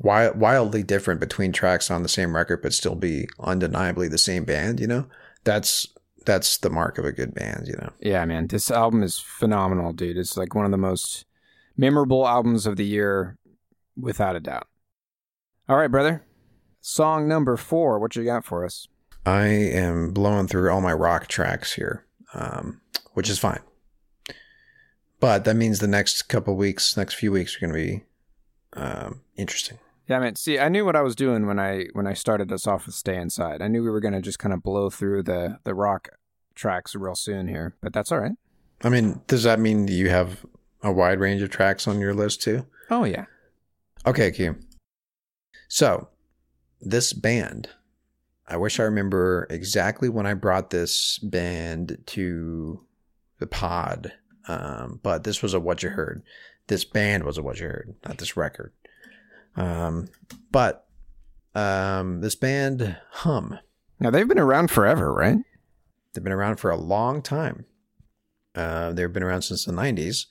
wi- 0.00 0.30
wildly 0.30 0.82
different 0.82 1.20
between 1.20 1.52
tracks 1.52 1.90
on 1.90 2.02
the 2.02 2.08
same 2.08 2.34
record, 2.36 2.62
but 2.62 2.72
still 2.74 2.94
be 2.94 3.28
undeniably 3.40 4.08
the 4.08 4.18
same 4.18 4.44
band, 4.44 4.80
you 4.80 4.86
know, 4.86 5.06
that's 5.44 5.86
that's 6.28 6.58
the 6.58 6.68
mark 6.68 6.98
of 6.98 7.06
a 7.06 7.12
good 7.12 7.34
band, 7.34 7.66
you 7.66 7.74
know. 7.74 7.90
yeah, 8.00 8.22
man. 8.26 8.46
This 8.46 8.70
album 8.70 9.02
is 9.02 9.18
phenomenal, 9.18 9.94
dude. 9.94 10.18
It's 10.18 10.36
like 10.36 10.54
one 10.54 10.66
of 10.66 10.70
the 10.70 10.76
most 10.76 11.24
memorable 11.74 12.28
albums 12.28 12.66
of 12.66 12.76
the 12.76 12.84
year, 12.84 13.38
without 13.96 14.36
a 14.36 14.40
doubt. 14.40 14.68
All 15.70 15.78
right, 15.78 15.90
brother. 15.90 16.24
Song 16.82 17.26
number 17.26 17.56
four. 17.56 17.98
What 17.98 18.14
you 18.14 18.24
got 18.24 18.44
for 18.44 18.64
us? 18.64 18.88
I 19.24 19.46
am 19.46 20.12
blowing 20.12 20.48
through 20.48 20.70
all 20.70 20.82
my 20.82 20.92
rock 20.92 21.28
tracks 21.28 21.72
here, 21.72 22.04
um, 22.34 22.82
which 23.14 23.30
is 23.30 23.38
fine. 23.38 23.60
But 25.20 25.44
that 25.44 25.56
means 25.56 25.78
the 25.78 25.88
next 25.88 26.22
couple 26.24 26.56
weeks, 26.56 26.96
next 26.96 27.14
few 27.14 27.32
weeks 27.32 27.56
are 27.56 27.60
going 27.66 27.72
to 27.72 27.86
be 27.86 28.04
um, 28.74 29.22
interesting. 29.36 29.78
Yeah, 30.08 30.20
man. 30.20 30.36
See, 30.36 30.58
I 30.58 30.68
knew 30.68 30.84
what 30.84 30.96
I 30.96 31.02
was 31.02 31.14
doing 31.14 31.46
when 31.46 31.58
I 31.58 31.86
when 31.92 32.06
I 32.06 32.14
started 32.14 32.50
us 32.50 32.66
off 32.66 32.86
with 32.86 32.94
"Stay 32.94 33.16
Inside." 33.16 33.60
I 33.60 33.68
knew 33.68 33.82
we 33.82 33.90
were 33.90 34.00
gonna 34.00 34.22
just 34.22 34.38
kind 34.38 34.54
of 34.54 34.62
blow 34.62 34.88
through 34.88 35.24
the 35.24 35.58
the 35.64 35.74
rock 35.74 36.08
tracks 36.58 36.94
real 36.94 37.14
soon 37.14 37.48
here, 37.48 37.74
but 37.80 37.92
that's 37.92 38.12
all 38.12 38.20
right. 38.20 38.36
I 38.82 38.88
mean, 38.90 39.22
does 39.26 39.44
that 39.44 39.58
mean 39.58 39.88
you 39.88 40.08
have 40.10 40.44
a 40.82 40.92
wide 40.92 41.20
range 41.20 41.42
of 41.42 41.50
tracks 41.50 41.88
on 41.88 42.00
your 42.00 42.14
list 42.14 42.42
too? 42.42 42.66
Oh 42.90 43.04
yeah, 43.04 43.24
Okay, 44.06 44.30
Q. 44.30 44.56
So, 45.68 46.08
this 46.80 47.12
band, 47.12 47.68
I 48.46 48.56
wish 48.56 48.80
I 48.80 48.84
remember 48.84 49.46
exactly 49.50 50.08
when 50.08 50.26
I 50.26 50.34
brought 50.34 50.70
this 50.70 51.18
band 51.18 51.98
to 52.06 52.80
the 53.38 53.46
pod, 53.46 54.12
um, 54.46 55.00
but 55.02 55.24
this 55.24 55.42
was 55.42 55.52
a 55.52 55.60
what 55.60 55.82
you 55.82 55.90
heard. 55.90 56.22
This 56.68 56.84
band 56.84 57.24
was 57.24 57.36
a 57.36 57.42
what 57.42 57.60
you 57.60 57.66
heard, 57.66 57.94
not 58.06 58.18
this 58.18 58.36
record. 58.36 58.72
Um, 59.56 60.08
but 60.50 60.86
um, 61.54 62.20
this 62.20 62.34
band, 62.34 62.96
Hum, 63.10 63.58
now 64.00 64.10
they've 64.10 64.28
been 64.28 64.38
around 64.38 64.70
forever, 64.70 65.12
right? 65.12 65.38
They've 66.18 66.24
been 66.24 66.32
around 66.32 66.56
for 66.56 66.72
a 66.72 66.76
long 66.76 67.22
time. 67.22 67.64
Uh, 68.52 68.90
they've 68.90 69.12
been 69.12 69.22
around 69.22 69.42
since 69.42 69.64
the 69.64 69.70
90s. 69.70 70.26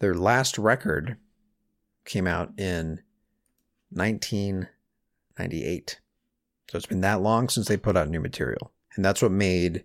Their 0.00 0.12
last 0.12 0.58
record 0.58 1.18
came 2.04 2.26
out 2.26 2.50
in 2.58 2.98
1998. 3.90 6.00
So 6.68 6.76
it's 6.76 6.86
been 6.86 7.02
that 7.02 7.22
long 7.22 7.48
since 7.48 7.68
they 7.68 7.76
put 7.76 7.96
out 7.96 8.08
new 8.08 8.18
material. 8.18 8.72
And 8.96 9.04
that's 9.04 9.22
what 9.22 9.30
made 9.30 9.84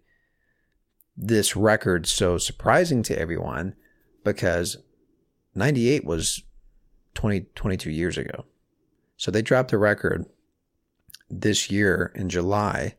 this 1.16 1.56
record 1.56 2.08
so 2.08 2.40
surprising 2.40 3.04
to 3.04 3.16
everyone 3.16 3.76
because 4.24 4.78
98 5.54 6.06
was 6.06 6.42
20, 7.14 7.42
22 7.54 7.92
years 7.92 8.18
ago. 8.18 8.46
So 9.16 9.30
they 9.30 9.44
dropped 9.44 9.74
a 9.74 9.78
record 9.78 10.26
this 11.30 11.70
year 11.70 12.12
in 12.16 12.30
July 12.30 12.96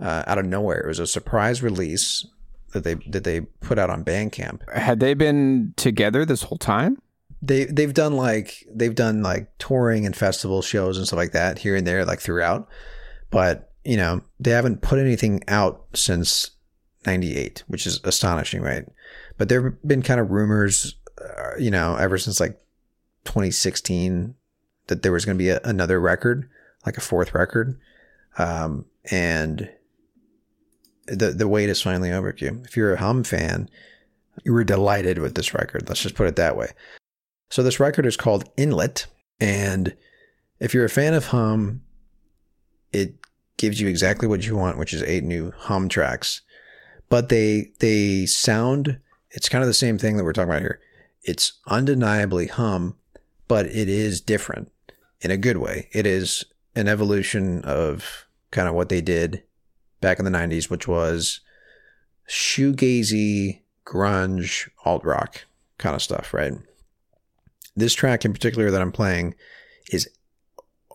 uh, 0.00 0.24
out 0.26 0.38
of 0.38 0.46
nowhere. 0.46 0.80
It 0.80 0.88
was 0.88 0.98
a 0.98 1.06
surprise 1.06 1.62
release 1.62 2.26
that 2.72 2.84
they 2.84 2.94
that 3.10 3.24
they 3.24 3.40
put 3.40 3.78
out 3.78 3.90
on 3.90 4.04
Bandcamp. 4.04 4.70
Had 4.72 5.00
they 5.00 5.14
been 5.14 5.72
together 5.76 6.24
this 6.24 6.42
whole 6.42 6.58
time? 6.58 7.00
They 7.42 7.64
they've 7.64 7.94
done 7.94 8.16
like 8.16 8.66
they've 8.72 8.94
done 8.94 9.22
like 9.22 9.56
touring 9.58 10.06
and 10.06 10.16
festival 10.16 10.62
shows 10.62 10.96
and 10.96 11.06
stuff 11.06 11.16
like 11.16 11.32
that 11.32 11.58
here 11.58 11.76
and 11.76 11.86
there, 11.86 12.04
like 12.04 12.20
throughout. 12.20 12.68
But 13.30 13.72
you 13.84 13.96
know 13.96 14.22
they 14.40 14.50
haven't 14.50 14.82
put 14.82 14.98
anything 14.98 15.42
out 15.48 15.84
since 15.94 16.50
'98, 17.06 17.64
which 17.66 17.86
is 17.86 18.00
astonishing, 18.04 18.62
right? 18.62 18.84
But 19.38 19.48
there 19.48 19.62
have 19.62 19.82
been 19.82 20.02
kind 20.02 20.20
of 20.20 20.30
rumors, 20.30 20.94
uh, 21.22 21.56
you 21.58 21.70
know, 21.70 21.96
ever 21.96 22.18
since 22.18 22.40
like 22.40 22.58
2016 23.24 24.34
that 24.86 25.02
there 25.02 25.12
was 25.12 25.24
going 25.24 25.36
to 25.36 25.42
be 25.42 25.50
a, 25.50 25.60
another 25.64 26.00
record, 26.00 26.48
like 26.84 26.96
a 26.96 27.02
fourth 27.02 27.34
record, 27.34 27.78
um, 28.38 28.86
and 29.10 29.70
the 31.06 31.30
the 31.30 31.48
wait 31.48 31.68
is 31.68 31.82
finally 31.82 32.12
over. 32.12 32.32
Q. 32.32 32.62
If 32.64 32.76
you're 32.76 32.94
a 32.94 32.98
Hum 32.98 33.24
fan, 33.24 33.68
you 34.44 34.52
were 34.52 34.64
delighted 34.64 35.18
with 35.18 35.34
this 35.34 35.54
record. 35.54 35.88
Let's 35.88 36.02
just 36.02 36.14
put 36.14 36.26
it 36.26 36.36
that 36.36 36.56
way. 36.56 36.68
So 37.50 37.62
this 37.62 37.80
record 37.80 38.06
is 38.06 38.16
called 38.16 38.50
Inlet, 38.56 39.06
and 39.40 39.96
if 40.58 40.74
you're 40.74 40.84
a 40.84 40.90
fan 40.90 41.14
of 41.14 41.26
Hum, 41.26 41.82
it 42.92 43.14
gives 43.56 43.80
you 43.80 43.88
exactly 43.88 44.28
what 44.28 44.46
you 44.46 44.56
want, 44.56 44.78
which 44.78 44.92
is 44.92 45.02
eight 45.02 45.24
new 45.24 45.52
Hum 45.56 45.88
tracks. 45.88 46.42
But 47.08 47.28
they 47.28 47.70
they 47.78 48.26
sound 48.26 48.98
it's 49.30 49.48
kind 49.48 49.62
of 49.62 49.68
the 49.68 49.74
same 49.74 49.98
thing 49.98 50.16
that 50.16 50.24
we're 50.24 50.32
talking 50.32 50.50
about 50.50 50.62
here. 50.62 50.80
It's 51.22 51.54
undeniably 51.66 52.46
Hum, 52.46 52.96
but 53.48 53.66
it 53.66 53.88
is 53.88 54.20
different 54.20 54.72
in 55.20 55.30
a 55.30 55.36
good 55.36 55.58
way. 55.58 55.88
It 55.92 56.06
is 56.06 56.44
an 56.74 56.88
evolution 56.88 57.62
of 57.62 58.26
kind 58.50 58.68
of 58.68 58.74
what 58.74 58.88
they 58.88 59.00
did 59.00 59.42
back 60.06 60.20
in 60.20 60.24
the 60.24 60.30
90s, 60.30 60.70
which 60.70 60.86
was 60.86 61.40
shoegazy, 62.28 63.62
grunge, 63.84 64.68
alt 64.84 65.04
rock 65.04 65.46
kind 65.78 65.96
of 65.96 66.02
stuff, 66.02 66.32
right? 66.32 66.52
This 67.74 67.92
track 67.92 68.24
in 68.24 68.32
particular 68.32 68.70
that 68.70 68.80
I'm 68.80 68.92
playing 68.92 69.34
is 69.90 70.08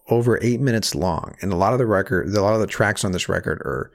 over 0.10 0.40
eight 0.42 0.62
minutes 0.62 0.96
long, 0.96 1.36
and 1.42 1.52
a 1.52 1.58
lot 1.58 1.74
of 1.74 1.80
the 1.80 1.86
record, 1.86 2.34
a 2.34 2.42
lot 2.42 2.54
of 2.54 2.62
the 2.62 2.68
tracks 2.68 3.04
on 3.04 3.12
this 3.12 3.28
record 3.28 3.60
are 3.66 3.92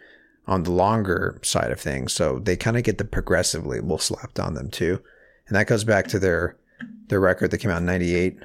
on 0.46 0.64
the 0.64 0.70
longer 0.70 1.40
side 1.42 1.72
of 1.72 1.80
things, 1.80 2.12
so 2.12 2.38
they 2.38 2.54
kind 2.54 2.76
of 2.76 2.82
get 2.82 2.98
the 2.98 3.04
progressive 3.06 3.64
label 3.64 3.96
slapped 3.96 4.38
on 4.38 4.52
them 4.52 4.70
too, 4.70 5.02
and 5.48 5.56
that 5.56 5.66
goes 5.66 5.82
back 5.82 6.08
to 6.08 6.18
their 6.18 6.58
their 7.08 7.20
record 7.20 7.50
that 7.50 7.58
came 7.58 7.70
out 7.70 7.78
in 7.78 7.86
'98 7.86 8.38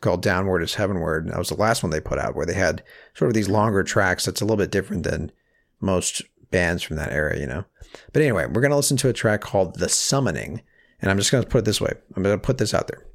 called 0.00 0.22
"Downward 0.22 0.62
Is 0.62 0.74
Heavenward." 0.76 1.26
That 1.28 1.38
was 1.38 1.48
the 1.48 1.56
last 1.56 1.82
one 1.82 1.90
they 1.90 2.00
put 2.00 2.20
out, 2.20 2.36
where 2.36 2.46
they 2.46 2.54
had 2.54 2.84
sort 3.14 3.28
of 3.28 3.34
these 3.34 3.48
longer 3.48 3.82
tracks. 3.82 4.24
That's 4.24 4.40
a 4.40 4.44
little 4.44 4.56
bit 4.56 4.70
different 4.70 5.02
than 5.02 5.32
most 5.80 6.22
bands 6.50 6.82
from 6.82 6.96
that 6.96 7.12
era, 7.12 7.38
you 7.38 7.46
know. 7.46 7.64
But 8.12 8.22
anyway, 8.22 8.46
we're 8.46 8.60
gonna 8.60 8.76
listen 8.76 8.96
to 8.98 9.08
a 9.08 9.12
track 9.12 9.40
called 9.40 9.78
"The 9.78 9.88
Summoning," 9.88 10.62
and 11.00 11.10
I'm 11.10 11.18
just 11.18 11.30
gonna 11.30 11.46
put 11.46 11.58
it 11.58 11.64
this 11.64 11.80
way. 11.80 11.92
I'm 12.14 12.22
gonna 12.22 12.38
put 12.38 12.58
this 12.58 12.74
out 12.74 12.88
there. 12.88 13.06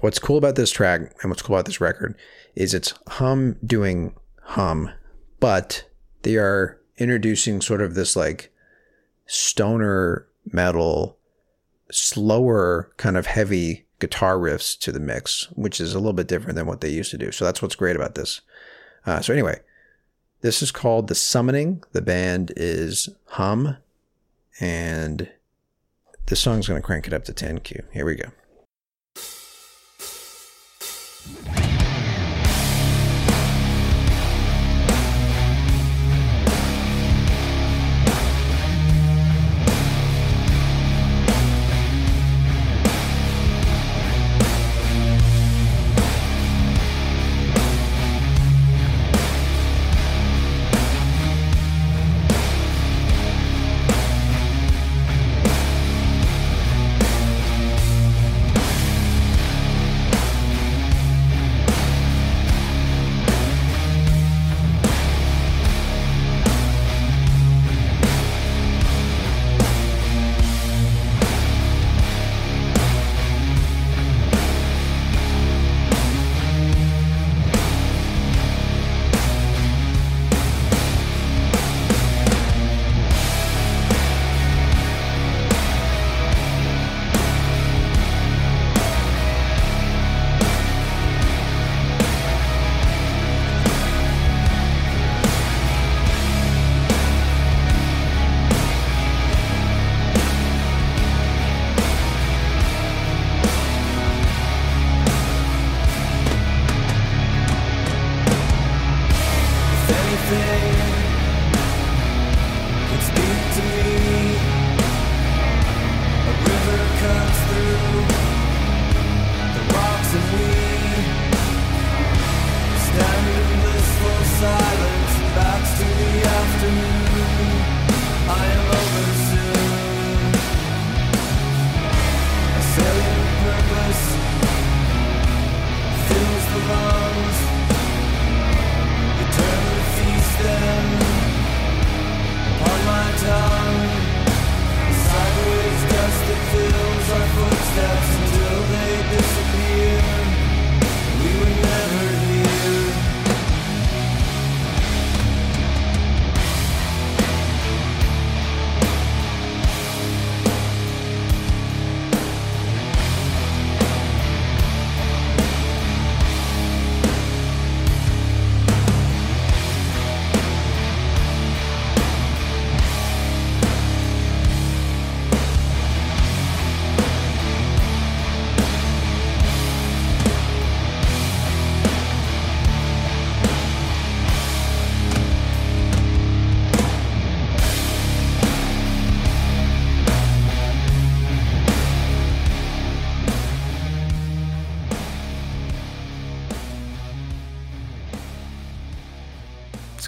What's 0.00 0.18
cool 0.18 0.36
about 0.36 0.56
this 0.56 0.70
track 0.70 1.00
and 1.22 1.30
what's 1.30 1.42
cool 1.42 1.56
about 1.56 1.66
this 1.66 1.80
record 1.80 2.16
is 2.54 2.74
it's 2.74 2.94
Hum 3.06 3.56
doing 3.64 4.14
Hum, 4.42 4.90
but 5.40 5.84
they 6.22 6.36
are 6.36 6.80
introducing 6.98 7.60
sort 7.60 7.80
of 7.80 7.94
this 7.94 8.16
like 8.16 8.52
stoner 9.26 10.26
metal, 10.52 11.18
slower 11.90 12.92
kind 12.96 13.16
of 13.16 13.26
heavy 13.26 13.86
guitar 13.98 14.36
riffs 14.36 14.78
to 14.80 14.92
the 14.92 15.00
mix, 15.00 15.48
which 15.52 15.80
is 15.80 15.94
a 15.94 15.98
little 15.98 16.12
bit 16.12 16.28
different 16.28 16.56
than 16.56 16.66
what 16.66 16.80
they 16.80 16.88
used 16.88 17.10
to 17.10 17.18
do. 17.18 17.32
So 17.32 17.44
that's 17.44 17.62
what's 17.62 17.74
great 17.74 17.96
about 17.96 18.14
this. 18.14 18.40
Uh, 19.04 19.20
so 19.20 19.32
anyway, 19.32 19.60
this 20.40 20.62
is 20.62 20.70
called 20.70 21.08
The 21.08 21.14
Summoning. 21.14 21.82
The 21.92 22.02
band 22.02 22.52
is 22.56 23.08
Hum, 23.26 23.76
and 24.60 25.28
this 26.26 26.40
song's 26.40 26.68
going 26.68 26.80
to 26.80 26.86
crank 26.86 27.06
it 27.06 27.12
up 27.12 27.24
to 27.24 27.32
10Q. 27.32 27.84
Here 27.92 28.04
we 28.04 28.16
go. 28.16 28.30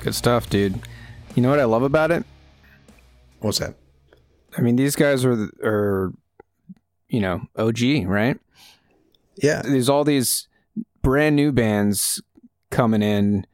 Good 0.09 0.15
stuff, 0.15 0.49
dude. 0.49 0.81
You 1.35 1.43
know 1.43 1.51
what 1.51 1.61
I 1.61 1.65
love 1.65 1.83
about 1.83 2.11
it? 2.11 2.25
What's 3.41 3.59
that? 3.59 3.75
I 4.57 4.63
mean, 4.63 4.77
these 4.77 4.97
guys 4.97 5.23
are 5.23 5.51
are 5.63 6.15
you 7.11 7.21
know 7.21 7.43
OG, 7.57 8.07
right? 8.07 8.41
Yeah. 9.37 9.61
There's 9.61 9.91
all 9.91 10.05
these 10.05 10.49
brand 11.03 11.37
new 11.37 11.53
bands 11.53 12.23
coming 12.71 13.03
in 13.03 13.47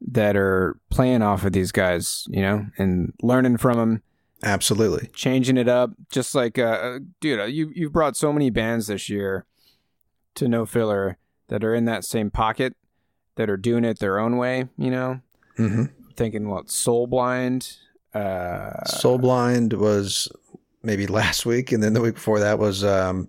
that 0.00 0.36
are 0.36 0.78
playing 0.90 1.22
off 1.22 1.44
of 1.44 1.52
these 1.52 1.72
guys, 1.72 2.24
you 2.28 2.40
know, 2.40 2.66
and 2.78 3.12
learning 3.20 3.56
from 3.56 3.76
them, 3.76 4.02
Absolutely. 4.44 5.08
changing 5.12 5.56
it 5.56 5.66
up. 5.68 5.90
Just 6.08 6.36
like, 6.36 6.56
uh, 6.56 7.00
dude, 7.20 7.40
uh, 7.40 7.44
you 7.46 7.72
you've 7.74 7.92
brought 7.92 8.16
so 8.16 8.32
many 8.32 8.48
bands 8.48 8.86
this 8.86 9.08
year 9.10 9.44
to 10.36 10.46
No 10.46 10.66
Filler 10.66 11.18
that 11.48 11.64
are 11.64 11.74
in 11.74 11.84
that 11.86 12.04
same 12.04 12.30
pocket 12.30 12.76
that 13.34 13.50
are 13.50 13.56
doing 13.56 13.84
it 13.84 13.98
their 13.98 14.20
own 14.20 14.36
way, 14.36 14.68
you 14.78 14.92
know. 14.92 15.20
hmm 15.56 15.86
Thinking 16.16 16.48
what 16.48 16.70
Soul 16.70 17.06
Blind, 17.06 17.76
uh, 18.14 18.84
Soul 18.84 19.18
Blind 19.18 19.74
was 19.74 20.28
maybe 20.82 21.06
last 21.06 21.44
week, 21.44 21.72
and 21.72 21.82
then 21.82 21.92
the 21.92 22.00
week 22.00 22.14
before 22.14 22.40
that 22.40 22.58
was 22.58 22.84
um, 22.84 23.28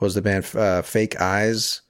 was 0.00 0.14
the 0.14 0.22
band 0.22 0.46
uh, 0.54 0.82
Fake 0.82 1.20
Eyes, 1.20 1.80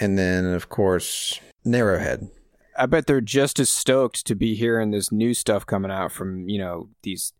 and 0.00 0.18
then 0.18 0.46
of 0.46 0.68
course 0.68 1.40
Narrowhead. 1.64 2.30
I 2.76 2.86
bet 2.86 3.06
they're 3.06 3.20
just 3.20 3.60
as 3.60 3.68
stoked 3.68 4.26
to 4.26 4.34
be 4.34 4.54
hearing 4.54 4.90
this 4.90 5.12
new 5.12 5.34
stuff 5.34 5.66
coming 5.66 5.90
out 5.90 6.12
from 6.12 6.48
you 6.48 6.58
know 6.58 6.88
these 7.02 7.32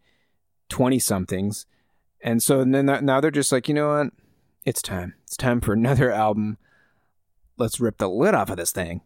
twenty 0.69 0.99
somethings, 0.99 1.67
and 2.21 2.43
so 2.43 2.65
then 2.65 2.87
that, 2.87 3.03
now 3.03 3.21
they're 3.21 3.31
just 3.31 3.53
like, 3.53 3.69
you 3.69 3.75
know 3.75 3.89
what, 3.89 4.13
it's 4.65 4.83
time. 4.83 5.15
It's 5.25 5.37
time 5.37 5.61
for 5.61 5.73
another 5.73 6.13
album. 6.13 6.59
Let's 7.57 7.81
rip 7.81 7.99
the 7.99 8.09
lid 8.09 8.35
off 8.35 8.51
of 8.51 8.57
this 8.57 8.73
thing. 8.73 9.03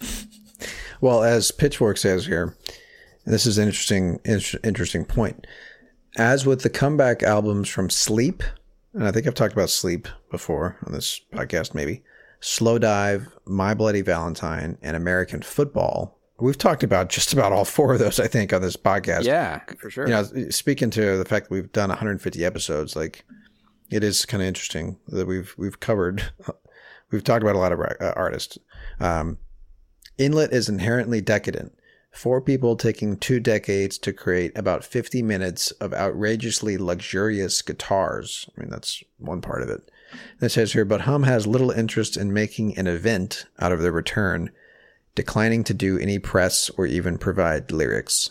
Well, 1.04 1.22
as 1.22 1.50
Pitchfork 1.50 1.98
says 1.98 2.24
here, 2.24 2.56
and 3.26 3.34
this 3.34 3.44
is 3.44 3.58
an 3.58 3.66
interesting 3.66 4.20
inter- 4.24 4.58
interesting 4.64 5.04
point. 5.04 5.46
As 6.16 6.46
with 6.46 6.62
the 6.62 6.70
comeback 6.70 7.22
albums 7.22 7.68
from 7.68 7.90
Sleep, 7.90 8.42
and 8.94 9.06
I 9.06 9.12
think 9.12 9.26
I've 9.26 9.34
talked 9.34 9.52
about 9.52 9.68
Sleep 9.68 10.08
before 10.30 10.78
on 10.86 10.94
this 10.94 11.20
podcast, 11.34 11.74
maybe 11.74 12.02
Slowdive, 12.40 13.30
My 13.44 13.74
Bloody 13.74 14.00
Valentine, 14.00 14.78
and 14.80 14.96
American 14.96 15.42
Football. 15.42 16.18
We've 16.40 16.56
talked 16.56 16.82
about 16.82 17.10
just 17.10 17.34
about 17.34 17.52
all 17.52 17.66
four 17.66 17.92
of 17.92 17.98
those, 17.98 18.18
I 18.18 18.26
think, 18.26 18.54
on 18.54 18.62
this 18.62 18.76
podcast. 18.76 19.24
Yeah, 19.24 19.60
for 19.78 19.90
sure. 19.90 20.08
you 20.08 20.14
know, 20.14 20.48
speaking 20.48 20.88
to 20.88 21.18
the 21.18 21.26
fact 21.26 21.50
that 21.50 21.54
we've 21.54 21.70
done 21.70 21.90
150 21.90 22.42
episodes, 22.42 22.96
like 22.96 23.26
it 23.90 24.02
is 24.02 24.24
kind 24.24 24.42
of 24.42 24.46
interesting 24.46 24.98
that 25.08 25.26
we've 25.26 25.54
we've 25.58 25.80
covered, 25.80 26.32
we've 27.10 27.24
talked 27.24 27.42
about 27.42 27.56
a 27.56 27.58
lot 27.58 27.72
of 27.72 27.80
uh, 27.80 28.14
artists. 28.16 28.56
Um, 29.00 29.36
Inlet 30.18 30.52
is 30.52 30.68
inherently 30.68 31.20
decadent. 31.20 31.76
Four 32.12 32.40
people 32.40 32.76
taking 32.76 33.16
two 33.16 33.40
decades 33.40 33.98
to 33.98 34.12
create 34.12 34.56
about 34.56 34.84
50 34.84 35.20
minutes 35.22 35.72
of 35.72 35.92
outrageously 35.92 36.78
luxurious 36.78 37.60
guitars. 37.60 38.48
I 38.56 38.60
mean, 38.60 38.70
that's 38.70 39.02
one 39.18 39.40
part 39.40 39.62
of 39.62 39.68
it. 39.68 39.90
And 40.12 40.44
it 40.44 40.50
says 40.50 40.72
here, 40.72 40.84
but 40.84 41.02
Hum 41.02 41.24
has 41.24 41.44
little 41.44 41.72
interest 41.72 42.16
in 42.16 42.32
making 42.32 42.78
an 42.78 42.86
event 42.86 43.46
out 43.58 43.72
of 43.72 43.82
their 43.82 43.90
return, 43.90 44.50
declining 45.16 45.64
to 45.64 45.74
do 45.74 45.98
any 45.98 46.20
press 46.20 46.70
or 46.78 46.86
even 46.86 47.18
provide 47.18 47.72
lyrics. 47.72 48.30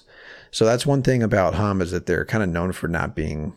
So 0.50 0.64
that's 0.64 0.86
one 0.86 1.02
thing 1.02 1.22
about 1.22 1.56
Hum 1.56 1.82
is 1.82 1.92
that 1.92 2.06
they're 2.06 2.26
kind 2.26 2.44
of 2.44 2.50
known 2.50 2.72
for 2.72 2.88
not 2.88 3.16
being, 3.16 3.54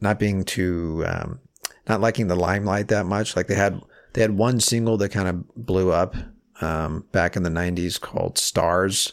not 0.00 0.18
being 0.18 0.42
too, 0.42 1.04
um, 1.06 1.40
not 1.86 2.00
liking 2.00 2.28
the 2.28 2.34
limelight 2.34 2.88
that 2.88 3.04
much. 3.04 3.36
Like 3.36 3.46
they 3.46 3.56
had, 3.56 3.82
they 4.14 4.22
had 4.22 4.38
one 4.38 4.58
single 4.58 4.96
that 4.96 5.10
kind 5.10 5.28
of 5.28 5.54
blew 5.54 5.92
up, 5.92 6.16
um, 6.60 7.04
back 7.12 7.36
in 7.36 7.42
the 7.42 7.50
'90s 7.50 8.00
called 8.00 8.38
"Stars." 8.38 9.12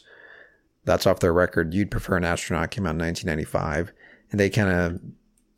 That's 0.85 1.07
off 1.07 1.19
their 1.19 1.33
record. 1.33 1.73
You'd 1.73 1.91
prefer 1.91 2.17
an 2.17 2.25
astronaut 2.25 2.71
came 2.71 2.85
out 2.85 2.95
in 2.95 2.99
1995, 2.99 3.93
and 4.31 4.39
they 4.39 4.49
kind 4.49 4.69
of 4.69 4.99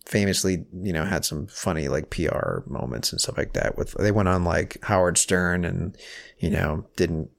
famously, 0.05 0.65
you 0.71 0.93
know, 0.93 1.03
had 1.03 1.25
some 1.25 1.47
funny 1.47 1.87
like 1.87 2.11
PR 2.11 2.59
moments 2.67 3.11
and 3.11 3.19
stuff 3.19 3.37
like 3.37 3.53
that. 3.53 3.77
With 3.77 3.93
they 3.93 4.11
went 4.11 4.29
on 4.29 4.43
like 4.43 4.77
Howard 4.83 5.17
Stern 5.17 5.65
and 5.65 5.97
you 6.39 6.49
know 6.49 6.85
didn't 6.95 7.29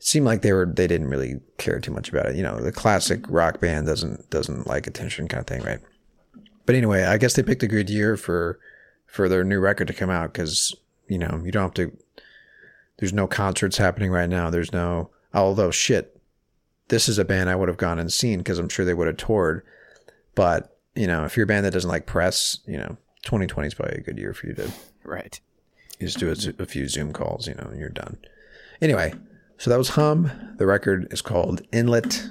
it 0.00 0.06
seemed 0.06 0.24
like 0.24 0.40
they 0.40 0.54
were 0.54 0.64
they 0.64 0.86
didn't 0.86 1.08
really 1.08 1.40
care 1.58 1.78
too 1.78 1.92
much 1.92 2.08
about 2.08 2.26
it. 2.26 2.36
You 2.36 2.42
know, 2.42 2.58
the 2.58 2.72
classic 2.72 3.20
rock 3.28 3.60
band 3.60 3.86
doesn't 3.86 4.30
doesn't 4.30 4.66
like 4.66 4.86
attention 4.86 5.28
kind 5.28 5.42
of 5.42 5.46
thing, 5.46 5.62
right? 5.62 5.80
But 6.64 6.74
anyway, 6.74 7.04
I 7.04 7.18
guess 7.18 7.34
they 7.34 7.42
picked 7.42 7.62
a 7.62 7.68
good 7.68 7.90
year 7.90 8.16
for 8.16 8.58
for 9.06 9.28
their 9.28 9.44
new 9.44 9.60
record 9.60 9.88
to 9.88 9.94
come 9.94 10.08
out 10.08 10.32
because 10.32 10.74
you 11.06 11.18
know 11.18 11.42
you 11.44 11.52
don't 11.52 11.64
have 11.64 11.74
to. 11.74 11.96
There's 13.00 13.12
no 13.12 13.26
concerts 13.26 13.78
happening 13.78 14.10
right 14.12 14.28
now. 14.28 14.50
There's 14.50 14.72
no 14.72 15.10
although 15.34 15.70
shit. 15.70 16.20
This 16.88 17.08
is 17.08 17.18
a 17.18 17.24
band 17.24 17.48
I 17.50 17.56
would 17.56 17.68
have 17.68 17.78
gone 17.78 17.98
and 17.98 18.12
seen 18.12 18.38
because 18.38 18.58
I'm 18.58 18.68
sure 18.68 18.84
they 18.84 18.94
would 18.94 19.06
have 19.06 19.16
toured. 19.16 19.62
But 20.34 20.76
you 20.94 21.06
know, 21.06 21.24
if 21.24 21.36
you're 21.36 21.44
a 21.44 21.46
band 21.46 21.64
that 21.64 21.72
doesn't 21.72 21.90
like 21.90 22.06
press, 22.06 22.58
you 22.66 22.76
know, 22.76 22.96
2020 23.22 23.66
is 23.68 23.74
probably 23.74 23.96
a 23.96 24.02
good 24.02 24.18
year 24.18 24.34
for 24.34 24.46
you 24.46 24.54
to 24.54 24.70
Right. 25.04 25.40
you 25.98 26.06
just 26.06 26.18
do 26.18 26.28
a, 26.30 26.62
a 26.62 26.66
few 26.66 26.88
Zoom 26.88 27.12
calls, 27.12 27.46
you 27.48 27.54
know, 27.54 27.68
and 27.70 27.78
you're 27.80 27.88
done. 27.88 28.18
Anyway, 28.82 29.14
so 29.56 29.70
that 29.70 29.78
was 29.78 29.90
Hum. 29.90 30.30
The 30.58 30.66
record 30.66 31.12
is 31.12 31.22
called 31.22 31.62
Inlet. 31.72 32.28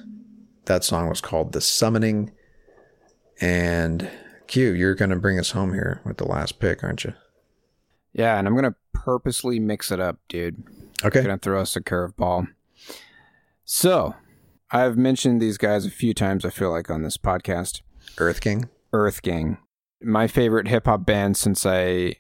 That 0.65 0.84
song 0.84 1.09
was 1.09 1.22
called 1.22 1.53
The 1.53 1.61
Summoning. 1.61 2.32
And 3.41 4.09
Q, 4.47 4.72
you're 4.72 4.95
going 4.95 5.11
to 5.11 5.15
bring 5.15 5.39
us 5.39 5.51
home 5.51 5.74
here 5.74 6.01
with 6.05 6.17
the 6.17 6.28
last 6.28 6.59
pick, 6.59 6.84
aren't 6.84 7.03
you? 7.05 7.13
Yeah, 8.13 8.38
and 8.38 8.47
I'm 8.47 8.55
gonna 8.55 8.76
purposely 9.03 9.59
mix 9.59 9.91
it 9.91 9.99
up, 9.99 10.17
dude. 10.27 10.63
Okay. 11.03 11.21
Gonna 11.21 11.37
throw 11.37 11.61
us 11.61 11.75
a 11.75 11.81
curveball. 11.81 12.47
So, 13.65 14.15
I've 14.71 14.97
mentioned 14.97 15.41
these 15.41 15.57
guys 15.57 15.85
a 15.85 15.91
few 15.91 16.13
times. 16.13 16.45
I 16.45 16.49
feel 16.49 16.71
like 16.71 16.89
on 16.89 17.03
this 17.03 17.17
podcast. 17.17 17.81
Earth 18.17 18.41
King. 18.41 18.69
Earth 18.91 19.21
Gang, 19.21 19.57
my 20.01 20.27
favorite 20.27 20.67
hip 20.67 20.85
hop 20.85 21.05
band 21.05 21.37
since 21.37 21.65
I 21.65 22.15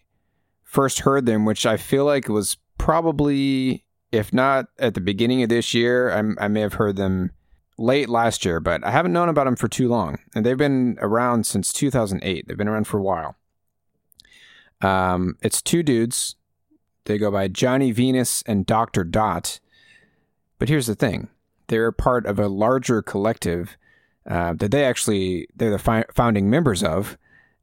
first 0.63 0.99
heard 0.99 1.25
them, 1.25 1.45
which 1.45 1.65
I 1.65 1.77
feel 1.77 2.05
like 2.05 2.27
was 2.27 2.57
probably, 2.77 3.85
if 4.11 4.31
not 4.31 4.67
at 4.77 4.93
the 4.93 5.01
beginning 5.01 5.41
of 5.43 5.49
this 5.49 5.73
year, 5.73 6.11
I'm, 6.11 6.37
I 6.39 6.47
may 6.47 6.61
have 6.61 6.73
heard 6.73 6.95
them 6.95 7.31
late 7.77 8.09
last 8.09 8.45
year, 8.45 8.59
but 8.59 8.83
I 8.83 8.91
haven't 8.91 9.13
known 9.13 9.29
about 9.29 9.45
them 9.45 9.55
for 9.55 9.67
too 9.67 9.87
long. 9.87 10.19
And 10.35 10.45
they've 10.45 10.57
been 10.57 10.97
around 11.01 11.45
since 11.45 11.73
2008. 11.73 12.47
They've 12.47 12.57
been 12.57 12.67
around 12.67 12.85
for 12.87 12.99
a 12.99 13.03
while. 13.03 13.35
Um, 14.81 15.35
it's 15.41 15.61
two 15.61 15.83
dudes. 15.83 16.35
They 17.09 17.17
go 17.17 17.31
by 17.31 17.47
Johnny 17.47 17.89
Venus 17.89 18.43
and 18.45 18.67
Doctur 18.67 19.09
Dot. 19.09 19.59
But 20.59 20.69
here's 20.69 20.85
the 20.85 20.93
thing 20.93 21.27
they're 21.65 21.91
part 21.91 22.27
of 22.27 22.37
a 22.37 22.47
larger 22.47 23.01
collective 23.01 23.77
uh, 24.29 24.53
that 24.53 24.69
they 24.69 24.85
actually 24.85 25.47
they're 25.55 25.71
the 25.71 25.79
fi- 25.79 26.05
founding 26.13 26.51
members 26.51 26.83
of, 26.83 27.17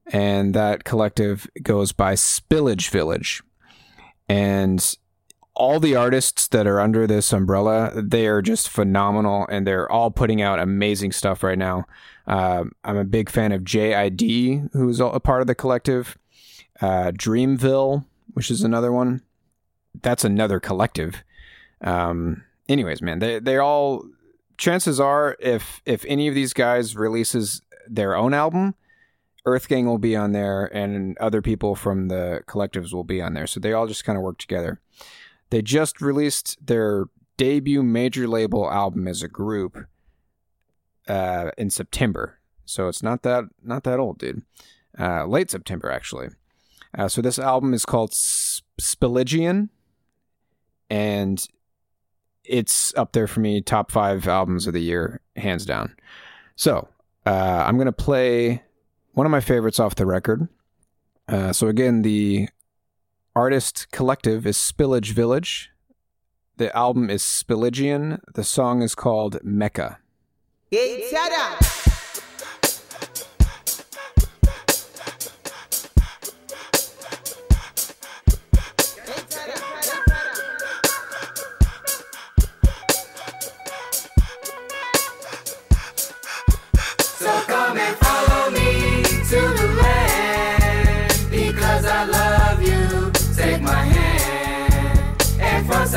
and 0.08 0.52
that 0.54 0.82
collective 0.82 1.46
goes 1.62 1.92
by 1.92 2.14
Spillage 2.14 2.90
Village, 2.90 3.40
and 4.28 4.96
all 5.54 5.78
the 5.78 5.94
artists 5.94 6.48
that 6.48 6.66
are 6.66 6.80
under 6.80 7.06
this 7.06 7.32
umbrella 7.32 7.92
they 8.02 8.26
are 8.26 8.42
just 8.42 8.68
phenomenal, 8.68 9.46
and 9.48 9.64
they're 9.64 9.90
all 9.92 10.10
putting 10.10 10.42
out 10.42 10.58
amazing 10.58 11.12
stuff 11.12 11.44
right 11.44 11.58
now. 11.58 11.84
Um 12.26 12.72
I'm 12.82 12.96
a 12.96 13.04
big 13.04 13.30
fan 13.30 13.52
of 13.52 13.62
JID, 13.62 14.70
who's 14.72 14.98
a 14.98 15.20
part 15.20 15.40
of 15.40 15.46
the 15.46 15.54
collective, 15.54 16.18
uh, 16.80 17.12
Dreamville, 17.12 18.06
which 18.34 18.50
is 18.50 18.62
another 18.62 18.90
one. 18.90 19.22
That's 20.02 20.24
another 20.24 20.60
collective. 20.60 21.24
Um, 21.80 22.44
anyways, 22.68 23.02
man, 23.02 23.18
they 23.18 23.38
they 23.38 23.58
all 23.58 24.04
chances 24.56 24.98
are 24.98 25.36
if 25.40 25.82
if 25.84 26.04
any 26.06 26.28
of 26.28 26.34
these 26.34 26.52
guys 26.52 26.96
releases 26.96 27.62
their 27.88 28.16
own 28.16 28.34
album 28.34 28.74
earth 29.46 29.68
gang 29.68 29.86
will 29.86 29.98
be 29.98 30.14
on 30.16 30.32
there 30.32 30.66
and 30.76 31.16
other 31.18 31.40
people 31.40 31.74
from 31.74 32.08
the 32.08 32.42
collectives 32.46 32.92
will 32.92 33.04
be 33.04 33.22
on 33.22 33.32
there. 33.32 33.46
So 33.46 33.60
they 33.60 33.72
all 33.72 33.86
just 33.86 34.04
kind 34.04 34.18
of 34.18 34.22
work 34.22 34.38
together. 34.38 34.80
They 35.50 35.62
just 35.62 36.00
released 36.00 36.58
their 36.64 37.06
debut 37.36 37.82
major 37.82 38.26
label 38.26 38.70
album 38.70 39.06
as 39.06 39.22
a 39.22 39.28
group 39.28 39.86
uh, 41.06 41.52
in 41.56 41.70
september. 41.70 42.40
So 42.64 42.88
it's 42.88 43.02
not 43.02 43.22
that 43.22 43.44
not 43.62 43.84
that 43.84 44.00
old 44.00 44.18
dude. 44.18 44.42
Uh, 44.98 45.24
late 45.26 45.50
september 45.50 45.90
actually. 45.90 46.28
Uh, 46.98 47.08
so 47.08 47.22
this 47.22 47.38
album 47.38 47.72
is 47.72 47.84
called 47.84 48.12
Sp- 48.12 48.66
spilligion 48.80 49.68
and 50.90 51.46
it's 52.44 52.94
up 52.96 53.12
there 53.12 53.26
for 53.26 53.40
me 53.40 53.60
top 53.60 53.90
five 53.90 54.26
albums 54.28 54.66
of 54.66 54.72
the 54.72 54.80
year 54.80 55.20
hands 55.36 55.64
down. 55.64 55.94
So 56.56 56.88
uh, 57.24 57.64
i'm 57.66 57.76
going 57.76 57.86
to 57.86 57.92
play 57.92 58.62
one 59.12 59.26
of 59.26 59.30
my 59.32 59.40
favorites 59.40 59.80
off 59.80 59.94
the 59.94 60.06
record. 60.06 60.48
Uh, 61.28 61.52
so 61.52 61.68
again 61.68 62.02
the 62.02 62.48
artist 63.34 63.88
collective 63.90 64.46
is 64.46 64.56
spillage 64.56 65.12
village. 65.12 65.70
The 66.56 66.74
album 66.74 67.10
is 67.10 67.22
spilligion. 67.22 68.20
The 68.34 68.44
song 68.44 68.82
is 68.82 68.94
called 68.94 69.38
mecca 69.42 69.98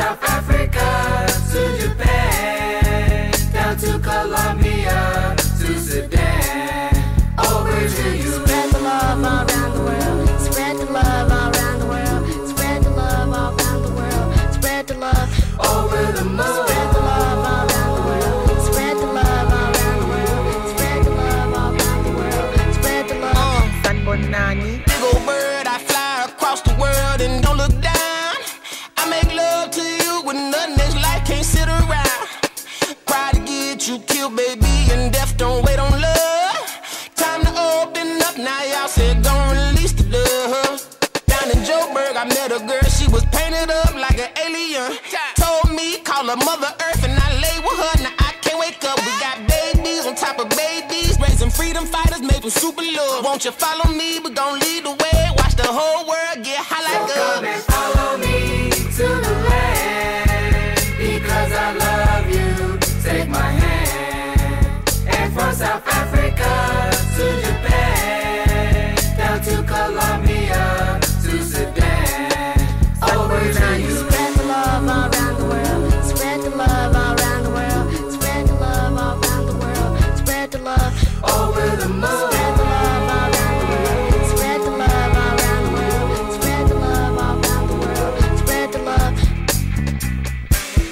South 0.10 0.24
Africa. 0.24 1.28
To 1.51 1.78
Japan, 1.78 2.09
you 30.70 30.78
this 30.78 30.95
life 30.95 31.26
can't 31.26 31.45
sit 31.45 31.67
around. 31.67 32.26
Pride 33.05 33.34
to 33.36 33.41
get 33.41 33.88
you 33.88 33.99
killed, 33.99 34.36
baby, 34.36 34.91
and 34.91 35.11
death 35.11 35.38
don't 35.38 35.65
wait 35.65 35.80
on 35.80 35.91
love. 35.91 36.55
Time 37.15 37.41
to 37.43 37.49
open 37.49 38.22
up, 38.22 38.38
now 38.38 38.63
y'all 38.63 38.88
said 38.88 39.24
gon' 39.24 39.55
release 39.55 39.93
the 39.93 40.05
love. 40.09 40.97
Down 41.26 41.49
in 41.51 41.59
Joburg, 41.63 42.15
I 42.15 42.26
met 42.26 42.51
a 42.51 42.59
girl, 42.65 42.88
she 42.89 43.07
was 43.09 43.26
painted 43.26 43.72
up 43.72 43.93
like 43.95 44.20
an 44.20 44.30
alien. 44.45 44.97
Told 45.36 45.74
me, 45.76 45.99
call 45.99 46.26
her 46.28 46.38
Mother 46.38 46.72
Earth, 46.88 47.03
and 47.03 47.17
I 47.17 47.28
lay 47.41 47.57
with 47.59 47.80
her, 47.86 48.03
now 48.03 48.13
I 48.20 48.34
can't 48.41 48.59
wake 48.59 48.84
up. 48.86 48.97
We 48.99 49.11
got 49.20 49.38
babies 49.47 50.05
on 50.05 50.15
top 50.15 50.39
of 50.39 50.49
babies, 50.49 51.20
raising 51.20 51.49
freedom 51.49 51.86
fighters 51.86 52.22
made 52.22 52.41
from 52.41 52.51
super 52.51 52.84
love. 52.84 53.26
Won't 53.26 53.45
you 53.45 53.51
follow 53.51 53.89
me? 53.91 54.20
We 54.20 54.30
gon' 54.32 54.59
lead 54.59 54.86
the 54.86 54.91
way, 54.91 55.22
watch 55.38 55.55
the 55.55 55.67
whole 55.67 56.07
world 56.07 56.43
get 56.43 56.59
high 56.61 56.84
like 56.84 57.13
Come 57.13 57.45
us. 57.45 57.68
South 65.60 65.86
Africa 65.88 66.89
to 67.18 67.26
Japan, 67.41 68.95
down 69.18 69.41
to 69.41 69.62
Colombia 69.64 70.97
to 71.22 71.43
Sudan, 71.43 72.57
over 73.03 73.39
to 73.39 73.82
you. 73.82 73.91
Spread 73.91 74.36
the 74.38 74.43
love 74.45 74.88
all 74.88 75.12
around 75.12 75.36
the 75.38 75.43
world. 75.43 76.05
Spread 76.05 76.39
the 76.43 76.49
love 76.51 76.95
all 76.95 77.14
around 77.14 77.43
the 77.43 77.49
world. 77.49 77.91
Spread 78.14 78.47
the 78.47 78.53
love 78.53 78.97
all 78.97 79.20
around 79.22 79.45
the 79.47 79.57
world. 79.57 80.18
Spread 80.18 80.49
the 80.51 80.60
love. 80.60 80.93
Over 81.26 81.76
the 81.76 81.89
moon. 81.89 82.32
Spread 82.32 82.55
the 82.57 82.64
all 82.64 83.28
around 83.36 83.60
the 83.60 83.68
world. 83.84 84.26
Spread 84.32 84.62
the 84.62 84.72
love 84.72 85.14
all 85.20 85.36
around 85.43 85.64
the 85.66 85.72
world. 85.76 86.34
Spread 86.36 86.68
the 86.70 86.76
love 86.76 87.18
all 87.20 87.36
around 87.43 87.68
the 87.68 87.76
world. 87.84 88.39
Spread 88.39 88.72
the 88.72 88.80
love. 88.80 89.16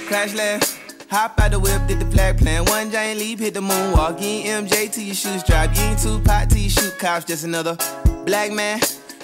Crash 0.09 0.33
land. 0.33 0.76
Hop 1.17 1.39
out 1.39 1.49
the 1.49 1.59
whip, 1.59 1.81
did 1.87 1.99
the 1.99 2.05
flag 2.11 2.37
plan. 2.37 2.63
One 2.65 2.91
giant 2.91 3.17
leap, 3.17 3.39
hit 3.39 3.55
the 3.55 3.59
moonwalk. 3.59 4.21
You 4.21 4.51
MJ 4.51 4.91
till 4.91 5.03
your 5.03 5.15
shoes 5.15 5.41
drop. 5.41 5.75
You 5.75 5.81
ain't 5.81 5.99
Tupac 5.99 6.47
till 6.49 6.59
you 6.59 6.69
shoot 6.69 6.95
cops. 6.99 7.25
Just 7.25 7.43
another 7.43 7.75
black 8.23 8.51
man 8.51 8.79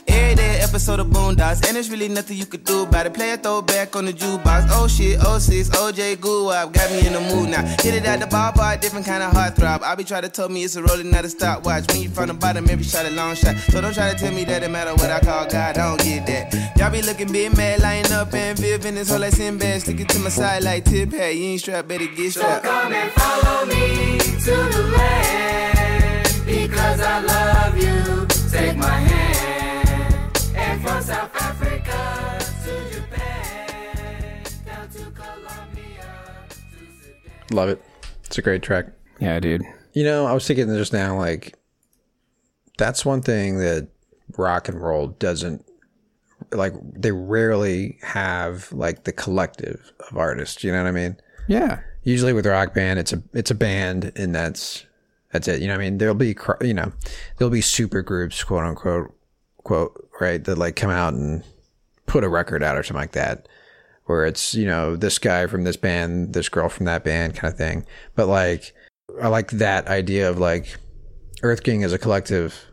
Every 0.07 0.35
day 0.35 0.59
episode 0.73 0.99
of 0.99 1.07
Boondocks, 1.07 1.65
and 1.67 1.75
there's 1.75 1.89
really 1.89 2.07
nothing 2.07 2.37
you 2.37 2.45
could 2.45 2.63
do 2.63 2.83
about 2.83 3.05
it. 3.05 3.13
Play 3.13 3.31
a 3.31 3.37
throwback 3.37 3.95
on 3.95 4.05
the 4.05 4.13
jukebox. 4.13 4.67
Oh 4.71 4.87
shit, 4.87 5.19
06, 5.19 5.69
OJ 5.69 6.17
Guwap 6.17 6.73
got 6.73 6.89
me 6.91 7.05
in 7.05 7.13
the 7.13 7.21
mood 7.21 7.49
now. 7.49 7.63
Hit 7.81 7.93
it 7.93 8.05
at 8.05 8.19
the 8.19 8.27
bar 8.27 8.51
bar, 8.53 8.75
different 8.77 9.05
kind 9.05 9.21
of 9.21 9.31
heartthrob. 9.31 9.83
I 9.83 9.95
be 9.95 10.03
trying 10.03 10.23
to 10.23 10.29
tell 10.29 10.49
me 10.49 10.63
it's 10.63 10.75
a 10.75 10.83
rolling, 10.83 11.11
not 11.11 11.25
a 11.25 11.29
stopwatch. 11.29 11.87
When 11.91 12.01
you 12.01 12.09
from 12.09 12.27
the 12.27 12.33
bottom, 12.33 12.69
every 12.69 12.83
shot 12.83 13.05
a 13.05 13.11
long 13.11 13.35
shot. 13.35 13.55
So 13.57 13.81
don't 13.81 13.93
try 13.93 14.11
to 14.11 14.17
tell 14.17 14.33
me 14.33 14.43
that 14.45 14.63
it 14.63 14.71
matter 14.71 14.93
what 14.93 15.11
I 15.11 15.19
call 15.19 15.45
God. 15.47 15.77
I 15.77 15.89
don't 15.89 16.01
get 16.01 16.25
that. 16.27 16.77
Y'all 16.77 16.91
be 16.91 17.01
looking 17.01 17.31
big 17.31 17.55
mad, 17.55 17.81
lying 17.81 18.11
up 18.11 18.33
and 18.33 18.57
Viv 18.57 18.85
in 18.85 18.95
this 18.95 19.09
whole 19.09 19.19
like 19.19 19.33
Sinbad. 19.33 19.81
Stick 19.81 19.99
it 19.99 20.09
to 20.09 20.19
my 20.19 20.29
side 20.29 20.63
like 20.63 20.85
tip 20.85 21.11
hat. 21.11 21.35
You 21.35 21.43
ain't 21.43 21.61
strapped, 21.61 21.87
better 21.87 22.07
get 22.07 22.31
strapped. 22.31 22.65
So 22.65 22.71
Come 22.71 22.93
and 22.93 23.11
follow 23.11 23.65
me 23.67 24.17
to 24.17 24.55
the 24.73 24.93
land 24.97 26.45
because 26.45 26.99
I 26.99 27.19
love 27.19 27.77
you. 27.77 28.25
Take 28.49 28.77
my 28.77 28.87
hand 28.87 29.22
South 31.03 31.35
Africa 31.35 32.39
to 32.63 32.95
Japan 32.95 34.43
down 34.65 34.89
to 34.89 35.11
Colombia 35.11 36.07
to 36.49 36.55
Sudan. 36.55 37.31
Love 37.51 37.67
it. 37.67 37.83
It's 38.23 38.37
a 38.37 38.41
great 38.41 38.63
track. 38.63 38.85
Yeah, 39.19 39.37
dude. 39.41 39.63
You 39.91 40.05
know, 40.05 40.25
I 40.25 40.31
was 40.31 40.47
thinking 40.47 40.67
just 40.67 40.93
now, 40.93 41.17
like, 41.17 41.59
that's 42.77 43.03
one 43.03 43.21
thing 43.21 43.57
that 43.59 43.89
rock 44.37 44.69
and 44.69 44.81
roll 44.81 45.07
doesn't, 45.07 45.65
like, 46.53 46.73
they 46.81 47.11
rarely 47.11 47.99
have, 48.01 48.71
like, 48.71 49.03
the 49.03 49.11
collective 49.11 49.91
of 50.09 50.17
artists. 50.17 50.63
You 50.63 50.71
know 50.71 50.83
what 50.83 50.87
I 50.87 50.91
mean? 50.91 51.17
Yeah. 51.49 51.81
Usually 52.03 52.31
with 52.31 52.45
rock 52.45 52.73
band, 52.73 52.97
it's 52.97 53.11
a 53.11 53.21
it's 53.33 53.51
a 53.51 53.55
band, 53.55 54.13
and 54.15 54.33
that's 54.33 54.85
that's 55.33 55.49
it. 55.49 55.61
You 55.61 55.67
know, 55.67 55.73
what 55.73 55.81
I 55.81 55.83
mean, 55.83 55.97
there'll 55.97 56.15
be 56.15 56.33
cr- 56.33 56.63
you 56.63 56.73
know, 56.73 56.93
there'll 57.37 57.51
be 57.51 57.61
super 57.61 58.01
groups, 58.01 58.41
quote 58.43 58.63
unquote, 58.63 59.13
quote 59.63 60.02
right, 60.20 60.43
that 60.43 60.57
like 60.57 60.76
come 60.76 60.89
out 60.89 61.14
and 61.14 61.43
put 62.05 62.24
a 62.24 62.30
record 62.30 62.64
out 62.64 62.78
or 62.78 62.84
something 62.84 63.01
like 63.01 63.11
that, 63.14 63.47
where 64.05 64.26
it's 64.26 64.53
you 64.53 64.66
know 64.66 64.95
this 64.95 65.20
guy 65.20 65.47
from 65.47 65.64
this 65.64 65.78
band, 65.78 66.34
this 66.34 66.49
girl 66.49 66.70
from 66.70 66.86
that 66.86 67.03
band, 67.03 67.36
kind 67.36 67.51
of 67.51 67.57
thing. 67.57 67.86
But 68.16 68.28
like, 68.28 68.74
I 69.22 69.28
like 69.28 69.51
that 69.51 69.88
idea 69.88 70.30
of 70.30 70.39
like 70.39 70.78
Earth 71.41 71.64
King 71.64 71.82
is 71.82 71.93
a 71.93 71.97
collective 71.97 72.66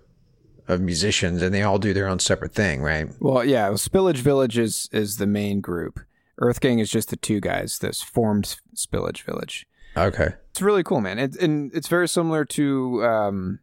of 0.68 0.80
musicians, 0.80 1.42
and 1.42 1.54
they 1.54 1.62
all 1.62 1.78
do 1.78 1.92
their 1.92 2.08
own 2.08 2.18
separate 2.18 2.52
thing, 2.52 2.82
right? 2.82 3.08
Well, 3.20 3.44
yeah. 3.44 3.68
Spillage 3.70 4.18
Village 4.18 4.58
is 4.58 4.88
is 4.92 5.16
the 5.16 5.26
main 5.26 5.60
group. 5.60 6.00
Earth 6.38 6.60
Gang 6.60 6.78
is 6.78 6.90
just 6.90 7.10
the 7.10 7.16
two 7.16 7.40
guys 7.40 7.78
that 7.80 7.94
formed 7.96 8.56
Spillage 8.74 9.22
Village. 9.22 9.66
Okay. 9.96 10.34
It's 10.50 10.62
really 10.62 10.82
cool, 10.82 11.00
man. 11.00 11.18
It, 11.18 11.36
and 11.36 11.70
it's 11.74 11.88
very 11.88 12.08
similar 12.08 12.44
to 12.46 13.04
um, 13.04 13.58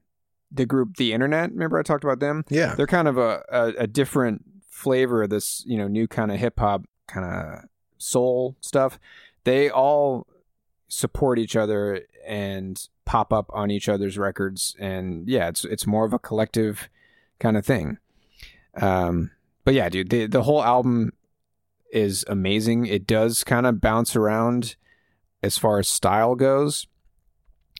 the 0.51 0.65
group 0.65 0.97
The 0.97 1.13
Internet. 1.13 1.51
Remember 1.51 1.79
I 1.79 1.83
talked 1.83 2.03
about 2.03 2.19
them? 2.19 2.45
Yeah. 2.49 2.75
They're 2.75 2.87
kind 2.87 3.07
of 3.07 3.17
a, 3.17 3.43
a, 3.49 3.63
a 3.79 3.87
different 3.87 4.43
flavor 4.69 5.23
of 5.23 5.29
this, 5.29 5.63
you 5.65 5.77
know, 5.77 5.87
new 5.87 6.07
kind 6.07 6.31
of 6.31 6.37
hip 6.37 6.59
hop, 6.59 6.85
kind 7.07 7.25
of 7.25 7.65
soul 7.97 8.55
stuff. 8.61 8.99
They 9.43 9.69
all 9.69 10.27
support 10.87 11.39
each 11.39 11.55
other 11.55 12.01
and 12.25 12.87
pop 13.05 13.31
up 13.31 13.49
on 13.53 13.71
each 13.71 13.89
other's 13.89 14.17
records, 14.17 14.75
and 14.79 15.27
yeah, 15.27 15.47
it's 15.47 15.65
it's 15.65 15.87
more 15.87 16.05
of 16.05 16.13
a 16.13 16.19
collective 16.19 16.89
kind 17.39 17.57
of 17.57 17.65
thing. 17.65 17.97
Um, 18.75 19.31
but 19.63 19.73
yeah, 19.73 19.89
dude, 19.89 20.09
the 20.09 20.27
the 20.27 20.43
whole 20.43 20.63
album 20.63 21.13
is 21.91 22.25
amazing. 22.27 22.85
It 22.85 23.07
does 23.07 23.43
kind 23.43 23.65
of 23.65 23.81
bounce 23.81 24.15
around 24.15 24.75
as 25.41 25.57
far 25.57 25.79
as 25.79 25.87
style 25.87 26.35
goes. 26.35 26.87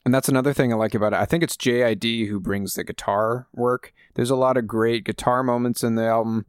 And 0.08 0.14
that's 0.14 0.30
another 0.30 0.54
thing 0.54 0.72
I 0.72 0.78
like 0.78 0.96
about 0.96 1.12
it. 1.12 1.20
I 1.20 1.26
think 1.26 1.44
it's 1.44 1.58
JID 1.58 2.30
who 2.30 2.40
brings 2.40 2.76
the 2.76 2.86
guitar 2.86 3.50
work. 3.52 3.94
There's 4.14 4.30
a 4.30 4.38
lot 4.38 4.56
of 4.56 4.66
great 4.66 5.04
guitar 5.04 5.44
moments 5.44 5.84
in 5.84 5.96
the 5.96 6.06
album. 6.06 6.46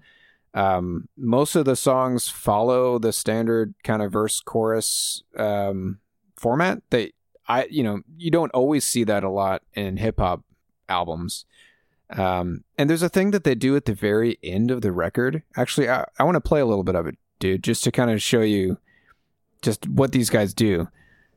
Um, 0.54 1.08
most 1.16 1.56
of 1.56 1.64
the 1.64 1.74
songs 1.74 2.28
follow 2.28 3.00
the 3.00 3.12
standard 3.12 3.74
kind 3.82 4.00
of 4.00 4.12
verse 4.12 4.38
chorus 4.38 5.24
um, 5.36 5.98
format. 6.36 6.82
They, 6.90 7.14
I, 7.48 7.66
you 7.68 7.82
know, 7.82 8.02
you 8.16 8.30
don't 8.30 8.52
always 8.52 8.84
see 8.84 9.02
that 9.02 9.24
a 9.24 9.28
lot 9.28 9.64
in 9.74 9.96
hip 9.96 10.20
hop 10.20 10.44
albums. 10.88 11.44
Um, 12.10 12.62
and 12.78 12.88
there's 12.88 13.02
a 13.02 13.08
thing 13.08 13.32
that 13.32 13.42
they 13.42 13.56
do 13.56 13.74
at 13.74 13.86
the 13.86 13.92
very 13.92 14.38
end 14.40 14.70
of 14.70 14.82
the 14.82 14.92
record. 14.92 15.42
Actually, 15.56 15.90
I, 15.90 16.04
I 16.16 16.22
want 16.22 16.36
to 16.36 16.40
play 16.40 16.60
a 16.60 16.66
little 16.66 16.84
bit 16.84 16.94
of 16.94 17.08
it, 17.08 17.18
dude, 17.40 17.64
just 17.64 17.82
to 17.82 17.90
kind 17.90 18.12
of 18.12 18.22
show 18.22 18.42
you 18.42 18.78
just 19.62 19.88
what 19.88 20.12
these 20.12 20.30
guys 20.30 20.54
do. 20.54 20.86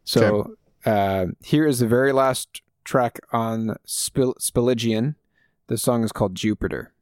So 0.04 0.56
uh, 0.86 1.28
here 1.44 1.68
is 1.68 1.80
the 1.80 1.88
very 1.88 2.12
last 2.12 2.62
track 2.84 3.20
on 3.32 3.78
Spil- 3.86 4.36
Spilligion. 4.40 5.16
The 5.68 5.78
song 5.78 6.04
is 6.04 6.12
called 6.12 6.36
Jupiter. 6.36 6.94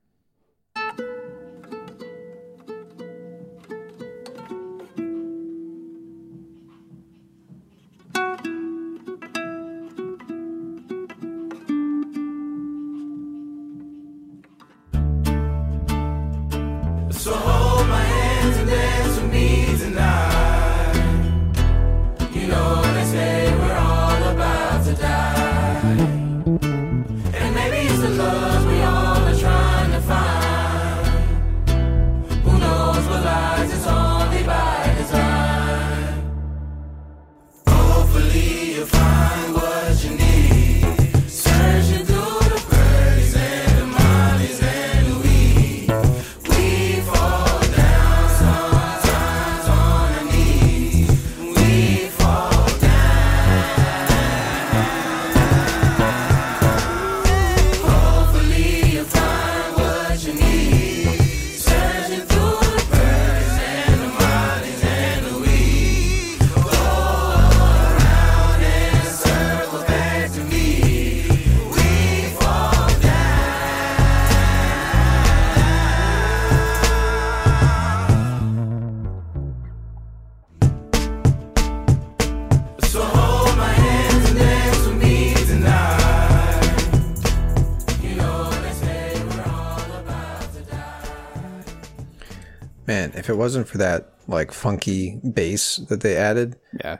If 93.20 93.30
it 93.30 93.36
wasn't 93.36 93.68
for 93.68 93.78
that 93.78 94.14
like 94.28 94.52
funky 94.52 95.20
bass 95.34 95.78
that 95.90 96.02
they 96.02 96.16
added, 96.16 96.56
Yeah. 96.84 96.98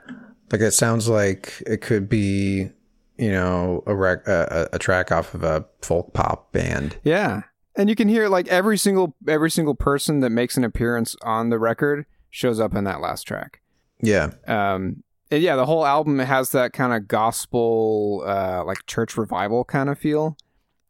like 0.52 0.60
it 0.60 0.72
sounds 0.72 1.08
like 1.08 1.62
it 1.66 1.80
could 1.80 2.08
be, 2.08 2.70
you 3.18 3.30
know, 3.32 3.82
a 3.86 3.94
rec- 3.94 4.26
a, 4.28 4.68
a 4.72 4.76
a 4.76 4.78
track 4.78 5.10
off 5.12 5.34
of 5.34 5.42
a 5.44 5.64
folk 5.82 6.12
pop 6.12 6.52
band. 6.52 6.96
Yeah. 7.04 7.42
And 7.76 7.88
you 7.88 7.94
can 7.96 8.08
hear 8.08 8.28
like 8.28 8.48
every 8.48 8.76
single 8.76 9.14
every 9.28 9.50
single 9.50 9.74
person 9.74 10.20
that 10.20 10.30
makes 10.30 10.56
an 10.56 10.64
appearance 10.64 11.16
on 11.22 11.50
the 11.50 11.58
record 11.58 12.04
shows 12.30 12.60
up 12.60 12.74
in 12.74 12.84
that 12.84 13.00
last 13.00 13.24
track. 13.24 13.60
Yeah, 14.02 14.30
Um 14.46 15.02
and 15.30 15.42
yeah, 15.42 15.54
the 15.56 15.66
whole 15.66 15.86
album 15.86 16.18
has 16.18 16.50
that 16.50 16.72
kind 16.72 16.92
of 16.92 17.06
gospel 17.06 18.22
uh 18.26 18.64
like 18.64 18.84
church 18.86 19.16
revival 19.16 19.64
kind 19.64 19.88
of 19.88 19.98
feel. 19.98 20.36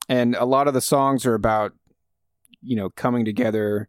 And 0.08 0.34
a 0.36 0.44
lot 0.46 0.66
of 0.68 0.74
the 0.74 0.80
songs 0.80 1.26
are 1.26 1.34
about 1.34 1.72
you 2.62 2.76
know, 2.76 2.90
coming 2.90 3.24
together, 3.24 3.88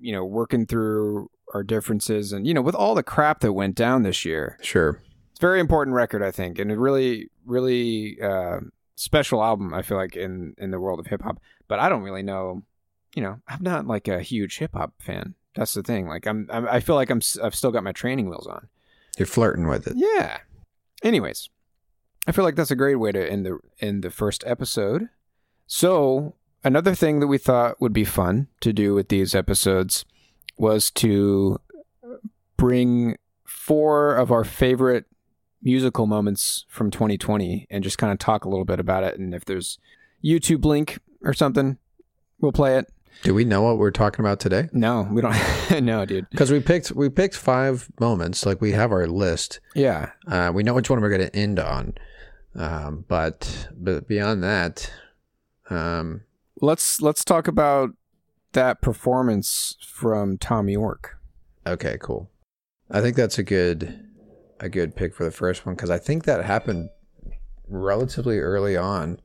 you 0.00 0.12
know, 0.12 0.24
working 0.24 0.66
through 0.66 1.30
our 1.54 1.62
differences 1.62 2.32
and 2.32 2.46
you 2.46 2.54
know, 2.54 2.62
with 2.62 2.74
all 2.74 2.94
the 2.94 3.02
crap 3.02 3.40
that 3.40 3.52
went 3.52 3.74
down 3.74 4.02
this 4.02 4.24
year. 4.24 4.58
sure. 4.62 5.02
It's 5.30 5.40
a 5.40 5.42
very 5.42 5.60
important 5.60 5.94
record, 5.94 6.22
I 6.22 6.30
think, 6.30 6.58
and 6.58 6.70
a 6.72 6.78
really, 6.78 7.30
really 7.44 8.20
uh, 8.20 8.60
special 8.96 9.42
album. 9.42 9.72
I 9.72 9.82
feel 9.82 9.96
like 9.96 10.16
in 10.16 10.54
in 10.58 10.70
the 10.70 10.80
world 10.80 11.00
of 11.00 11.06
hip 11.06 11.22
hop, 11.22 11.38
but 11.68 11.78
I 11.78 11.88
don't 11.88 12.02
really 12.02 12.22
know. 12.22 12.62
You 13.14 13.22
know, 13.22 13.40
I'm 13.48 13.62
not 13.62 13.86
like 13.86 14.08
a 14.08 14.22
huge 14.22 14.58
hip 14.58 14.72
hop 14.74 14.94
fan. 14.98 15.34
That's 15.54 15.74
the 15.74 15.82
thing. 15.82 16.06
Like, 16.06 16.26
I'm, 16.26 16.46
I'm, 16.50 16.68
I 16.68 16.78
feel 16.80 16.94
like 16.94 17.10
I'm, 17.10 17.20
I've 17.42 17.56
still 17.56 17.72
got 17.72 17.82
my 17.82 17.92
training 17.92 18.30
wheels 18.30 18.46
on. 18.46 18.68
You're 19.18 19.26
flirting 19.26 19.66
with 19.66 19.86
it. 19.88 19.94
Yeah. 19.96 20.38
Anyways, 21.02 21.48
I 22.26 22.32
feel 22.32 22.44
like 22.44 22.54
that's 22.54 22.70
a 22.70 22.76
great 22.76 22.96
way 22.96 23.10
to 23.12 23.30
end 23.30 23.46
the 23.46 23.58
end 23.80 24.04
the 24.04 24.10
first 24.10 24.44
episode. 24.46 25.08
So 25.66 26.36
another 26.64 26.94
thing 26.94 27.20
that 27.20 27.26
we 27.26 27.38
thought 27.38 27.80
would 27.80 27.92
be 27.92 28.04
fun 28.04 28.48
to 28.60 28.72
do 28.72 28.94
with 28.94 29.08
these 29.08 29.34
episodes 29.34 30.04
was 30.56 30.90
to 30.90 31.60
bring 32.56 33.16
four 33.44 34.14
of 34.14 34.30
our 34.30 34.44
favorite 34.44 35.06
musical 35.62 36.06
moments 36.06 36.64
from 36.68 36.90
2020 36.90 37.66
and 37.70 37.84
just 37.84 37.98
kind 37.98 38.12
of 38.12 38.18
talk 38.18 38.44
a 38.44 38.48
little 38.48 38.64
bit 38.64 38.80
about 38.80 39.04
it. 39.04 39.18
And 39.18 39.34
if 39.34 39.44
there's 39.44 39.78
YouTube 40.24 40.64
link 40.64 40.98
or 41.22 41.34
something, 41.34 41.78
we'll 42.40 42.52
play 42.52 42.78
it. 42.78 42.90
Do 43.22 43.34
we 43.34 43.44
know 43.44 43.62
what 43.62 43.78
we're 43.78 43.90
talking 43.90 44.24
about 44.24 44.40
today? 44.40 44.68
No, 44.72 45.02
we 45.10 45.20
don't. 45.20 45.36
no, 45.82 46.06
dude. 46.06 46.28
Because 46.30 46.50
we 46.50 46.60
picked 46.60 46.92
we 46.92 47.10
picked 47.10 47.36
five 47.36 47.88
moments. 47.98 48.46
Like 48.46 48.60
we 48.60 48.72
have 48.72 48.92
our 48.92 49.06
list. 49.06 49.60
Yeah. 49.74 50.10
Uh, 50.26 50.50
we 50.54 50.62
know 50.62 50.74
which 50.74 50.88
one 50.88 51.00
we're 51.00 51.10
going 51.10 51.28
to 51.28 51.36
end 51.36 51.58
on. 51.58 51.94
Um, 52.54 53.04
but 53.08 53.68
but 53.76 54.08
beyond 54.08 54.42
that, 54.42 54.90
um, 55.68 56.22
Let's 56.60 57.00
let's 57.00 57.24
talk 57.24 57.48
about 57.48 57.90
that 58.52 58.82
performance 58.82 59.76
from 59.86 60.38
Thom 60.38 60.68
Yorke. 60.68 61.18
okay, 61.66 61.96
cool. 62.00 62.30
I 62.90 63.00
think 63.00 63.16
that's 63.16 63.38
a 63.38 63.42
good 63.42 64.06
a 64.58 64.68
good 64.68 64.94
pick 64.94 65.14
for 65.14 65.24
the 65.24 65.30
first 65.30 65.64
one 65.64 65.74
because 65.74 65.90
I 65.90 65.98
think 65.98 66.24
that 66.24 66.44
happened 66.44 66.90
relatively 67.68 68.38
early 68.38 68.76
on 68.76 69.20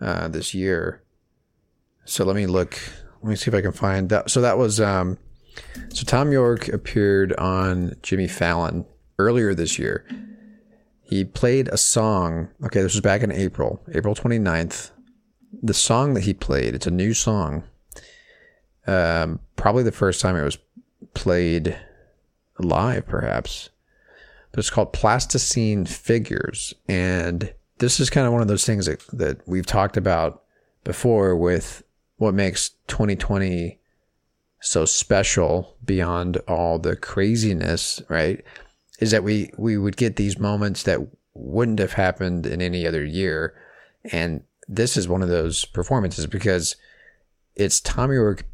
uh, 0.00 0.28
this 0.28 0.54
year. 0.54 1.02
So 2.04 2.24
let 2.24 2.36
me 2.36 2.46
look. 2.46 2.78
Let 3.22 3.30
me 3.30 3.36
see 3.36 3.50
if 3.50 3.54
I 3.54 3.60
can 3.62 3.72
find 3.72 4.08
that. 4.10 4.30
So 4.30 4.40
that 4.40 4.58
was 4.58 4.80
um, 4.80 5.18
so 5.90 6.04
Thom 6.04 6.32
Yorke 6.32 6.68
appeared 6.68 7.32
on 7.34 7.94
Jimmy 8.02 8.28
Fallon 8.28 8.84
earlier 9.18 9.54
this 9.54 9.78
year. 9.78 10.04
He 11.02 11.24
played 11.24 11.68
a 11.68 11.76
song. 11.76 12.48
Okay, 12.64 12.82
this 12.82 12.94
was 12.94 13.00
back 13.00 13.22
in 13.22 13.30
April, 13.30 13.82
April 13.94 14.14
29th. 14.14 14.90
The 15.62 15.74
song 15.74 16.14
that 16.14 16.24
he 16.24 16.34
played, 16.34 16.74
it's 16.74 16.86
a 16.86 16.90
new 16.90 17.14
song. 17.14 17.64
Um, 18.86 19.40
probably 19.56 19.82
the 19.82 19.92
first 19.92 20.20
time 20.20 20.36
it 20.36 20.44
was 20.44 20.58
played 21.14 21.78
live, 22.58 23.06
perhaps. 23.06 23.70
But 24.50 24.60
it's 24.60 24.70
called 24.70 24.92
Plasticine 24.92 25.86
Figures. 25.86 26.74
And 26.88 27.52
this 27.78 27.98
is 27.98 28.10
kind 28.10 28.26
of 28.26 28.32
one 28.32 28.42
of 28.42 28.48
those 28.48 28.66
things 28.66 28.86
that, 28.86 29.04
that 29.12 29.46
we've 29.48 29.66
talked 29.66 29.96
about 29.96 30.42
before 30.84 31.34
with 31.36 31.82
what 32.16 32.34
makes 32.34 32.70
2020 32.86 33.78
so 34.60 34.84
special 34.84 35.76
beyond 35.84 36.38
all 36.48 36.78
the 36.78 36.96
craziness, 36.96 38.00
right? 38.08 38.44
Is 39.00 39.10
that 39.10 39.24
we 39.24 39.50
we 39.58 39.76
would 39.76 39.96
get 39.96 40.16
these 40.16 40.38
moments 40.38 40.84
that 40.84 41.00
wouldn't 41.34 41.80
have 41.80 41.94
happened 41.94 42.46
in 42.46 42.62
any 42.62 42.86
other 42.86 43.04
year. 43.04 43.54
And 44.10 44.42
this 44.68 44.96
is 44.96 45.08
one 45.08 45.22
of 45.22 45.28
those 45.28 45.64
performances 45.64 46.26
because 46.26 46.76
it's 47.56 47.80
Tommy 47.80 48.14
York 48.14 48.44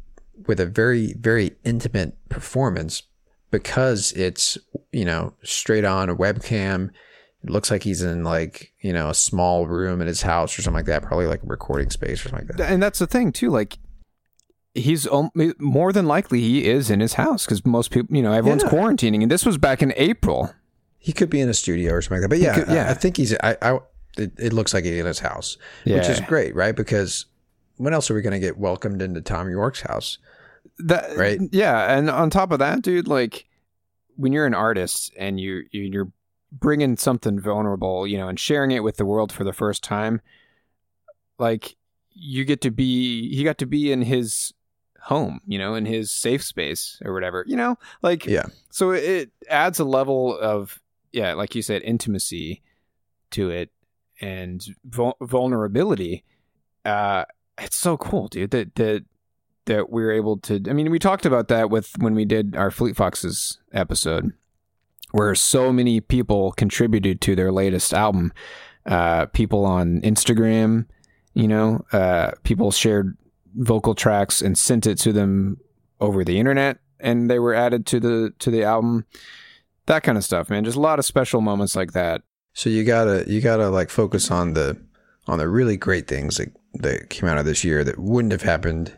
with 0.47 0.59
a 0.59 0.65
very, 0.65 1.13
very 1.13 1.53
intimate 1.63 2.15
performance 2.29 3.03
because 3.51 4.11
it's, 4.13 4.57
you 4.91 5.05
know, 5.05 5.33
straight 5.43 5.85
on 5.85 6.09
a 6.09 6.15
webcam. 6.15 6.89
It 7.43 7.49
looks 7.49 7.71
like 7.71 7.83
he's 7.83 8.01
in 8.01 8.23
like, 8.23 8.71
you 8.81 8.93
know, 8.93 9.09
a 9.09 9.13
small 9.15 9.67
room 9.67 10.01
in 10.01 10.07
his 10.07 10.21
house 10.21 10.57
or 10.57 10.61
something 10.61 10.77
like 10.79 10.85
that, 10.85 11.01
probably 11.03 11.25
like 11.27 11.43
a 11.43 11.47
recording 11.47 11.89
space 11.89 12.23
or 12.25 12.29
something 12.29 12.47
like 12.49 12.57
that. 12.57 12.71
And 12.71 12.81
that's 12.83 12.99
the 12.99 13.07
thing 13.07 13.31
too. 13.31 13.49
Like 13.49 13.77
he's 14.73 15.07
more 15.59 15.91
than 15.91 16.05
likely 16.05 16.39
he 16.39 16.65
is 16.69 16.89
in 16.89 16.99
his 16.99 17.13
house 17.13 17.45
because 17.45 17.65
most 17.65 17.91
people, 17.91 18.15
you 18.15 18.21
know, 18.21 18.31
everyone's 18.31 18.63
Yeah. 18.63 18.69
quarantining, 18.69 19.21
and 19.23 19.31
this 19.31 19.45
was 19.45 19.57
back 19.57 19.81
in 19.81 19.93
April. 19.97 20.53
He 20.97 21.13
could 21.13 21.29
be 21.31 21.41
in 21.41 21.49
a 21.49 21.53
studio 21.53 21.93
or 21.93 22.01
something 22.01 22.21
like 22.21 22.29
that. 22.29 22.29
But 22.29 22.39
yeah, 22.39 22.53
could- 22.53 22.67
yeah. 22.73 22.87
I, 22.87 22.91
I 22.91 22.93
think 22.93 23.17
he's, 23.17 23.33
I, 23.43 23.57
I, 23.61 23.79
it, 24.17 24.31
it 24.37 24.53
looks 24.53 24.73
like 24.73 24.83
he's 24.83 24.99
in 24.99 25.05
his 25.05 25.19
house, 25.19 25.57
which 25.85 26.07
is 26.09 26.19
great, 26.21 26.55
right? 26.55 26.75
Because 26.75 27.25
when 27.77 27.93
else 27.93 28.09
are 28.11 28.15
we 28.15 28.21
going 28.21 28.33
to 28.33 28.39
get 28.39 28.57
welcomed 28.57 29.01
into 29.01 29.21
Thom 29.21 29.49
Yorke's 29.49 29.81
house? 29.81 30.17
That 30.79 31.17
Right. 31.17 31.39
Yeah, 31.51 31.95
and 31.97 32.09
on 32.09 32.29
top 32.29 32.51
of 32.51 32.59
that, 32.59 32.81
dude, 32.81 33.07
like 33.07 33.45
when 34.15 34.31
you're 34.33 34.45
an 34.45 34.53
artist 34.53 35.11
and 35.17 35.39
you 35.39 35.63
you- 35.71 35.83
you're 35.83 36.11
bringing 36.51 36.97
something 36.97 37.39
vulnerable, 37.39 38.05
you 38.05 38.17
know, 38.17 38.27
and 38.27 38.39
sharing 38.39 38.71
it 38.71 38.83
with 38.83 38.97
the 38.97 39.05
world 39.05 39.31
for 39.31 39.43
the 39.43 39.53
first 39.53 39.83
time, 39.83 40.19
like 41.39 41.75
you 42.13 42.45
get 42.45 42.61
to 42.61 42.71
be 42.71 43.33
he 43.35 43.43
got 43.43 43.57
to 43.59 43.65
be 43.65 43.91
in 43.91 44.01
his 44.01 44.53
home, 45.01 45.39
you 45.47 45.57
know, 45.57 45.73
in 45.75 45.85
his 45.85 46.11
safe 46.11 46.43
space 46.43 46.99
or 47.03 47.13
whatever, 47.13 47.43
you 47.47 47.55
know, 47.55 47.77
like 48.01 48.25
Yeah. 48.25 48.45
so 48.69 48.91
it 48.91 49.31
adds 49.49 49.79
a 49.79 49.85
level 49.85 50.37
of 50.37 50.79
yeah, 51.11 51.33
like 51.33 51.55
you 51.55 51.61
said, 51.61 51.81
intimacy 51.83 52.61
to 53.31 53.49
it 53.49 53.69
and 54.21 54.63
vul- 54.85 55.17
vulnerability. 55.21 56.23
Uh, 56.85 57.25
it's 57.57 57.75
so 57.75 57.97
cool, 57.97 58.27
dude. 58.27 58.51
That 58.51 58.75
that 58.75 59.05
that 59.65 59.89
we 59.89 60.03
are 60.03 60.11
able 60.11 60.37
to. 60.37 60.61
I 60.69 60.73
mean, 60.73 60.89
we 60.91 60.99
talked 60.99 61.25
about 61.25 61.47
that 61.49 61.69
with 61.69 61.91
when 61.97 62.15
we 62.15 62.25
did 62.25 62.55
our 62.55 62.71
Fleet 62.71 62.95
Foxes 62.95 63.59
episode, 63.73 64.31
where 65.11 65.35
so 65.35 65.73
many 65.73 65.99
people 65.99 66.51
contributed 66.53 67.21
to 67.21 67.35
their 67.35 67.51
latest 67.51 67.93
album. 67.93 68.31
Uh, 68.85 69.27
people 69.27 69.63
on 69.63 70.01
Instagram, 70.01 70.87
you 71.35 71.47
know, 71.47 71.85
uh, 71.91 72.31
people 72.43 72.71
shared 72.71 73.15
vocal 73.53 73.93
tracks 73.93 74.41
and 74.41 74.57
sent 74.57 74.87
it 74.87 74.97
to 74.97 75.13
them 75.13 75.57
over 75.99 76.23
the 76.23 76.39
internet, 76.39 76.79
and 76.99 77.29
they 77.29 77.37
were 77.37 77.53
added 77.53 77.85
to 77.85 77.99
the 77.99 78.33
to 78.39 78.49
the 78.49 78.63
album. 78.63 79.05
That 79.85 80.03
kind 80.03 80.17
of 80.17 80.23
stuff, 80.23 80.49
man. 80.49 80.63
Just 80.63 80.77
a 80.77 80.81
lot 80.81 80.99
of 80.99 81.05
special 81.05 81.41
moments 81.41 81.75
like 81.75 81.93
that. 81.93 82.23
So 82.53 82.69
you 82.69 82.83
gotta 82.83 83.23
you 83.27 83.41
gotta 83.41 83.69
like 83.69 83.89
focus 83.89 84.29
on 84.29 84.53
the 84.53 84.77
on 85.27 85.37
the 85.37 85.47
really 85.47 85.77
great 85.77 86.07
things 86.07 86.37
that 86.37 86.55
that 86.73 87.09
came 87.09 87.29
out 87.29 87.37
of 87.37 87.45
this 87.45 87.63
year 87.63 87.83
that 87.83 87.99
wouldn't 87.99 88.31
have 88.31 88.41
happened 88.41 88.97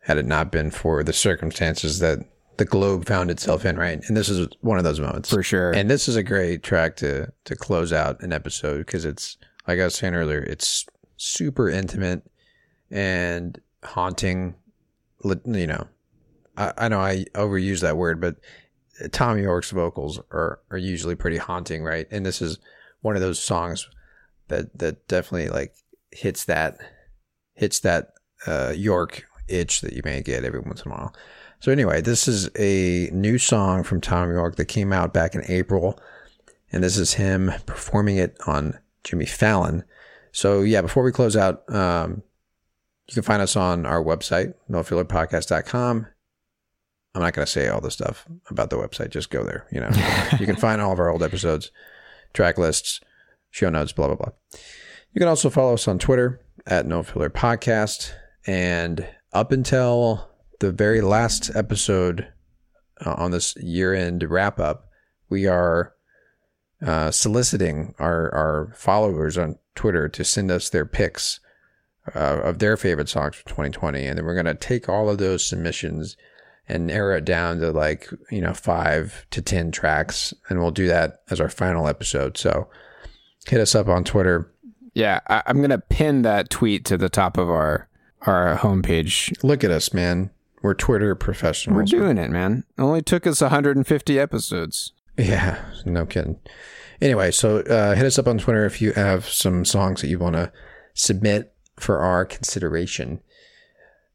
had 0.00 0.16
it 0.16 0.26
not 0.26 0.50
been 0.50 0.70
for 0.70 1.02
the 1.02 1.12
circumstances 1.12 1.98
that 1.98 2.18
the 2.56 2.64
globe 2.64 3.06
found 3.06 3.30
itself 3.30 3.64
in, 3.64 3.78
right? 3.78 4.02
And 4.06 4.16
this 4.16 4.28
is 4.28 4.46
one 4.60 4.78
of 4.78 4.84
those 4.84 5.00
moments 5.00 5.30
For 5.30 5.42
sure. 5.42 5.72
And 5.72 5.90
this 5.90 6.08
is 6.08 6.16
a 6.16 6.22
great 6.22 6.62
track 6.62 6.96
to 6.96 7.32
to 7.44 7.56
close 7.56 7.92
out 7.92 8.20
an 8.22 8.32
episode 8.32 8.78
because 8.78 9.04
it's 9.04 9.36
like 9.66 9.78
I 9.78 9.84
was 9.84 9.94
saying 9.94 10.14
earlier, 10.14 10.42
it's 10.42 10.86
super 11.16 11.68
intimate 11.70 12.22
and 12.90 13.58
haunting. 13.84 14.56
You 15.24 15.66
know, 15.66 15.86
I, 16.56 16.72
I 16.76 16.88
know 16.88 17.00
I 17.00 17.24
overuse 17.34 17.80
that 17.80 17.96
word, 17.96 18.20
but 18.20 18.36
Thom 19.12 19.38
Yorke's 19.38 19.70
vocals 19.70 20.20
are 20.30 20.60
are 20.70 20.78
usually 20.78 21.14
pretty 21.14 21.38
haunting, 21.38 21.82
right? 21.82 22.06
And 22.10 22.26
this 22.26 22.42
is 22.42 22.58
one 23.00 23.16
of 23.16 23.22
those 23.22 23.42
songs 23.42 23.88
that 24.48 24.76
that 24.78 25.06
definitely 25.08 25.48
like 25.48 25.74
hits 26.10 26.44
that 26.44 26.78
hits 27.54 27.80
that 27.80 28.12
uh, 28.46 28.72
Yorke 28.76 29.24
itch 29.48 29.80
that 29.80 29.92
you 29.92 30.02
may 30.04 30.22
get 30.22 30.44
every 30.44 30.60
once 30.60 30.82
in 30.82 30.90
a 30.90 30.94
while. 30.94 31.14
So 31.60 31.70
anyway, 31.70 32.00
this 32.00 32.26
is 32.26 32.48
a 32.58 33.10
new 33.12 33.36
song 33.36 33.82
from 33.82 34.00
Thom 34.00 34.30
Yorke 34.30 34.56
that 34.56 34.66
came 34.66 34.92
out 34.92 35.12
back 35.12 35.34
in 35.34 35.42
April, 35.48 36.00
and 36.72 36.82
this 36.82 36.96
is 36.96 37.14
him 37.14 37.52
performing 37.66 38.16
it 38.16 38.36
on 38.46 38.78
Jimmy 39.04 39.26
Fallon. 39.26 39.84
So 40.32 40.62
yeah, 40.62 40.80
before 40.80 41.02
we 41.02 41.12
close 41.12 41.36
out, 41.36 41.68
um, 41.74 42.22
you 43.08 43.14
can 43.14 43.22
find 43.22 43.42
us 43.42 43.56
on 43.56 43.84
our 43.84 44.02
website, 44.02 44.54
nofillerpodcast.com. 44.70 46.06
I'm 47.12 47.22
not 47.22 47.34
going 47.34 47.44
to 47.44 47.50
say 47.50 47.68
all 47.68 47.80
the 47.80 47.90
stuff 47.90 48.24
about 48.48 48.70
the 48.70 48.76
website. 48.76 49.10
Just 49.10 49.30
go 49.30 49.42
there. 49.42 49.66
You 49.72 49.80
know, 49.80 49.90
you 50.38 50.46
can 50.46 50.56
find 50.56 50.80
all 50.80 50.92
of 50.92 51.00
our 51.00 51.10
old 51.10 51.22
episodes, 51.22 51.72
track 52.32 52.58
lists, 52.58 53.00
show 53.50 53.70
notes, 53.70 53.92
blah 53.92 54.06
blah 54.06 54.16
blah. 54.16 54.32
You 55.12 55.18
can 55.18 55.28
also 55.28 55.50
follow 55.50 55.74
us 55.74 55.88
on 55.88 55.98
Twitter 55.98 56.40
at 56.66 56.86
No 56.86 57.02
Filler 57.02 57.30
Podcast. 57.30 58.12
And 58.46 59.06
up 59.32 59.52
until 59.52 60.28
the 60.60 60.72
very 60.72 61.00
last 61.00 61.50
episode 61.54 62.28
uh, 63.04 63.14
on 63.16 63.30
this 63.30 63.56
year 63.56 63.94
end 63.94 64.22
wrap 64.22 64.60
up, 64.60 64.88
we 65.28 65.46
are 65.46 65.94
uh, 66.84 67.10
soliciting 67.10 67.94
our, 67.98 68.32
our 68.34 68.72
followers 68.74 69.36
on 69.36 69.58
Twitter 69.74 70.08
to 70.08 70.24
send 70.24 70.50
us 70.50 70.70
their 70.70 70.86
picks 70.86 71.40
uh, 72.14 72.40
of 72.42 72.58
their 72.58 72.76
favorite 72.76 73.08
songs 73.08 73.36
for 73.36 73.48
2020. 73.48 74.06
And 74.06 74.18
then 74.18 74.24
we're 74.24 74.34
going 74.34 74.46
to 74.46 74.54
take 74.54 74.88
all 74.88 75.08
of 75.10 75.18
those 75.18 75.44
submissions 75.44 76.16
and 76.70 76.86
narrow 76.86 77.16
it 77.16 77.24
down 77.24 77.58
to 77.60 77.72
like, 77.72 78.08
you 78.30 78.40
know, 78.40 78.54
five 78.54 79.26
to 79.30 79.42
10 79.42 79.72
tracks. 79.72 80.32
And 80.48 80.60
we'll 80.60 80.70
do 80.70 80.86
that 80.86 81.22
as 81.30 81.40
our 81.40 81.48
final 81.48 81.88
episode. 81.88 82.36
So 82.36 82.68
hit 83.46 83.60
us 83.60 83.74
up 83.74 83.88
on 83.88 84.04
Twitter. 84.04 84.52
Yeah, 84.94 85.20
I, 85.28 85.42
I'm 85.46 85.60
gonna 85.60 85.78
pin 85.78 86.22
that 86.22 86.50
tweet 86.50 86.84
to 86.86 86.96
the 86.96 87.08
top 87.08 87.36
of 87.36 87.48
our 87.48 87.88
our 88.22 88.56
homepage. 88.56 89.32
Look 89.42 89.64
at 89.64 89.70
us, 89.70 89.94
man. 89.94 90.30
We're 90.62 90.74
Twitter 90.74 91.14
professionals. 91.14 91.76
We're 91.76 91.98
doing 92.00 92.18
it, 92.18 92.30
man. 92.30 92.64
It 92.76 92.82
only 92.82 93.02
took 93.02 93.26
us 93.26 93.40
150 93.40 94.18
episodes. 94.18 94.92
Yeah, 95.16 95.62
no 95.84 96.06
kidding. 96.06 96.38
Anyway, 97.00 97.30
so 97.30 97.60
uh, 97.60 97.94
hit 97.94 98.04
us 98.04 98.18
up 98.18 98.28
on 98.28 98.38
Twitter 98.38 98.66
if 98.66 98.82
you 98.82 98.92
have 98.92 99.26
some 99.26 99.64
songs 99.64 100.02
that 100.02 100.08
you 100.08 100.18
want 100.18 100.36
to 100.36 100.52
submit 100.92 101.54
for 101.78 102.00
our 102.00 102.26
consideration. 102.26 103.20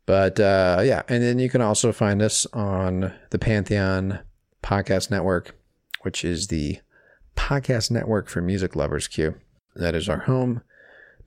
But 0.05 0.39
uh, 0.39 0.81
yeah, 0.83 1.01
and 1.07 1.23
then 1.23 1.39
you 1.39 1.49
can 1.49 1.61
also 1.61 1.91
find 1.91 2.21
us 2.21 2.45
on 2.53 3.13
the 3.31 3.39
Pantheon 3.39 4.19
Podcast 4.61 5.09
Network, 5.09 5.57
which 6.01 6.23
is 6.23 6.47
the 6.47 6.79
podcast 7.35 7.91
network 7.91 8.29
for 8.29 8.41
music 8.41 8.75
lovers. 8.75 9.07
Q. 9.07 9.35
That 9.75 9.95
is 9.95 10.07
our 10.07 10.19
home, 10.19 10.61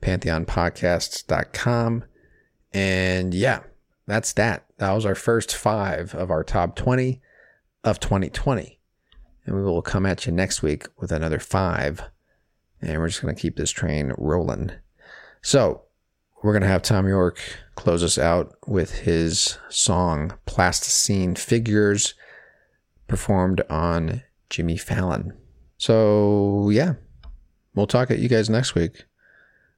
pantheonpodcasts.com. 0.01 2.03
And 2.73 3.33
yeah, 3.33 3.61
that's 4.07 4.33
that. 4.33 4.65
That 4.77 4.93
was 4.93 5.05
our 5.05 5.15
first 5.15 5.55
five 5.55 6.15
of 6.15 6.31
our 6.31 6.43
top 6.43 6.75
20 6.75 7.21
of 7.83 7.99
2020. 7.99 8.79
And 9.45 9.55
we 9.55 9.61
will 9.61 9.81
come 9.81 10.05
at 10.05 10.25
you 10.25 10.31
next 10.31 10.61
week 10.61 10.87
with 10.97 11.11
another 11.11 11.39
five. 11.39 12.03
And 12.81 12.99
we're 12.99 13.09
just 13.09 13.21
going 13.21 13.35
to 13.35 13.41
keep 13.41 13.55
this 13.55 13.71
train 13.71 14.13
rolling. 14.17 14.71
So 15.41 15.83
we're 16.41 16.53
going 16.53 16.61
to 16.61 16.67
have 16.67 16.83
Thom 16.83 17.07
Yorke 17.07 17.39
close 17.75 18.03
us 18.03 18.17
out 18.17 18.55
with 18.67 18.99
his 18.99 19.57
song 19.69 20.33
Plasticine 20.45 21.35
Figures 21.35 22.13
performed 23.07 23.61
on 23.69 24.23
Jimmy 24.49 24.77
Fallon. 24.77 25.33
So 25.77 26.69
yeah, 26.71 26.95
we'll 27.75 27.87
talk 27.87 28.11
at 28.11 28.19
you 28.19 28.29
guys 28.29 28.49
next 28.49 28.75
week. 28.75 29.05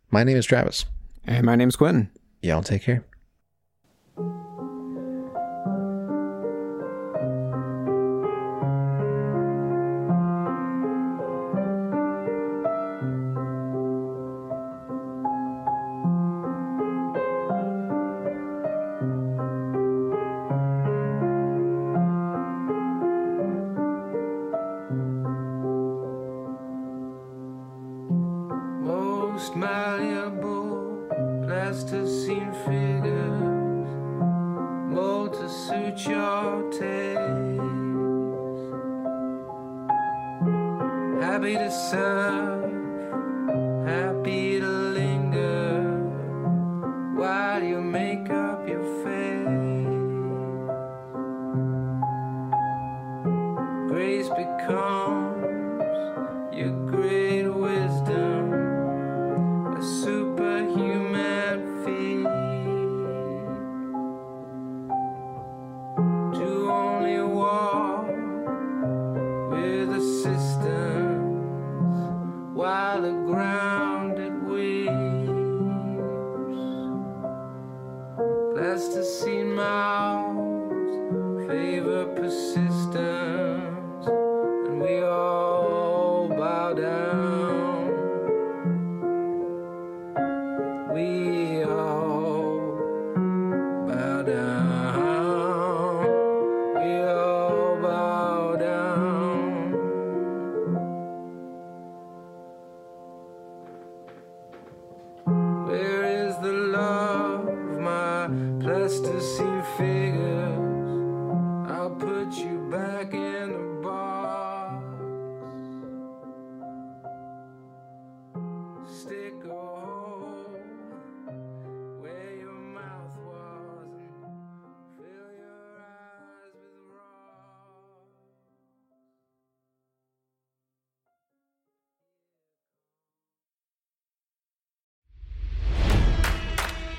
My 0.09 0.23
name 0.23 0.37
is 0.37 0.45
Travis. 0.45 0.85
And 1.25 1.45
my 1.45 1.55
name's 1.55 1.75
Quentin. 1.75 2.09
Y'all 2.41 2.63
take 2.63 2.83
care. 2.83 3.05